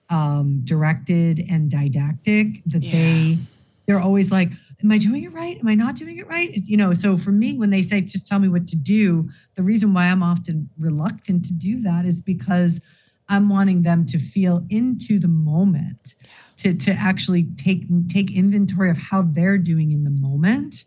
um, 0.09 0.61
directed 0.63 1.45
and 1.51 1.69
didactic 1.69 2.63
that 2.67 2.85
yeah. 2.85 2.93
they, 2.93 3.39
they're 3.87 3.99
always 3.99 4.31
like, 4.31 4.53
am 4.85 4.93
I 4.93 4.99
doing 4.99 5.25
it 5.25 5.33
right? 5.33 5.59
Am 5.59 5.67
I 5.67 5.75
not 5.75 5.97
doing 5.97 6.19
it 6.19 6.29
right? 6.29 6.53
you 6.55 6.77
know, 6.77 6.93
so 6.93 7.19
for 7.19 7.33
me, 7.33 7.59
when 7.59 7.71
they 7.71 7.83
say, 7.83 8.03
just 8.03 8.29
tell 8.29 8.39
me 8.39 8.47
what 8.47 8.69
to 8.69 8.77
do, 8.77 9.29
the 9.57 9.65
reason 9.65 9.93
why 9.93 10.05
I'm 10.05 10.23
often 10.23 10.71
reluctant 10.79 11.45
to 11.47 11.53
do 11.53 11.83
that 11.83 12.05
is 12.05 12.21
because 12.21 12.83
I'm 13.29 13.49
wanting 13.49 13.83
them 13.83 14.07
to 14.07 14.19
feel 14.21 14.65
into 14.71 15.19
the 15.19 15.27
moment, 15.27 16.15
to, 16.63 16.75
to 16.75 16.93
actually 16.93 17.45
take, 17.57 17.85
take 18.09 18.31
inventory 18.31 18.91
of 18.91 18.99
how 18.99 19.23
they're 19.23 19.59
doing 19.59 19.93
in 19.93 20.05
the 20.05 20.11
moment 20.11 20.85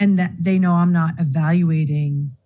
and 0.00 0.18
that 0.18 0.32
they 0.38 0.58
know 0.58 0.72
I'm 0.72 0.92
not 0.92 1.14
evaluating, 1.18 2.36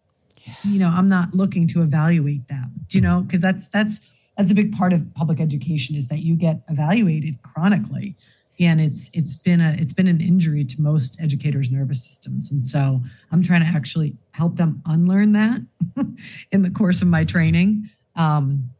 you 0.64 0.78
know, 0.78 0.88
I'm 0.88 1.08
not 1.08 1.34
looking 1.34 1.66
to 1.68 1.82
evaluate 1.82 2.48
them, 2.48 2.72
do 2.88 2.98
you 2.98 3.02
know? 3.02 3.22
Because 3.22 3.40
that's, 3.40 3.68
that's, 3.68 4.00
that's 4.36 4.52
a 4.52 4.54
big 4.54 4.72
part 4.72 4.92
of 4.92 5.14
public 5.14 5.40
education 5.40 5.96
is 5.96 6.08
that 6.08 6.20
you 6.20 6.34
get 6.36 6.62
evaluated 6.68 7.42
chronically 7.42 8.16
and 8.60 8.80
it's 8.80 9.10
it's 9.12 9.34
been 9.34 9.60
a 9.60 9.74
it's 9.78 9.92
been 9.92 10.08
an 10.08 10.20
injury 10.20 10.64
to 10.64 10.80
most 10.80 11.20
educators 11.20 11.70
nervous 11.70 12.04
systems 12.04 12.50
and 12.50 12.64
so 12.64 13.00
i'm 13.30 13.42
trying 13.42 13.60
to 13.60 13.66
actually 13.66 14.16
help 14.32 14.56
them 14.56 14.82
unlearn 14.86 15.32
that 15.32 15.60
in 16.52 16.62
the 16.62 16.70
course 16.70 17.02
of 17.02 17.08
my 17.08 17.24
training 17.24 17.88
um 18.16 18.70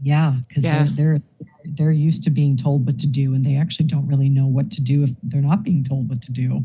yeah 0.00 0.34
because 0.48 0.64
yeah. 0.64 0.86
they're, 0.94 1.18
they're 1.18 1.51
they're 1.64 1.92
used 1.92 2.24
to 2.24 2.30
being 2.30 2.56
told 2.56 2.86
what 2.86 2.98
to 2.98 3.06
do 3.06 3.34
and 3.34 3.44
they 3.44 3.56
actually 3.56 3.86
don't 3.86 4.06
really 4.06 4.28
know 4.28 4.46
what 4.46 4.70
to 4.70 4.80
do 4.80 5.02
if 5.02 5.10
they're 5.22 5.40
not 5.40 5.62
being 5.62 5.84
told 5.84 6.08
what 6.08 6.22
to 6.22 6.32
do 6.32 6.64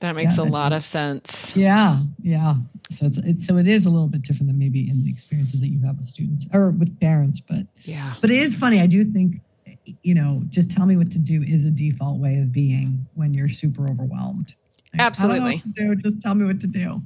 that 0.00 0.14
makes 0.14 0.36
yeah, 0.36 0.44
a 0.44 0.46
lot 0.46 0.72
of 0.72 0.84
sense 0.84 1.56
yeah 1.56 1.98
yeah 2.22 2.54
so 2.90 3.06
it's, 3.06 3.18
it's 3.18 3.46
so 3.46 3.56
it 3.56 3.66
is 3.66 3.86
a 3.86 3.90
little 3.90 4.08
bit 4.08 4.22
different 4.22 4.46
than 4.46 4.58
maybe 4.58 4.88
in 4.88 5.04
the 5.04 5.10
experiences 5.10 5.60
that 5.60 5.68
you 5.68 5.80
have 5.84 5.96
with 5.98 6.06
students 6.06 6.46
or 6.52 6.70
with 6.70 6.98
parents 7.00 7.40
but 7.40 7.66
yeah 7.84 8.14
but 8.20 8.30
it 8.30 8.36
is 8.36 8.54
funny 8.54 8.80
i 8.80 8.86
do 8.86 9.04
think 9.04 9.40
you 10.02 10.14
know, 10.14 10.42
just 10.48 10.70
tell 10.70 10.86
me 10.86 10.96
what 10.96 11.10
to 11.12 11.18
do 11.18 11.42
is 11.42 11.64
a 11.64 11.70
default 11.70 12.18
way 12.18 12.36
of 12.38 12.52
being 12.52 13.06
when 13.14 13.34
you're 13.34 13.48
super 13.48 13.88
overwhelmed. 13.88 14.54
Like, 14.92 15.02
Absolutely. 15.02 15.62
do, 15.74 15.94
just 15.96 16.20
tell 16.20 16.34
me 16.34 16.44
what 16.44 16.60
to 16.60 16.66
do. 16.66 17.02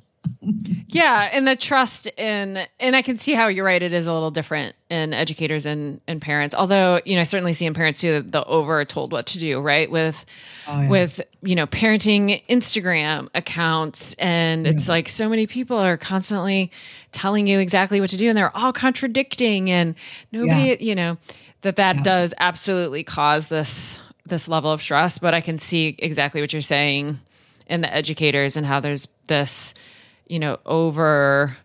Yeah, 0.88 1.28
and 1.32 1.46
the 1.46 1.56
trust 1.56 2.06
in 2.18 2.58
and 2.78 2.96
I 2.96 3.02
can 3.02 3.18
see 3.18 3.32
how 3.32 3.48
you're 3.48 3.64
right. 3.64 3.82
It 3.82 3.92
is 3.92 4.06
a 4.06 4.12
little 4.12 4.30
different 4.30 4.74
in 4.88 5.12
educators 5.12 5.66
and 5.66 6.00
and 6.06 6.20
parents. 6.20 6.54
Although 6.54 7.00
you 7.04 7.14
know, 7.14 7.20
I 7.20 7.24
certainly 7.24 7.52
see 7.52 7.66
in 7.66 7.74
parents 7.74 8.00
too 8.00 8.22
the 8.22 8.44
over 8.44 8.84
told 8.84 9.12
what 9.12 9.26
to 9.28 9.38
do. 9.38 9.60
Right 9.60 9.90
with 9.90 10.24
oh, 10.66 10.80
yeah. 10.80 10.88
with 10.88 11.20
you 11.42 11.54
know 11.54 11.66
parenting 11.66 12.42
Instagram 12.48 13.28
accounts, 13.34 14.14
and 14.14 14.66
yeah. 14.66 14.72
it's 14.72 14.88
like 14.88 15.08
so 15.08 15.28
many 15.28 15.46
people 15.46 15.78
are 15.78 15.96
constantly 15.96 16.70
telling 17.12 17.46
you 17.46 17.58
exactly 17.58 18.00
what 18.00 18.10
to 18.10 18.16
do, 18.16 18.28
and 18.28 18.36
they're 18.36 18.56
all 18.56 18.72
contradicting, 18.72 19.70
and 19.70 19.94
nobody 20.32 20.68
yeah. 20.68 20.76
you 20.80 20.94
know 20.94 21.18
that 21.62 21.76
that 21.76 22.02
does 22.02 22.34
absolutely 22.38 23.04
cause 23.04 23.46
this 23.46 24.00
this 24.26 24.48
level 24.48 24.70
of 24.70 24.80
stress 24.80 25.18
but 25.18 25.34
i 25.34 25.40
can 25.40 25.58
see 25.58 25.96
exactly 25.98 26.40
what 26.40 26.52
you're 26.52 26.62
saying 26.62 27.18
in 27.66 27.80
the 27.80 27.92
educators 27.92 28.56
and 28.56 28.64
how 28.64 28.80
there's 28.80 29.08
this 29.26 29.74
you 30.30 30.38
know 30.38 30.58
over 30.64 31.56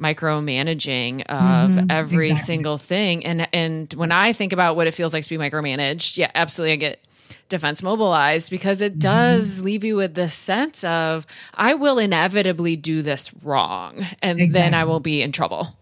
micromanaging 0.00 1.22
of 1.22 1.70
mm-hmm, 1.70 1.90
every 1.90 2.28
exactly. 2.28 2.54
single 2.54 2.78
thing 2.78 3.26
and 3.26 3.48
and 3.52 3.92
when 3.94 4.10
i 4.10 4.32
think 4.32 4.52
about 4.52 4.76
what 4.76 4.86
it 4.86 4.94
feels 4.94 5.12
like 5.12 5.22
to 5.24 5.30
be 5.30 5.36
micromanaged 5.36 6.16
yeah 6.16 6.30
absolutely 6.34 6.72
i 6.72 6.76
get 6.76 7.04
defense 7.48 7.82
mobilized 7.82 8.50
because 8.50 8.80
it 8.80 8.92
mm-hmm. 8.92 9.00
does 9.00 9.56
mm-hmm. 9.56 9.64
leave 9.64 9.84
you 9.84 9.96
with 9.96 10.14
this 10.14 10.32
sense 10.32 10.82
of 10.84 11.26
i 11.54 11.74
will 11.74 11.98
inevitably 11.98 12.76
do 12.76 13.02
this 13.02 13.32
wrong 13.42 14.06
and 14.22 14.40
exactly. 14.40 14.62
then 14.62 14.74
i 14.74 14.84
will 14.84 15.00
be 15.00 15.20
in 15.20 15.32
trouble 15.32 15.76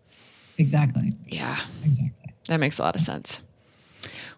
exactly 0.59 1.13
yeah 1.29 1.59
exactly 1.85 2.35
that 2.49 2.59
makes 2.59 2.79
a 2.79 2.83
lot 2.83 2.95
of 2.95 3.01
sense 3.01 3.43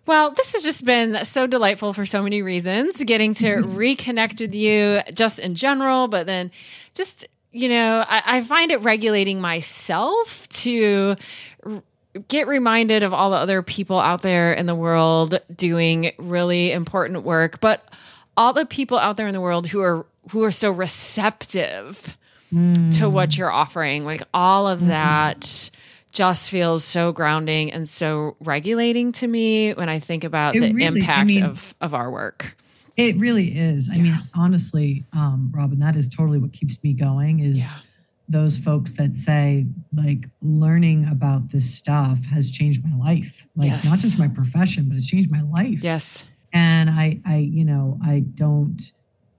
well, 0.05 0.33
this 0.33 0.53
has 0.55 0.65
just 0.65 0.85
been 0.85 1.25
so 1.25 1.47
delightful 1.47 1.93
for 1.93 2.05
so 2.05 2.23
many 2.23 2.43
reasons, 2.43 3.03
getting 3.05 3.35
to 3.35 3.59
reconnect 3.59 4.41
with 4.41 4.53
you 4.53 5.01
just 5.15 5.39
in 5.39 5.55
general, 5.55 6.09
but 6.09 6.27
then 6.27 6.51
just, 6.95 7.29
you 7.53 7.69
know, 7.69 8.05
I, 8.07 8.39
I 8.39 8.43
find 8.43 8.71
it 8.71 8.81
regulating 8.81 9.41
myself 9.41 10.49
to 10.49 11.17
r- 11.65 11.83
get 12.29 12.47
reminded 12.47 13.03
of 13.03 13.13
all 13.13 13.31
the 13.31 13.37
other 13.37 13.63
people 13.63 13.99
out 13.99 14.23
there 14.23 14.53
in 14.53 14.67
the 14.67 14.75
world 14.75 15.39
doing 15.55 16.13
really 16.19 16.73
important 16.73 17.23
work, 17.25 17.61
but 17.61 17.87
all 18.37 18.53
the 18.53 18.67
people 18.67 18.99
out 18.99 19.17
there 19.17 19.27
in 19.27 19.35
the 19.35 19.41
world 19.41 19.67
who 19.67 19.81
are 19.81 20.07
who 20.31 20.43
are 20.45 20.51
so 20.51 20.71
receptive 20.71 22.17
mm. 22.53 22.99
to 22.99 23.11
what 23.11 23.37
you're 23.37 23.51
offering, 23.51 24.05
like 24.05 24.23
all 24.33 24.69
of 24.69 24.81
mm-hmm. 24.81 24.89
that 24.89 25.71
just 26.13 26.51
feels 26.51 26.85
so 26.85 27.11
grounding 27.13 27.73
and 27.73 27.89
so 27.89 28.37
regulating 28.41 29.13
to 29.13 29.27
me 29.27 29.73
when 29.73 29.89
I 29.89 29.99
think 29.99 30.25
about 30.25 30.55
it 30.55 30.61
the 30.61 30.73
really, 30.73 30.99
impact 30.99 31.31
I 31.31 31.35
mean, 31.35 31.43
of 31.45 31.75
of 31.81 31.95
our 31.95 32.11
work. 32.11 32.57
It 32.97 33.17
really 33.17 33.49
is. 33.49 33.89
Yeah. 33.89 33.95
I 33.95 34.03
mean, 34.03 34.19
honestly, 34.35 35.05
um, 35.13 35.51
Robin, 35.55 35.79
that 35.81 35.97
is 35.97 36.09
totally 36.09 36.39
what 36.39 36.53
keeps 36.53 36.83
me 36.83 36.93
going. 36.93 37.41
Is 37.41 37.73
yeah. 37.73 37.79
those 38.29 38.59
folks 38.59 38.93
that 38.95 39.17
say 39.17 39.67
like 39.95 40.29
learning 40.43 41.09
about 41.11 41.51
this 41.51 41.73
stuff 41.73 42.25
has 42.27 42.51
changed 42.51 42.83
my 42.85 42.97
life, 42.97 43.47
like 43.57 43.71
yes. 43.71 43.85
not 43.85 43.99
just 43.99 44.19
my 44.19 44.29
profession, 44.29 44.89
but 44.89 44.97
it's 44.97 45.09
changed 45.09 45.31
my 45.31 45.43
life. 45.43 45.83
Yes. 45.83 46.27
And 46.53 46.91
I, 46.91 47.21
I, 47.25 47.37
you 47.37 47.65
know, 47.65 47.99
I 48.05 48.21
don't. 48.21 48.81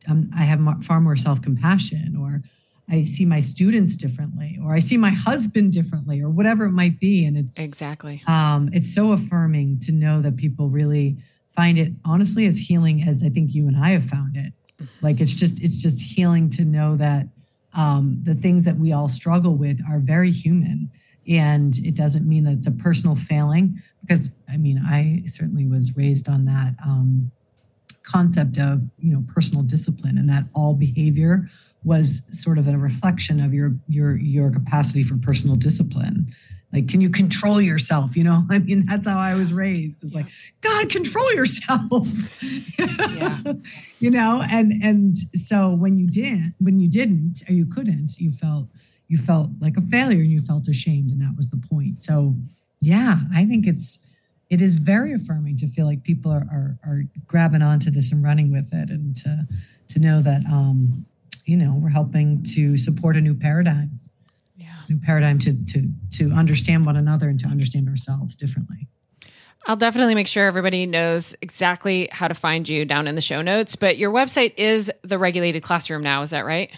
Um, 0.06 0.30
I 0.36 0.44
have 0.44 0.60
far 0.84 1.00
more 1.00 1.16
self 1.16 1.42
compassion, 1.42 2.18
or 2.20 2.44
I 2.90 3.04
see 3.04 3.26
my 3.26 3.40
students 3.40 3.96
differently 3.96 4.60
or 4.64 4.74
I 4.74 4.80
see 4.80 4.98
my 4.98 5.12
husband 5.12 5.72
differently 5.72 6.22
or 6.22 6.30
whatever 6.30 6.66
it 6.66 6.72
might 6.72 7.00
be 7.00 7.26
and 7.26 7.38
it's 7.38 7.60
Exactly. 7.60 8.22
Um 8.28 8.70
it's 8.74 8.94
so 8.94 9.14
affirming 9.14 9.80
to 9.82 9.92
know 9.92 10.22
that 10.22 10.36
people 10.38 10.70
really 10.70 11.18
find 11.56 11.78
it 11.78 11.94
honestly 12.06 12.46
as 12.46 12.58
healing 12.58 13.04
as 13.08 13.24
I 13.24 13.30
think 13.30 13.54
you 13.54 13.68
and 13.68 13.78
I 13.78 13.92
have 13.92 14.06
found 14.06 14.36
it. 14.36 14.54
Mm-hmm. 14.82 15.06
Like 15.06 15.22
it's 15.22 15.36
just 15.36 15.62
it's 15.62 15.76
just 15.76 16.02
healing 16.02 16.50
to 16.52 16.66
know 16.66 16.98
that 16.98 17.28
um 17.74 18.20
the 18.24 18.36
things 18.36 18.66
that 18.66 18.78
we 18.78 18.92
all 18.92 19.08
struggle 19.08 19.56
with 19.56 19.80
are 19.90 20.00
very 20.00 20.32
human 20.32 20.90
and 21.28 21.78
it 21.80 21.96
doesn't 21.96 22.28
mean 22.28 22.44
that 22.44 22.54
it's 22.54 22.68
a 22.68 22.72
personal 22.72 23.16
failing 23.16 23.80
because 24.02 24.32
I 24.50 24.58
mean 24.58 24.78
I 24.78 25.24
certainly 25.26 25.66
was 25.66 25.96
raised 25.96 26.28
on 26.28 26.46
that 26.46 26.76
um 26.86 27.32
concept 28.04 28.58
of, 28.58 28.82
you 29.00 29.12
know, 29.12 29.24
personal 29.34 29.64
discipline 29.64 30.18
and 30.18 30.30
that 30.30 30.44
all 30.54 30.74
behavior 30.74 31.48
was 31.84 32.22
sort 32.30 32.58
of 32.58 32.68
a 32.68 32.78
reflection 32.78 33.40
of 33.40 33.54
your 33.54 33.74
your 33.88 34.16
your 34.18 34.52
capacity 34.52 35.04
for 35.04 35.18
personal 35.18 35.56
discipline 35.56 36.34
like 36.74 36.88
can 36.88 37.00
you 37.00 37.10
control 37.10 37.62
yourself 37.62 38.16
you 38.18 38.24
know 38.24 38.46
i 38.52 38.60
mean 38.60 38.86
that's 38.86 39.08
how 39.08 39.20
i 39.20 39.34
was 39.36 39.54
raised 39.54 40.04
it's 40.04 40.14
yeah. 40.14 40.22
like 40.22 40.32
god 40.62 40.90
control 40.90 41.34
yourself 41.34 42.08
yeah. 42.78 43.40
you 44.00 44.10
know 44.10 44.44
and 44.50 44.74
and 44.84 45.16
so 45.36 45.70
when 45.70 45.98
you 45.98 46.08
didn't 46.08 46.56
when 46.60 46.80
you 46.80 46.90
didn't 46.90 47.42
or 47.50 47.54
you 47.54 47.66
couldn't 47.66 48.18
you 48.18 48.32
felt 48.32 48.68
you 49.08 49.18
felt 49.18 49.50
like 49.60 49.78
a 49.78 49.82
failure 49.82 50.22
and 50.22 50.32
you 50.32 50.42
felt 50.42 50.68
ashamed 50.68 51.12
and 51.12 51.22
that 51.22 51.34
was 51.38 51.50
the 51.50 51.62
point 51.70 52.00
so 52.00 52.36
yeah 52.82 53.20
i 53.34 53.46
think 53.46 53.68
it's 53.68 54.00
it 54.54 54.62
is 54.62 54.76
very 54.76 55.14
affirming 55.14 55.58
to 55.58 55.68
feel 55.68 55.88
like 55.88 56.04
people 56.04 56.32
are, 56.32 56.46
are, 56.52 56.78
are 56.84 57.04
grabbing 57.26 57.64
onto 57.64 57.90
this 57.90 58.12
and 58.12 58.24
running 58.24 58.52
with 58.52 58.72
it 58.72 58.92
and 58.92 59.16
to, 59.16 59.48
to 59.88 60.00
know 60.00 60.22
that, 60.22 60.46
um, 60.46 61.08
you 61.46 61.58
know, 61.58 61.74
we're 61.76 61.90
helping 61.90 62.44
to 62.44 62.78
support 62.78 63.18
a 63.18 63.22
new 63.22 63.34
paradigm. 63.34 64.00
New 64.90 65.00
paradigm 65.00 65.40
to, 65.40 65.54
to, 65.66 65.90
to 66.12 66.32
understand 66.32 66.86
one 66.86 66.96
another 66.96 67.30
and 67.30 67.40
to 67.40 67.48
understand 67.48 67.88
ourselves 67.90 68.36
differently. 68.36 68.88
I'll 69.66 69.78
definitely 69.78 70.14
make 70.16 70.28
sure 70.28 70.46
everybody 70.46 70.86
knows 70.86 71.36
exactly 71.42 72.10
how 72.12 72.28
to 72.28 72.34
find 72.34 72.68
you 72.68 72.84
down 72.84 73.08
in 73.08 73.16
the 73.16 73.22
show 73.22 73.42
notes. 73.42 73.76
But 73.78 73.98
your 73.98 74.12
website 74.12 74.54
is 74.58 74.92
the 75.04 75.18
regulated 75.18 75.64
classroom 75.64 76.04
now. 76.04 76.22
Is 76.22 76.32
that 76.32 76.46
right? 76.46 76.70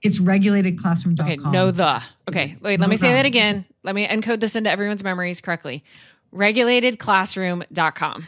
It's 0.00 0.20
regulatedclassroom.com. 0.20 1.26
Okay, 1.26 1.36
no 1.36 1.70
the. 1.70 2.16
Okay, 2.28 2.54
wait, 2.60 2.78
No 2.78 2.84
let 2.84 2.90
me 2.90 2.96
say 2.96 3.08
the. 3.08 3.14
that 3.14 3.26
again. 3.26 3.64
Let 3.82 3.94
me 3.94 4.06
encode 4.06 4.38
this 4.38 4.54
into 4.54 4.70
everyone's 4.70 5.02
memories 5.02 5.40
correctly. 5.40 5.82
Regulatedclassroom.com. 6.32 8.26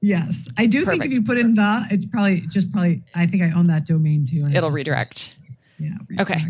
Yes, 0.00 0.48
I 0.56 0.66
do 0.66 0.84
think 0.84 1.04
if 1.04 1.10
you 1.12 1.22
put 1.22 1.38
in 1.38 1.54
the, 1.54 1.86
it's 1.90 2.06
probably 2.06 2.42
just 2.42 2.70
probably. 2.72 3.02
I 3.16 3.26
think 3.26 3.42
I 3.42 3.50
own 3.50 3.64
that 3.66 3.84
domain 3.84 4.24
too. 4.24 4.46
it 4.46 4.54
It'll 4.54 4.68
just- 4.70 4.76
redirect. 4.76 5.34
Yeah. 5.80 5.90
Okay. 6.20 6.44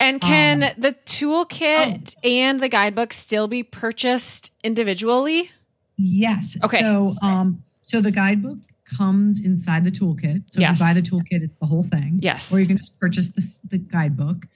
And 0.00 0.20
can 0.20 0.62
Um, 0.62 0.70
the 0.78 0.92
toolkit 1.06 2.14
and 2.24 2.60
the 2.60 2.68
guidebook 2.68 3.12
still 3.12 3.48
be 3.48 3.62
purchased 3.62 4.52
individually? 4.62 5.50
Yes. 5.96 6.56
Okay. 6.64 6.78
So, 6.78 7.16
um, 7.22 7.62
so 7.82 8.00
the 8.00 8.12
guidebook 8.12 8.58
comes 8.84 9.44
inside 9.44 9.84
the 9.84 9.90
toolkit. 9.90 10.48
So 10.50 10.60
Yes. 10.60 10.76
if 10.76 10.80
you 10.80 10.86
buy 10.86 10.94
the 10.94 11.02
toolkit, 11.02 11.42
it's 11.42 11.58
the 11.58 11.66
whole 11.66 11.82
thing. 11.82 12.20
Yes. 12.22 12.52
Or 12.52 12.60
you 12.60 12.66
can 12.66 12.76
just 12.76 12.98
purchase 12.98 13.30
this, 13.30 13.58
the 13.68 13.78
guidebook. 13.78 14.46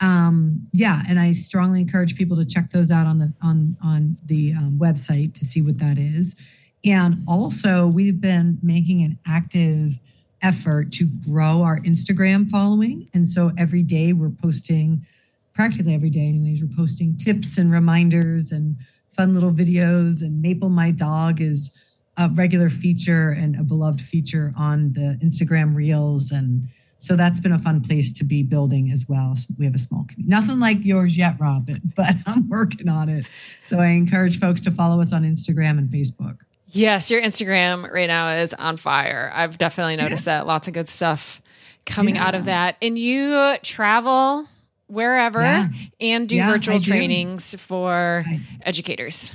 Um, 0.00 0.66
yeah, 0.72 1.02
and 1.08 1.18
I 1.20 1.32
strongly 1.32 1.80
encourage 1.80 2.14
people 2.16 2.36
to 2.36 2.44
check 2.44 2.70
those 2.70 2.90
out 2.90 3.06
on 3.06 3.18
the 3.18 3.34
on 3.42 3.76
on 3.82 4.16
the 4.24 4.54
um, 4.54 4.78
website 4.78 5.34
to 5.34 5.44
see 5.44 5.60
what 5.60 5.76
that 5.78 5.98
is. 5.98 6.36
And 6.84 7.22
also, 7.28 7.86
we've 7.86 8.18
been 8.18 8.58
making 8.62 9.02
an 9.02 9.18
active 9.26 9.98
effort 10.42 10.92
to 10.92 11.06
grow 11.06 11.62
our 11.62 11.80
Instagram 11.80 12.48
following. 12.48 13.08
And 13.12 13.28
so 13.28 13.52
every 13.58 13.82
day 13.82 14.12
we're 14.12 14.30
posting, 14.30 15.06
practically 15.54 15.94
every 15.94 16.10
day, 16.10 16.26
anyways, 16.26 16.62
we're 16.62 16.76
posting 16.76 17.16
tips 17.16 17.58
and 17.58 17.70
reminders 17.70 18.52
and 18.52 18.76
fun 19.08 19.34
little 19.34 19.52
videos. 19.52 20.22
And 20.22 20.40
Maple, 20.40 20.70
my 20.70 20.90
dog, 20.90 21.40
is 21.40 21.72
a 22.16 22.28
regular 22.28 22.68
feature 22.68 23.30
and 23.30 23.58
a 23.58 23.62
beloved 23.62 24.00
feature 24.00 24.52
on 24.56 24.92
the 24.92 25.18
Instagram 25.22 25.74
Reels. 25.74 26.30
And 26.30 26.68
so 26.98 27.16
that's 27.16 27.40
been 27.40 27.52
a 27.52 27.58
fun 27.58 27.80
place 27.80 28.12
to 28.12 28.24
be 28.24 28.42
building 28.42 28.90
as 28.90 29.06
well. 29.08 29.34
So 29.36 29.54
we 29.58 29.64
have 29.64 29.74
a 29.74 29.78
small 29.78 30.04
community. 30.08 30.28
Nothing 30.28 30.60
like 30.60 30.84
yours 30.84 31.16
yet, 31.16 31.36
Robin, 31.40 31.80
but 31.96 32.14
I'm 32.26 32.48
working 32.48 32.88
on 32.88 33.08
it. 33.08 33.26
So 33.62 33.78
I 33.78 33.88
encourage 33.88 34.38
folks 34.38 34.60
to 34.62 34.70
follow 34.70 35.00
us 35.00 35.12
on 35.12 35.22
Instagram 35.22 35.78
and 35.78 35.88
Facebook. 35.88 36.40
Yes, 36.72 37.10
your 37.10 37.20
Instagram 37.20 37.90
right 37.90 38.06
now 38.06 38.36
is 38.36 38.54
on 38.54 38.76
fire. 38.76 39.30
I've 39.34 39.58
definitely 39.58 39.96
noticed 39.96 40.24
that. 40.26 40.46
Lots 40.46 40.68
of 40.68 40.74
good 40.74 40.88
stuff 40.88 41.42
coming 41.86 42.16
out 42.18 42.34
of 42.34 42.44
that. 42.46 42.76
And 42.82 42.98
you 42.98 43.54
travel 43.62 44.46
wherever 44.86 45.40
Yeah. 45.40 45.68
and 46.00 46.28
do 46.28 46.36
Yeah, 46.36 46.48
I 46.48 46.52
virtual 46.52 46.78
do. 46.78 46.84
trainings 46.90 47.54
for 47.58 48.24
I- 48.26 48.40
educators 48.62 49.34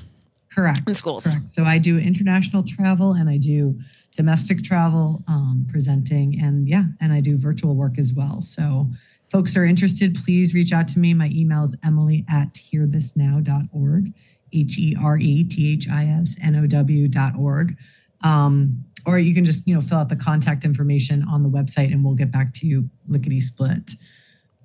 Correct. 0.53 0.81
in 0.87 0.93
schools. 0.93 1.23
Correct. 1.23 1.53
So 1.53 1.63
I 1.63 1.77
do 1.77 1.97
international 1.97 2.63
travel 2.63 3.13
and 3.13 3.29
I 3.29 3.37
do 3.37 3.79
domestic 4.15 4.63
travel 4.63 5.23
um, 5.27 5.65
presenting 5.69 6.39
and 6.41 6.67
yeah, 6.69 6.85
and 7.01 7.11
I 7.11 7.19
do 7.21 7.37
virtual 7.37 7.75
work 7.75 7.97
as 7.97 8.13
well. 8.13 8.41
So 8.41 8.89
folks 9.29 9.57
are 9.57 9.65
interested, 9.65 10.15
please 10.23 10.53
reach 10.53 10.71
out 10.71 10.87
to 10.89 10.99
me. 10.99 11.13
My 11.13 11.29
email 11.33 11.63
is 11.65 11.75
emily 11.83 12.25
at 12.29 12.53
herethisnow.org, 12.53 14.13
H 14.55 14.77
E 14.79 14.95
R 15.01 15.17
E 15.17 15.43
T 15.43 15.73
H 15.73 15.89
I 15.89 16.05
S 16.05 16.37
N 16.43 16.55
O 16.55 16.65
W 16.67 17.07
dot 17.07 17.35
org. 17.37 17.75
Um, 18.21 18.83
or 19.05 19.19
you 19.19 19.35
can 19.35 19.45
just, 19.45 19.67
you 19.67 19.75
know, 19.75 19.81
fill 19.81 19.99
out 19.99 20.09
the 20.09 20.15
contact 20.15 20.65
information 20.65 21.23
on 21.29 21.43
the 21.43 21.49
website 21.49 21.91
and 21.93 22.03
we'll 22.03 22.15
get 22.15 22.31
back 22.31 22.53
to 22.55 22.65
you 22.67 22.89
lickety 23.07 23.39
split. 23.39 23.91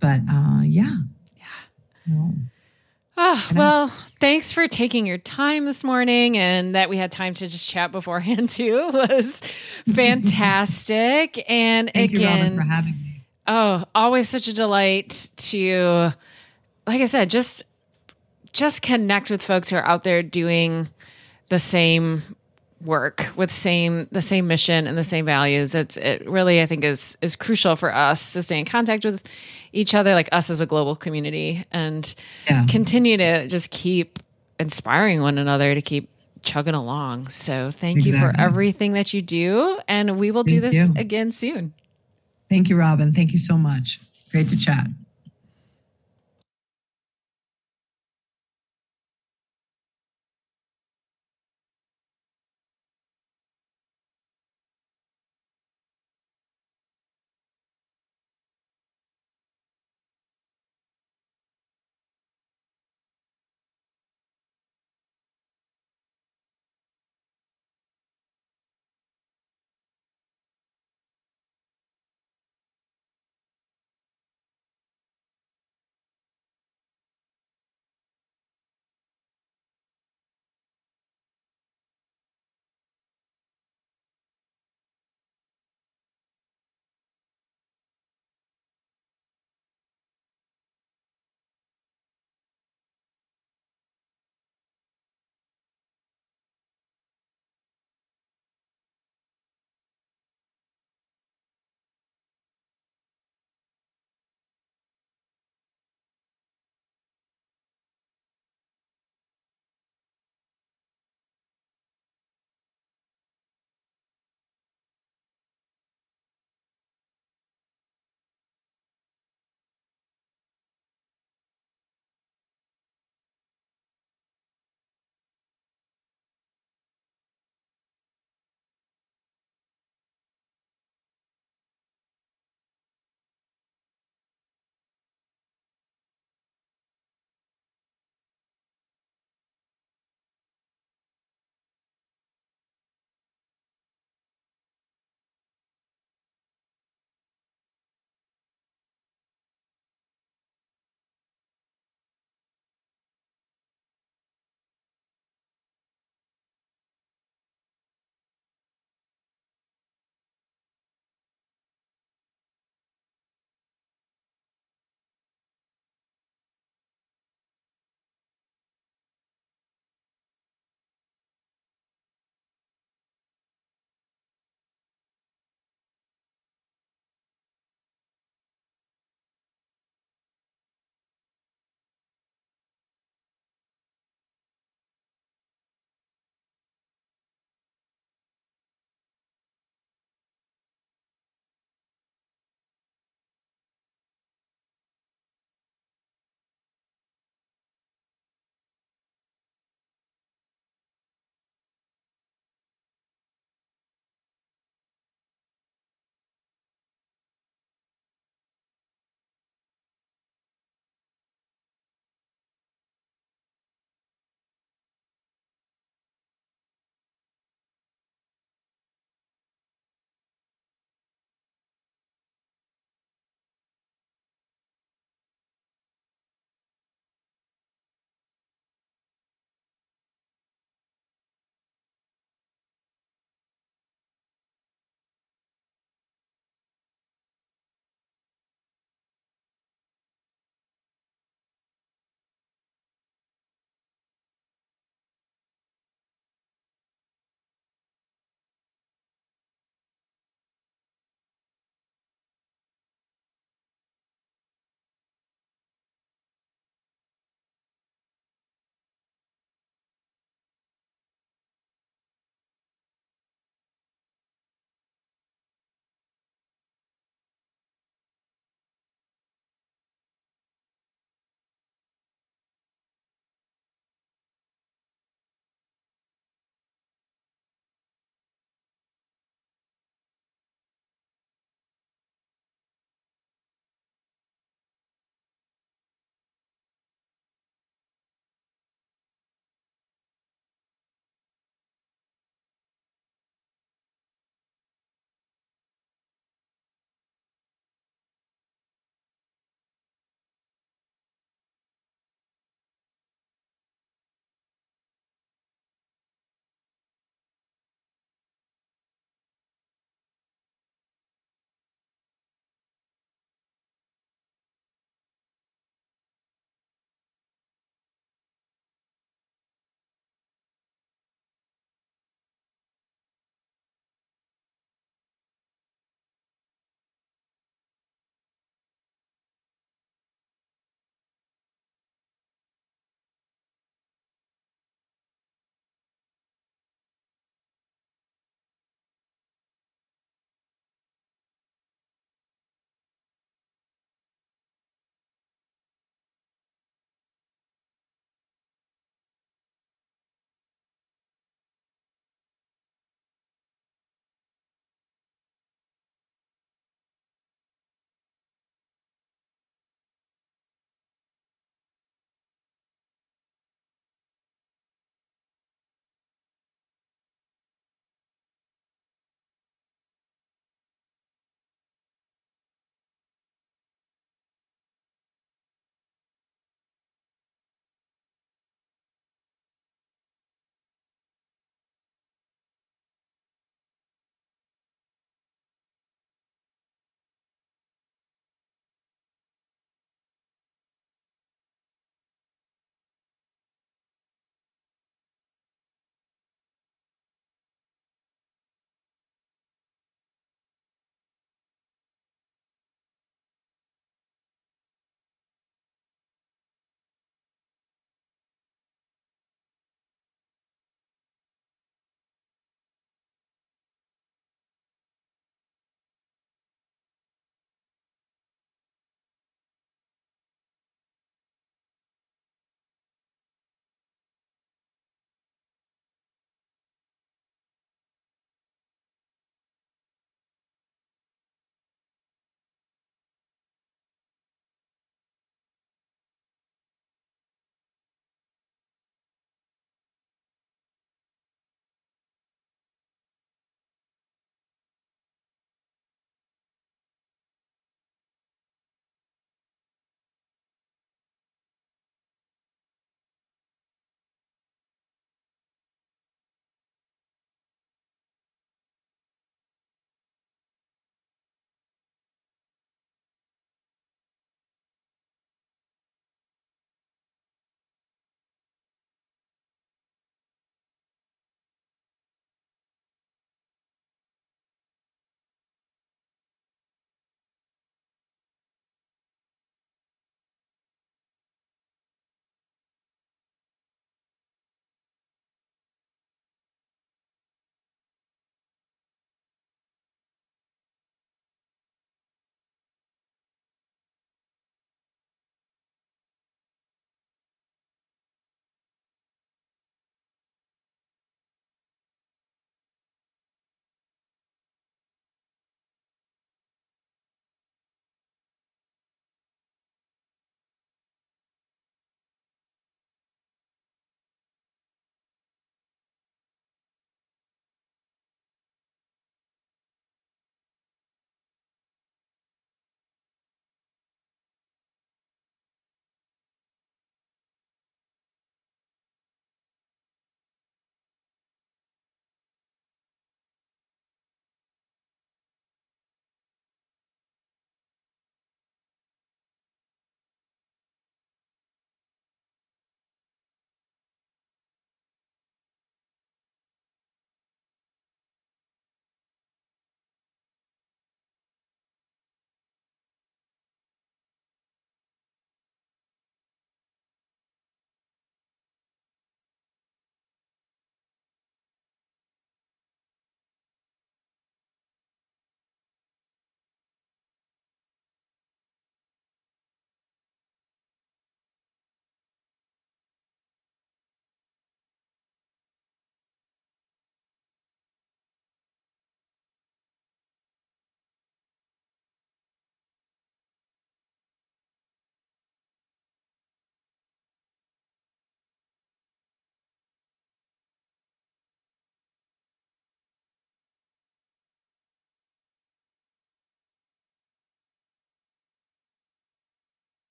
But 0.00 0.20
uh, 0.30 0.62
yeah. 0.62 0.96
Yeah. 1.36 1.44
So, 2.06 2.32
Oh, 3.22 3.46
And 3.50 3.58
I- 3.58 3.60
well, 3.60 3.88
thanks 4.18 4.50
for 4.50 4.66
taking 4.66 5.06
your 5.06 5.18
time 5.18 5.66
this 5.66 5.84
morning 5.84 6.38
and 6.38 6.74
that 6.74 6.88
we 6.88 6.96
had 6.96 7.10
time 7.12 7.34
to 7.34 7.46
just 7.46 7.68
chat 7.68 7.92
beforehand 7.92 8.48
too 8.48 8.88
was 8.94 9.42
fantastic. 9.94 11.44
And 11.48 11.90
thank 11.94 12.12
you, 12.12 12.24
Robin, 12.24 12.46
again, 12.46 12.56
for 12.56 12.62
having 12.62 12.92
me. 12.92 13.26
Oh, 13.46 13.84
always 13.94 14.28
such 14.28 14.48
a 14.48 14.54
delight 14.54 15.28
to 15.36 16.12
like 16.86 17.02
I 17.02 17.04
said, 17.04 17.30
just 17.30 17.62
just 18.52 18.82
connect 18.82 19.30
with 19.30 19.42
folks 19.42 19.68
who 19.70 19.76
are 19.76 19.84
out 19.86 20.04
there 20.04 20.22
doing 20.22 20.88
the 21.48 21.58
same 21.58 22.22
work 22.84 23.26
with 23.36 23.52
same 23.52 24.08
the 24.10 24.22
same 24.22 24.46
mission 24.46 24.86
and 24.86 24.96
the 24.96 25.04
same 25.04 25.26
values. 25.26 25.74
It's 25.74 25.96
it 25.96 26.28
really 26.28 26.62
I 26.62 26.66
think 26.66 26.82
is 26.84 27.18
is 27.20 27.36
crucial 27.36 27.76
for 27.76 27.94
us 27.94 28.32
to 28.32 28.42
stay 28.42 28.58
in 28.58 28.64
contact 28.64 29.04
with 29.04 29.22
each 29.72 29.94
other, 29.94 30.14
like 30.14 30.28
us 30.32 30.50
as 30.50 30.60
a 30.60 30.66
global 30.66 30.96
community, 30.96 31.64
and 31.70 32.12
Yeah. 32.48 32.64
continue 32.68 33.16
to 33.18 33.46
just 33.48 33.70
keep 33.70 34.18
inspiring 34.58 35.20
one 35.22 35.38
another 35.38 35.74
to 35.74 35.82
keep 35.82 36.08
chugging 36.42 36.74
along. 36.74 37.28
So 37.28 37.70
thank 37.70 38.04
you 38.06 38.18
for 38.18 38.32
everything 38.38 38.92
that 38.94 39.12
you 39.12 39.20
do. 39.20 39.78
And 39.86 40.18
we 40.18 40.30
will 40.30 40.42
do 40.44 40.60
this 40.60 40.74
you. 40.74 40.88
again 40.96 41.32
soon. 41.32 41.74
Thank 42.48 42.68
you, 42.68 42.76
Robin. 42.76 43.12
Thank 43.12 43.32
you 43.32 43.38
so 43.38 43.56
much. 43.56 44.00
Great 44.32 44.48
to 44.48 44.56
chat. 44.56 44.86